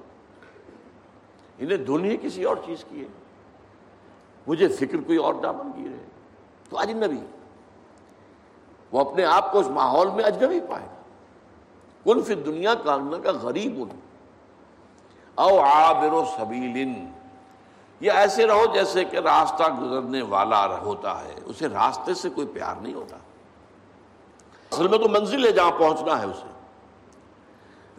انہیں 1.59 1.79
دنیا 1.79 2.17
کسی 2.23 2.45
اور 2.45 2.57
چیز 2.65 2.85
کی 2.89 3.01
ہے۔ 3.01 3.09
مجھے 4.47 4.69
فکر 4.69 4.97
کوئی 5.07 5.19
اور 5.19 5.35
دامن 5.35 5.83
کی 5.83 5.89
رہے 5.89 6.05
تو 6.71 6.79
اجنبی 6.79 7.27
وہ 8.93 9.01
اپنے 9.01 9.25
آپ 9.25 9.53
کو 9.53 9.59
اس 9.59 9.67
ماحول 9.67 10.11
میں 10.11 10.25
اجنبی 10.25 10.61
پائے 10.61 10.87
گا۔ 10.87 11.03
کن 12.05 12.23
پھر 12.23 12.35
دنیا 12.35 12.75
کا 12.75 12.97
کا 13.23 13.31
غریب 13.43 13.75
ان 13.77 14.01
او 15.35 15.61
آبر 15.61 16.13
و 16.13 16.25
سبیل 16.25 16.95
یہ 18.01 18.13
ایسے 18.13 18.47
رہو 18.47 18.65
جیسے 18.75 19.05
کہ 19.05 19.17
راستہ 19.17 19.63
گزرنے 19.83 20.23
والا 20.23 20.79
ہوتا 20.79 21.25
ہے۔ 21.25 21.35
اسے 21.45 21.69
راستے 21.69 22.15
سے 22.15 22.31
کوئی 22.31 22.47
پیار 22.47 22.77
نہیں 22.77 22.95
ہوتا۔ 22.95 23.17
اصل 24.73 24.89
میں 24.89 24.99
تو 24.99 25.09
منزل 25.09 25.47
ہے 25.47 25.53
جہاں 25.53 25.71
پہنچنا 25.71 26.21
ہے 26.21 26.25
اسے۔ 26.25 26.53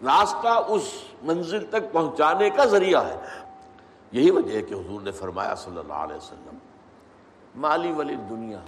راستہ 0.05 0.61
اس 0.67 0.83
منزل 1.23 1.65
تک 1.65 1.91
پہنچانے 1.91 2.49
کا 2.49 2.65
ذریعہ 2.65 3.05
ہے۔ 3.05 3.17
یہی 4.11 4.31
وجہ 4.31 4.55
ہے 4.55 4.61
کہ 4.61 4.73
حضور 4.73 5.01
نے 5.01 5.11
فرمایا 5.11 5.55
صلی 5.55 5.77
اللہ 5.77 5.93
علیہ 5.93 6.15
وسلم 6.15 6.57
مالی 7.57 7.91
ولی 7.91 8.15
دنیا 8.15 8.59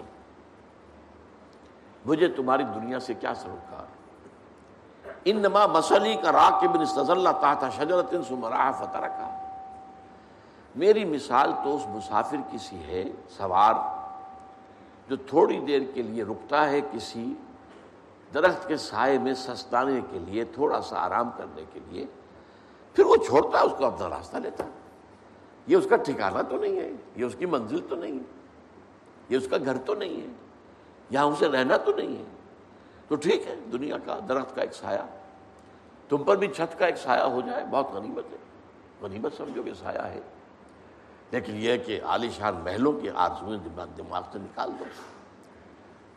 مجھے 2.06 2.28
تمہاری 2.28 2.64
دنیا 2.64 3.00
سے 3.00 3.14
کیا 3.14 3.34
سروکار؟ 3.34 3.86
ان 5.26 5.38
نما 5.38 5.66
مسلی 5.66 6.16
کا 6.16 6.32
راک 6.32 6.64
بن 6.64 7.02
اللہ 7.10 7.30
تحت 7.42 7.64
شجرت 7.76 8.14
سمراہ 8.28 8.72
فتح 8.72 8.98
رکھا 8.98 9.38
میری 10.76 11.06
مثال 11.06 11.52
تو 11.64 11.76
اس 11.76 11.88
مسافر 11.88 12.38
کی 12.50 12.58
سی 12.58 12.84
ہے، 12.88 13.04
سوار، 13.38 13.74
جو 15.10 15.16
تھوڑی 15.16 15.60
دیر 15.60 15.82
کے 15.94 16.02
لیے 16.02 16.24
رکتا 16.24 16.70
ہے 16.70 16.82
کسی 16.82 17.34
درخت 18.34 18.68
کے 18.68 18.78
سائے 18.78 19.18
میں 19.18 19.34
سستانے 19.34 20.00
کے 20.12 20.20
لیے، 20.20 20.44
تھوڑا 20.44 20.82
سا 20.82 21.00
آرام 21.00 21.30
کرنے 21.38 21.64
کے 21.74 21.80
لیے، 21.88 22.06
پھر 22.94 23.06
وہ 23.06 23.16
چھوڑتا 23.16 23.60
ہے، 23.60 23.64
اس 23.64 23.74
کو 23.78 23.86
اپنا 23.86 24.10
راستہ 24.10 24.38
لیتا 24.38 24.64
ہے۔ 24.64 24.70
یہ 25.68 25.78
اس 25.78 25.88
کا 25.90 25.96
ٹھکانہ 25.96 26.42
تو 26.50 26.58
نہیں 26.58 26.80
ہے، 26.80 26.92
یہ 27.16 27.26
اس 27.26 27.36
کی 27.40 27.46
منزل 27.46 27.80
تو 27.90 27.96
نہیں 27.96 28.12
ہے۔ 28.12 28.39
یہ 29.30 29.38
اس 29.38 29.48
کا 29.50 29.58
گھر 29.66 29.78
تو 29.78 29.94
نہیں 29.94 30.22
ہے، 30.22 30.28
یہاں 31.10 31.26
اسے 31.26 31.48
رہنا 31.48 31.78
تو 31.78 31.92
نہیں 31.96 32.18
ہے۔ 32.18 32.24
تو 33.08 33.16
ٹھیک 33.16 33.48
ہے، 33.48 33.56
دنیا 33.72 33.98
کا، 34.06 34.20
درخت 34.30 34.56
کا 34.56 34.62
ایک 34.62 34.74
سایہ۔ 34.74 35.20
تم 36.10 36.24
پر 36.24 36.38
بھی 36.38 36.48
چھت 36.48 36.80
کا 36.80 36.86
ایک 36.86 36.98
سایہ 36.98 37.22
ہو 37.22 37.42
جائے، 37.46 37.66
بہت 37.72 37.94
غنیمت 37.94 38.24
ہے۔ 38.32 38.38
غنیمت 39.02 39.34
سمجھو 39.38 39.64
کہ 39.64 39.74
سایہ 39.74 40.00
ہے۔ 40.00 40.20
لیکن 41.32 41.54
یہ 41.56 41.78
کہ 41.78 42.00
عالیشان 42.04 42.56
محلوں 42.64 42.92
کے 42.92 43.12
آرزویں 43.16 43.58
دماغ 43.98 44.22
سے 44.32 44.40
نکال 44.40 44.72
دو۔ 44.80 44.86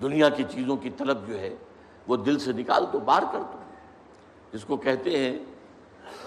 دنیا 0.03 0.29
کی 0.29 0.45
چیزوں 0.51 0.77
کی 0.77 0.91
طلب 0.91 1.27
جو 1.27 1.39
ہے، 1.39 1.57
وہ 2.07 2.17
دل 2.17 2.39
سے 2.39 2.53
نکال 2.53 2.85
دو 2.93 2.99
باہر 3.01 3.23
کر 3.33 3.39
دو۔ 3.39 3.59
جس 4.53 4.65
کو 4.65 4.77
کہتے 4.77 5.19
ہیں 5.19 5.39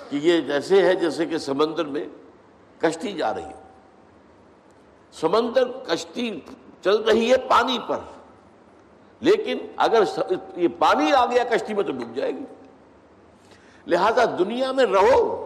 کہ 0.10 0.16
یہ 0.16 0.42
جیسے 0.42 0.82
ہے 0.84 0.96
جیسے 0.96 1.26
کہ 1.26 1.38
سمندر 1.38 1.86
میں 1.86 2.06
کشتی 2.82 3.12
جا 3.12 3.34
رہی 3.34 3.44
ہے 3.44 3.64
سمندر 5.12 5.68
کشتی 5.88 6.40
چل 6.86 7.04
رہی 7.04 7.32
ہے 7.32 7.38
پانی 7.38 7.80
پر۔ 7.88 8.00
لیکن 9.20 9.58
اگر 9.78 10.04
یہ 10.56 10.68
پانی 10.80 11.12
آ 11.12 11.26
گیا 11.26 11.44
کشتی 11.44 11.74
میں 11.74 11.84
تو 11.84 11.92
ڈوب 11.92 12.16
جائے 12.16 12.32
گی۔ 12.32 12.46
لہذا 13.88 14.26
دنیا 14.40 14.72
میں 14.72 14.86
رہو۔ 14.86 15.42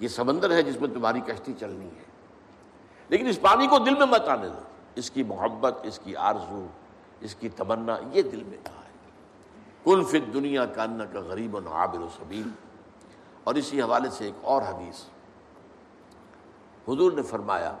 یہ 0.00 0.08
سمندر 0.08 0.50
ہے 0.50 0.62
جس 0.62 0.80
میں 0.80 0.88
تمہاری 0.88 1.20
کشتی 1.20 1.52
چلنی 1.60 1.86
ہے۔ 1.86 2.02
لیکن 3.08 3.26
اس 3.26 3.40
پانی 3.40 3.66
کو 3.66 3.78
دل 3.78 3.94
میں 3.98 4.06
مت 4.06 4.28
آنے 4.28 4.48
دو۔ 4.48 4.60
اس 4.94 5.10
کی 5.10 5.22
محبت، 5.22 5.74
اس 5.82 6.00
کی 6.04 6.16
آرزو، 6.16 6.66
اس 7.20 7.34
کی 7.34 7.48
تمنا، 7.48 7.96
یہ 8.12 8.22
دل 8.22 8.42
میں 8.44 8.58
کہا 8.64 8.82
ہے۔ 8.84 9.10
کل 9.84 10.04
فت 10.04 10.34
دنیا 10.34 10.66
کا 10.66 10.82
ان 10.82 11.00
کا 11.12 11.20
غریب 11.20 11.54
و 11.54 11.60
نعابر 11.60 11.98
و 11.98 12.08
سبیل۔ 12.16 12.48
اور 13.44 13.54
اسی 13.54 13.82
حوالے 13.82 14.10
سے 14.10 14.24
ایک 14.24 14.34
اور 14.42 14.62
حدیث۔ 14.62 14.96
حضور 16.88 17.12
نے 17.12 17.22
فرمایا 17.22 17.76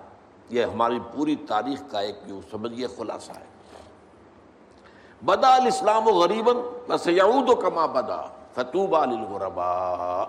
یہ 0.50 0.64
ہماری 0.64 0.98
پوری 1.14 1.36
تاریخ 1.36 1.82
کا 1.90 2.00
ایک 2.00 2.14
جو 2.26 2.40
سمجھیے 2.50 2.86
خلاصہ 2.86 3.32
ہے۔ 3.32 3.54
بدا 5.24 5.54
الاسلام 5.54 6.06
و 6.06 6.10
غریباً 6.10 6.56
بس 6.88 7.08
و 7.48 7.54
کما 7.54 7.86
بدا 7.86 8.22
فتوبہ 8.54 9.06
للغربا 9.06 10.24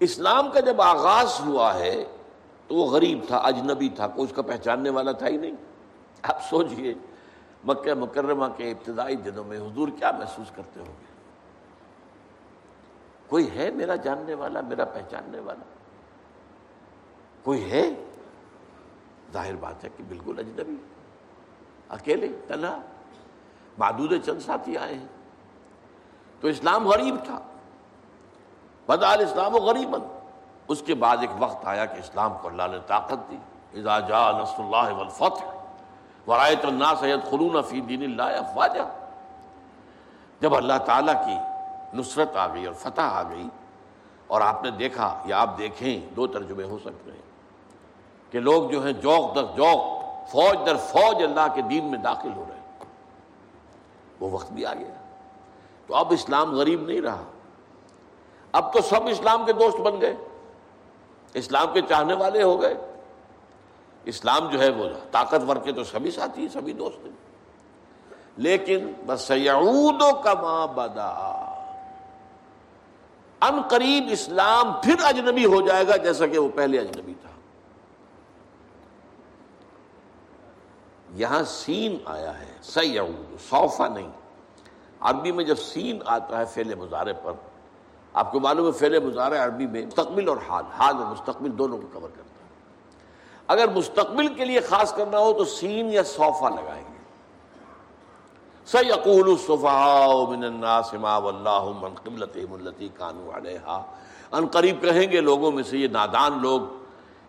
اسلام 0.00 0.50
کا 0.50 0.60
جب 0.60 0.82
آغاز 0.82 1.40
ہوا 1.40 1.74
ہے 1.74 2.04
تو 2.66 2.74
وہ 2.74 2.90
غریب 2.90 3.18
تھا، 3.26 3.36
اجنبی 3.36 3.88
تھا، 3.88 4.06
کوئی 4.06 4.28
اس 4.28 4.36
کا 4.36 4.42
پہچاننے 4.42 4.90
والا 4.90 5.12
تھا 5.12 5.26
ہی 5.26 5.36
نہیں۔ 5.36 5.52
آپ 6.22 6.42
سوچئے، 6.50 6.94
مکہ 7.64 7.94
مکرمہ 7.94 8.46
کے 8.56 8.70
ابتدائی 8.70 9.16
دنوں 9.16 9.44
میں 9.44 9.58
حضور 9.58 9.88
کیا 9.88 10.10
محسوس 10.10 10.50
کرتے 10.56 10.80
ہوں 10.80 10.94
گے؟ 11.00 11.12
کوئی 13.26 13.50
ہے 13.54 13.70
میرا 13.70 13.96
جاننے 13.96 14.34
والا، 14.34 14.60
میرا 14.60 14.84
پہچاننے 14.84 15.38
والا؟ 15.38 15.64
کوئی 17.42 17.70
ہے؟ 17.70 17.90
ظاہر 19.32 19.56
بات 19.56 19.84
ہے 19.84 19.88
کہ 19.96 20.02
بالکل 20.08 20.38
اجنبی 20.38 20.76
اکیلے، 21.88 22.28
تنہا۔ 22.48 22.80
معدود 23.78 24.12
چند 24.26 24.40
ساتھی 24.40 24.78
آئے 24.78 24.94
ہیں۔ 24.94 25.06
تو 26.40 26.48
اسلام 26.48 26.88
غریب 26.88 27.16
تھا۔ 27.24 27.38
بدال 28.86 29.20
اسلام 29.20 29.54
و 29.54 29.58
غریب 29.58 29.96
اس 30.68 30.82
کے 30.86 30.94
بعد 30.94 31.16
ایک 31.20 31.30
وقت 31.38 31.66
آیا 31.66 31.86
کہ 31.86 31.98
اسلام 31.98 32.32
کو 32.42 32.48
اللہ 32.48 32.62
نے 32.70 32.78
طاقت 32.86 33.30
دی۔ 33.30 33.36
اذا 33.78 34.00
جاء 34.00 34.30
نصر 34.42 34.60
اللہ 34.60 34.94
والفتح 34.94 35.44
ورایت 36.30 36.64
الناس 36.64 37.02
يدخلون 37.02 37.62
فی 37.62 37.80
دین 37.80 38.02
اللہ 38.02 38.22
افواجا۔ 38.22 39.06
جب 40.40 40.54
اللہ 40.54 40.78
تعالیٰ 40.86 41.26
کی 41.26 41.36
نصرت 41.96 42.36
آ 42.36 42.46
گئی 42.54 42.66
اور 42.66 42.74
فتح 42.74 43.00
آ 43.00 43.22
گئی 43.22 43.48
اور 44.26 44.40
آپ 44.40 44.64
نے 44.64 44.70
دیکھا 44.70 45.22
یا 45.24 45.40
آپ 45.40 45.58
دیکھیں، 45.58 46.14
دو 46.14 46.26
ترجمے 46.26 46.64
ہو 46.64 46.78
سکتے 46.78 47.10
ہیں۔ 47.10 47.31
کہ 48.32 48.40
لوگ 48.40 48.70
جو 48.70 48.84
ہیں 48.84 48.92
جوک 48.92 49.34
در 49.34 49.42
جوک 49.42 50.02
فوج 50.30 50.66
در 50.66 50.76
فوج 50.76 51.22
اللہ 51.22 51.54
کے 51.54 51.62
دین 51.62 51.84
میں 51.84 51.98
داخل 51.98 52.32
ہو 52.36 52.44
رہے 52.48 52.58
ہیں۔ 52.58 52.78
وہ 54.20 54.30
وقت 54.30 54.52
بھی 54.52 54.66
آ 54.66 54.74
گیا۔ 54.74 55.06
تو 55.86 55.94
اب 55.94 56.12
اسلام 56.12 56.54
غریب 56.54 56.82
نہیں 56.82 57.00
رہا۔ 57.00 57.22
اب 58.52 58.72
تو 58.72 58.82
سب 58.82 59.06
اسلام 59.06 59.46
کے 59.46 59.52
دوست 59.52 59.80
بن 59.80 60.00
گئے۔ 60.00 60.16
اسلام 61.34 61.66
کے 61.72 61.80
چاہنے 61.88 62.14
والے 62.14 62.42
ہو 62.42 62.62
گئے۔ 62.62 62.74
اسلام 64.04 64.48
جو 64.48 64.60
ہے 64.60 64.68
وہ 64.68 64.84
طاقتور 65.10 65.56
کے 65.56 65.72
تو 65.72 65.84
سبھی 65.84 66.10
ساتھی 66.10 66.48
سبھی 66.48 66.72
دوست 66.72 67.04
ہیں۔ 67.04 67.12
لیکن 68.36 68.92
بس 69.06 69.20
سعود 69.20 70.02
کما 70.24 70.66
بدا۔ 70.66 71.38
ان 73.40 73.62
قریب 73.68 74.04
اسلام 74.10 74.72
پھر 74.82 74.94
اجنبی 75.02 75.44
ہو 75.44 75.60
جائے 75.60 75.86
گا 75.86 75.96
جیسا 75.96 76.26
کہ 76.26 76.38
وہ 76.38 76.48
پہلے 76.54 76.78
اجنبی 76.78 77.14
تھا 77.20 77.28
یہاں 81.14 81.42
سین 81.42 81.96
آیا 82.04 82.40
ہے، 82.40 82.52
سیعود، 82.62 83.50
صوفہ 83.50 83.82
نہیں۔ 83.82 84.10
عربی 85.00 85.32
میں 85.32 85.44
جب 85.44 85.58
سین 85.58 85.98
آتا 86.06 86.38
ہے 86.38 86.44
فیل 86.44 86.74
مظاہرے 86.74 87.12
پر، 87.12 87.32
آپ 88.12 88.32
کو 88.32 88.40
معلوم 88.40 88.66
ہے 88.66 88.72
فیل 88.72 88.98
مظاہرے 89.00 89.38
عربی 89.38 89.66
میں 89.66 89.86
مستقبل 89.86 90.28
اور 90.28 90.36
حال 90.48 90.64
حال 90.78 90.96
اور 90.96 91.06
مستقبل 91.06 91.58
دونوں 91.58 91.78
کو 91.78 91.88
کور 91.92 92.08
کرتا 92.08 92.44
ہے۔ 92.44 92.50
اگر 93.46 93.68
مستقبل 93.68 94.34
کے 94.34 94.44
لیے 94.44 94.60
خاص 94.60 94.94
کرنا 94.94 95.18
ہو 95.18 95.32
تو 95.32 95.44
سین 95.44 95.92
یا 95.92 96.02
صوفہ 96.02 96.44
لگائیں 96.44 96.84
گے۔ 96.84 96.98
سیقول 98.66 99.30
الصفاء 99.30 100.30
من 100.30 100.44
الناس 100.44 100.94
ما 100.94 101.16
واللہ 101.16 101.64
من 101.80 101.94
قبلتهم 101.94 102.52
التي 102.52 102.88
كانوا 102.98 103.38
عليها 103.38 103.82
ان 104.32 104.46
قریب 104.46 104.82
کہیں 104.82 105.10
گے 105.10 105.20
لوگوں 105.20 105.52
میں 105.52 105.62
سے، 105.62 105.78
یہ 105.78 105.88
نادان 105.88 106.38
لوگ 106.42 106.60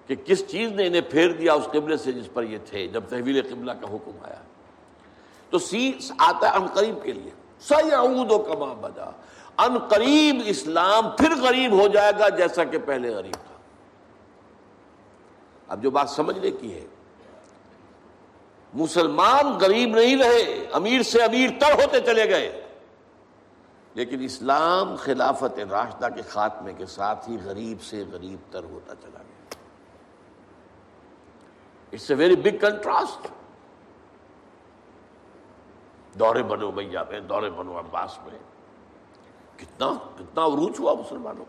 کہ 0.08 0.16
کس 0.16 0.48
چیز 0.48 0.72
نے 0.72 0.88
انہیں 0.88 1.02
پھیر 1.02 1.32
دیا 1.32 1.54
اس 1.54 1.66
قبلے 1.66 1.98
سے 1.98 2.12
جس 2.12 2.34
پر 2.34 2.44
یہ 2.44 2.58
تھے 2.66 2.88
جب 2.88 3.04
تحویل 3.10 3.42
قبلہ 3.42 3.72
کا 3.72 3.88
حکم 3.88 4.12
آیا۔ 4.22 4.42
تو 5.50 5.60
سی 5.60 5.92
آتا 6.18 6.50
ہے 6.50 6.56
ان 6.56 6.68
قریب 6.68 7.04
کے 7.04 7.12
لیے۔ 7.12 7.32
سیعود 7.60 8.32
و 8.32 8.40
کما 8.40 8.74
بدا۔ 8.74 9.12
ان 9.58 9.78
قریب 9.78 10.42
اسلام 10.46 11.10
پھر 11.10 11.36
غریب 11.42 11.72
ہو 11.72 11.88
جائے 11.88 12.12
گا 12.20 12.30
جیسا 12.30 12.64
کہ 12.64 12.78
پہلے 12.86 13.10
غریب 13.10 13.34
تھا۔ 13.34 13.58
اب 15.68 15.84
جو 15.84 15.92
بات 15.92 16.10
سمجھنے 16.10 16.52
کی 16.52 16.74
ہے، 16.74 16.88
مسلمان 18.74 19.58
غریب 19.62 19.96
نہیں 19.96 20.18
رہے، 20.18 20.68
امیر 20.74 21.02
سے 21.02 21.22
امیر 21.22 21.50
تر 21.60 21.72
ہوتے 21.72 22.00
چلے 22.00 22.30
گئے۔ 22.30 22.62
لیکن 23.94 24.24
اسلام 24.24 24.96
خلافت 24.96 25.60
راشدہ 25.60 26.08
کے 26.16 26.22
خاتمے 26.22 26.74
کے 26.74 26.86
ساتھ 26.86 27.30
ہی 27.30 27.38
غریب 27.44 27.84
سے 27.84 28.04
غریب 28.12 28.54
تر 28.54 28.64
ہوتا 28.64 28.96
چلا 28.96 29.20
گیا۔ 29.20 29.33
It's 31.94 32.12
a 32.12 32.18
very 32.18 32.36
big 32.36 32.58
contrast 32.58 33.28
دورے 36.20 36.44
بنو 36.44 36.72
بھیا 36.72 37.04
میں، 37.10 37.20
دورے 37.20 37.50
بنو 37.50 37.80
عباس 37.80 38.20
میں۔ 38.26 38.40
کتنا 39.56 39.92
کتنا 40.16 40.46
عروج 40.46 40.80
ہوا 40.80 40.94
مسلمانوں 40.94 41.46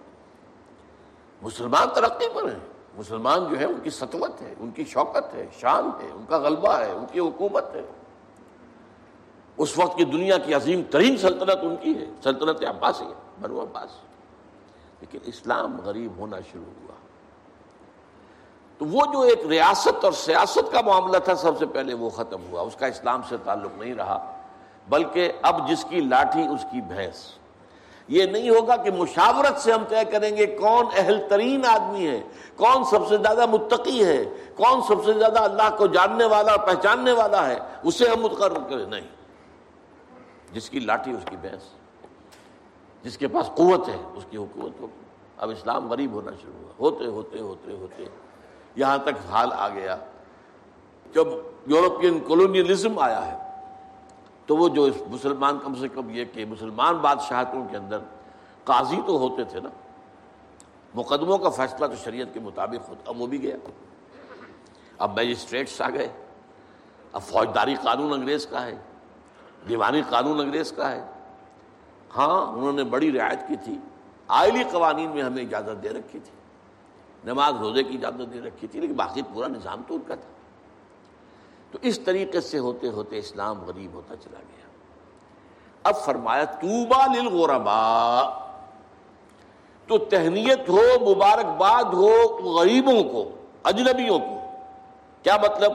مسلمان 1.43 1.89
ترقی 1.95 2.27
پر 2.35 2.43
ہیں۔ 2.43 2.59
مسلمان 2.97 3.49
جو 3.51 3.59
ہے 3.59 3.65
ان 3.65 3.81
کی 3.83 3.91
سطوت 3.91 4.43
ہے، 4.43 4.55
ان 4.59 4.71
کی 4.71 4.85
شوکت 4.85 5.35
ہے، 5.35 5.47
شان 5.61 5.91
ہے، 6.03 6.11
ان 6.11 6.25
کا 6.29 6.39
غلبہ 6.39 6.73
ہے، 6.73 6.91
ان 6.91 7.05
کی 7.13 7.21
حکومت 7.21 7.65
ہے۔ 7.75 7.91
اس 9.57 9.79
وقت 9.79 9.99
کی 9.99 10.05
دنیا 10.05 10.39
کی 10.39 10.55
عظیم 10.55 10.83
ترین 10.91 11.17
سلطنت 11.17 11.59
ان 11.63 11.77
کی 11.81 11.99
ہے، 11.99 12.07
سلطنت 12.23 12.65
عباس 12.65 13.01
ہے، 13.01 13.07
بنو 13.41 13.63
عباس۔ 13.63 13.91
لیکن 15.01 15.19
اسلام 15.25 15.81
غریب 15.81 16.17
ہونا 16.17 16.37
شروع 16.53 16.81
ہوا۔ 16.81 16.95
تو 18.79 18.85
وہ 18.85 19.01
جو 19.13 19.21
ایک 19.21 19.47
ریاست 19.47 20.05
اور 20.05 20.13
سیاست 20.13 20.73
کا 20.73 20.81
معاملہ 20.81 21.19
تھا، 21.19 21.35
سب 21.35 21.59
سے 21.59 21.67
پہلے 21.67 21.95
وہ 21.95 22.11
ختم 22.11 22.41
ہوا۔ 22.51 22.61
اس 22.61 22.77
کا 22.77 22.87
اسلام 22.87 23.21
سے 23.29 23.37
تعلق 23.45 23.79
نہیں 23.79 23.95
رہا، 23.95 24.35
بلکہ 24.89 25.33
اب 25.43 25.69
جس 25.69 25.85
کی 25.89 26.01
لاٹھی، 26.01 26.47
اس 26.47 26.65
کی 26.73 26.81
بھینس۔ 26.81 27.33
یہ 28.09 28.25
نہیں 28.25 28.51
ہوگا 28.51 28.77
کہ 28.77 28.91
مشاورت 28.91 29.61
سے 29.61 29.73
ہم 29.73 29.85
طے 29.89 30.05
کریں 30.05 30.37
گے 30.37 30.47
کون 30.47 30.87
اہل 30.97 31.27
ترین 31.29 31.67
آدمی 31.67 32.07
ہے، 32.07 32.21
کون 32.57 32.85
سب 32.85 33.09
سے 33.09 33.17
زیادہ 33.17 33.47
متقی 33.47 34.05
ہے، 34.05 34.25
کون 34.57 34.81
سب 34.89 35.05
سے 35.05 35.13
زیادہ 35.13 35.39
اللہ 35.39 35.77
کو 35.77 35.87
جاننے 35.87 36.25
والا 36.25 36.57
پہچاننے 36.57 37.13
والا 37.13 37.49
ہے۔ 37.49 37.59
اسے 37.83 38.09
ہم 38.09 38.21
متقرر 38.21 38.71
کریں۔ 38.71 38.87
نہیں۔ 38.87 39.09
جس 40.53 40.71
کی 40.71 40.81
لاٹھی، 40.81 41.13
اس 41.13 41.25
کی 41.31 41.37
بحث 41.37 41.63
جس 43.03 43.19
کے 43.19 43.29
پاس 43.29 43.47
قوت 43.47 43.89
ہے، 43.89 43.97
اس 44.15 44.25
کی 44.31 44.37
حکومت 44.37 44.81
ہوگی۔ 44.81 45.03
اب 45.39 45.51
اسلام 45.51 45.91
غریب 45.91 46.13
ہونا 46.13 46.31
شروع 46.43 46.63
ہوا۔ 46.63 46.73
ہوتے 46.81 47.07
ہوتے 47.07 47.39
ہوتے 47.39 47.73
ہوتے۔ 47.73 48.05
یہاں 48.77 48.99
تک 48.99 49.31
حال 49.31 49.53
آ 49.53 49.69
گیا۔ 49.69 49.97
جب 51.15 51.29
یورپین 51.67 52.21
کولونیلزم 52.21 52.99
آیا 52.99 53.27
ہے، 53.27 53.39
تو 54.47 54.57
وہ 54.57 54.69
جو 54.69 54.87
مسلمان 55.09 55.59
کم 55.59 55.75
سے 55.75 55.89
کم 55.89 56.11
یہ 56.11 56.25
کہ 56.33 56.45
مسلمان 56.45 56.97
بادشاہتوں 56.97 57.69
کے 57.69 57.77
اندر 57.77 57.99
قاضی 58.65 59.01
تو 59.07 59.19
ہوتے 59.19 59.45
تھے 59.45 59.61
نا، 59.61 59.69
مقدموں 60.95 61.39
کا 61.39 61.51
فیصلہ 61.51 61.87
تو 61.87 61.95
شریعت 62.05 62.35
کے 62.35 62.41
مطابق 62.41 62.89
ہوتا 62.89 63.13
وہ 63.17 63.27
بھی 63.27 63.43
گیا۔ 63.43 63.57
اب 64.99 65.15
میجسٹریٹس 65.15 65.81
آ 65.81 65.91
گئے، 65.91 66.09
اب 67.13 67.23
فوجداری 67.23 67.75
قانون 67.83 68.13
انگریز 68.13 68.47
کا 68.47 68.67
ہے، 68.67 68.75
دیوانی 69.69 70.03
قانون 70.09 70.41
انگریز 70.41 70.73
کا 70.73 70.91
ہے۔ 70.91 71.05
ہاں 72.17 72.53
انہوں 72.53 72.73
نے 72.73 72.85
بڑی 72.85 73.13
رعایت 73.13 73.49
کی 73.49 73.57
تھی 73.65 73.79
آئلی 74.29 74.63
قوانین 74.71 75.11
میں 75.11 75.23
ہمیں 75.23 75.43
اجازت 75.43 75.83
دے 75.83 75.89
رکھی 75.89 76.19
تھی۔ 76.19 76.44
نماز 77.25 77.55
روزے 77.61 77.83
کی 77.83 77.97
اجازت 77.97 78.35
دے 78.35 78.41
رکھی 78.41 78.69
تھی، 78.69 78.81
لیکن 78.81 78.95
باقی 78.95 79.23
پورا 79.23 79.49
نظام 79.49 79.83
تو 79.89 79.95
ان 79.95 80.01
کا 80.07 80.15
تھا۔ 80.15 80.31
تو 81.71 81.79
اس 81.83 82.01
طریقے 82.01 82.41
سے 82.41 82.59
ہوتے 82.59 82.89
ہوتے 82.89 83.19
اسلام 83.19 83.65
غریب 83.65 83.93
ہوتا 83.93 84.17
چلا 84.17 84.39
گیا۔ 84.39 84.67
اب 85.83 85.97
فرمایا 85.97 86.45
توبا 86.45 87.07
للغربا 87.07 88.23
تو 89.87 89.99
تہنیت 89.99 90.69
ہو، 90.69 91.11
مبارکباد 91.11 91.85
ہو 91.85 92.13
غریبوں 92.59 93.05
کو، 93.05 93.31
اجنبیوں 93.65 94.19
کو۔ 94.19 94.41
کیا 95.23 95.37
مطلب؟ 95.37 95.73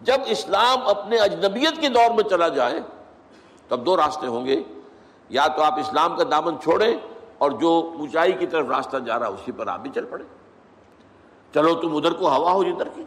جب 0.00 0.16
اسلام 0.26 0.88
اپنے 0.88 1.16
اجنبیت 1.16 1.80
کے 1.80 1.88
دور 1.88 2.10
میں 2.10 2.24
چلا 2.24 2.48
جائے، 2.48 2.80
تب 3.68 3.86
دو 3.86 3.96
راستے 3.96 4.26
ہوں 4.26 4.46
گے۔ 4.46 4.62
یا 5.28 5.46
تو 5.46 5.62
آپ 5.62 5.78
اسلام 5.78 6.16
کا 6.16 6.24
دامن 6.30 6.60
چھوڑیں 6.62 6.96
اور 7.38 7.50
جو 7.50 7.94
اونچائی 7.98 8.32
کی 8.32 8.46
طرف 8.46 8.66
راستہ 8.68 8.96
جا 8.96 9.18
رہا 9.18 9.26
اسی 9.26 9.52
پر 9.52 9.66
آپ 9.66 9.80
بھی 9.80 9.90
چل 9.94 10.04
پڑے 10.04 10.24
چلو 11.54 11.74
تم 11.74 11.96
ادھر 11.96 12.12
کو 12.12 12.28
ہوا 12.28 12.52
ہو 12.52 12.62
جدھر 12.62 12.88
کی۔ 12.94 13.04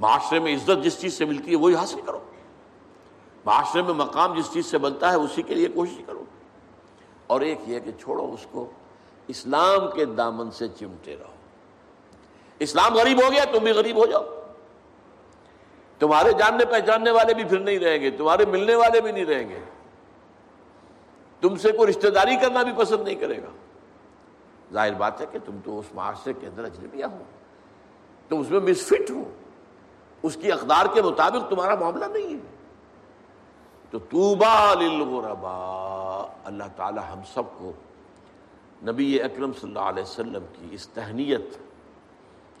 معاشرے 0.00 0.38
میں 0.38 0.54
عزت 0.54 0.84
جس 0.84 1.00
چیز 1.00 1.14
سے 1.14 1.24
ملتی 1.24 1.50
ہے 1.50 1.56
وہی 1.56 1.74
حاصل 1.74 2.00
کرو۔ 2.06 2.18
معاشرے 3.44 3.82
میں 3.82 3.94
مقام 3.94 4.38
جس 4.38 4.52
چیز 4.52 4.66
سے 4.66 4.78
بنتا 4.78 5.10
ہے 5.10 5.16
اسی 5.16 5.42
کے 5.42 5.54
لیے 5.54 5.66
کوشش 5.66 6.02
کرو۔ 6.06 6.24
اور 7.26 7.40
ایک 7.40 7.58
یہ 7.66 7.80
کہ 7.80 7.90
چھوڑو 8.00 8.32
اس 8.32 8.46
کو۔ 8.50 8.70
اسلام 9.28 9.90
کے 9.90 10.04
دامن 10.04 10.50
سے 10.50 10.68
چمٹے 10.68 11.16
رہو۔ 11.16 11.32
اسلام 12.58 12.94
غریب 12.94 13.22
ہو 13.22 13.32
گیا، 13.32 13.44
تم 13.44 13.58
بھی 13.58 13.72
غریب 13.72 13.96
ہو 13.96 14.06
جاؤ۔ 14.06 14.24
تمہارے 15.98 16.32
جاننے 16.32 16.64
پہچاننے 16.64 17.10
والے 17.10 17.34
بھی 17.34 17.44
پھر 17.44 17.58
نہیں 17.58 17.78
رہیں 17.78 18.00
گے، 18.00 18.10
تمہارے 18.10 18.44
ملنے 18.44 18.74
والے 18.74 19.00
بھی 19.00 19.12
نہیں 19.12 19.24
رہیں 19.24 19.48
گے۔ 19.48 19.58
تم 21.40 21.56
سے 21.56 21.72
کوئی 21.72 21.90
رشتہ 21.90 22.08
داری 22.08 22.36
کرنا 22.36 22.62
بھی 22.62 22.72
پسند 22.76 23.04
نہیں 23.04 23.14
کرے 23.14 23.36
گا۔ 23.36 23.65
ظاہر 24.72 24.94
بات 24.94 25.20
ہے 25.20 25.26
کہ 25.32 25.38
تم 25.44 25.58
تو 25.64 25.78
اس 25.78 25.86
معاشرے 25.94 26.32
کے 26.32 26.46
اندر 26.46 26.64
اجنبیہ 26.64 27.04
ہو، 27.04 27.22
تم 28.28 28.40
اس 28.40 28.50
میں 28.50 28.60
مس 28.60 28.86
فٹ 28.86 29.10
ہو۔ 29.10 29.22
اس 30.22 30.36
کی 30.36 30.52
اقدار 30.52 30.86
کے 30.94 31.02
مطابق 31.02 31.50
تمہارا 31.50 31.74
معاملہ 31.74 32.04
نہیں 32.04 32.34
ہے۔ 32.34 32.56
تو 33.90 33.98
توبا 33.98 34.74
للغربا 34.74 36.26
اللہ 36.44 36.64
تعالی 36.76 37.00
ہم 37.12 37.20
سب 37.34 37.42
کو 37.58 37.72
نبی 38.82 39.22
اکرم 39.22 39.52
صلی 39.52 39.68
اللہ 39.68 39.78
علیہ 39.78 40.02
وسلم 40.02 40.44
کی 40.52 40.68
اس 40.70 40.88
تہنیت 40.88 41.56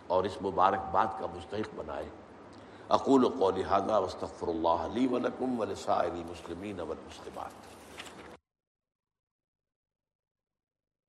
اور 0.06 0.24
اس 0.24 0.42
مبارک 0.42 0.80
بات 0.92 1.20
کا 1.20 1.26
مستحق 1.26 1.68
بنائے۔ 1.76 2.08
اقول 2.88 3.28
قول 3.28 3.62
هذا 3.72 3.98
واستغفر 3.98 4.48
الله 4.48 4.86
لي 4.92 5.06
ولكم 5.06 5.60
ولسائر 5.60 6.12
المسلمين 6.12 6.80
والمسلمات۔ 6.80 7.75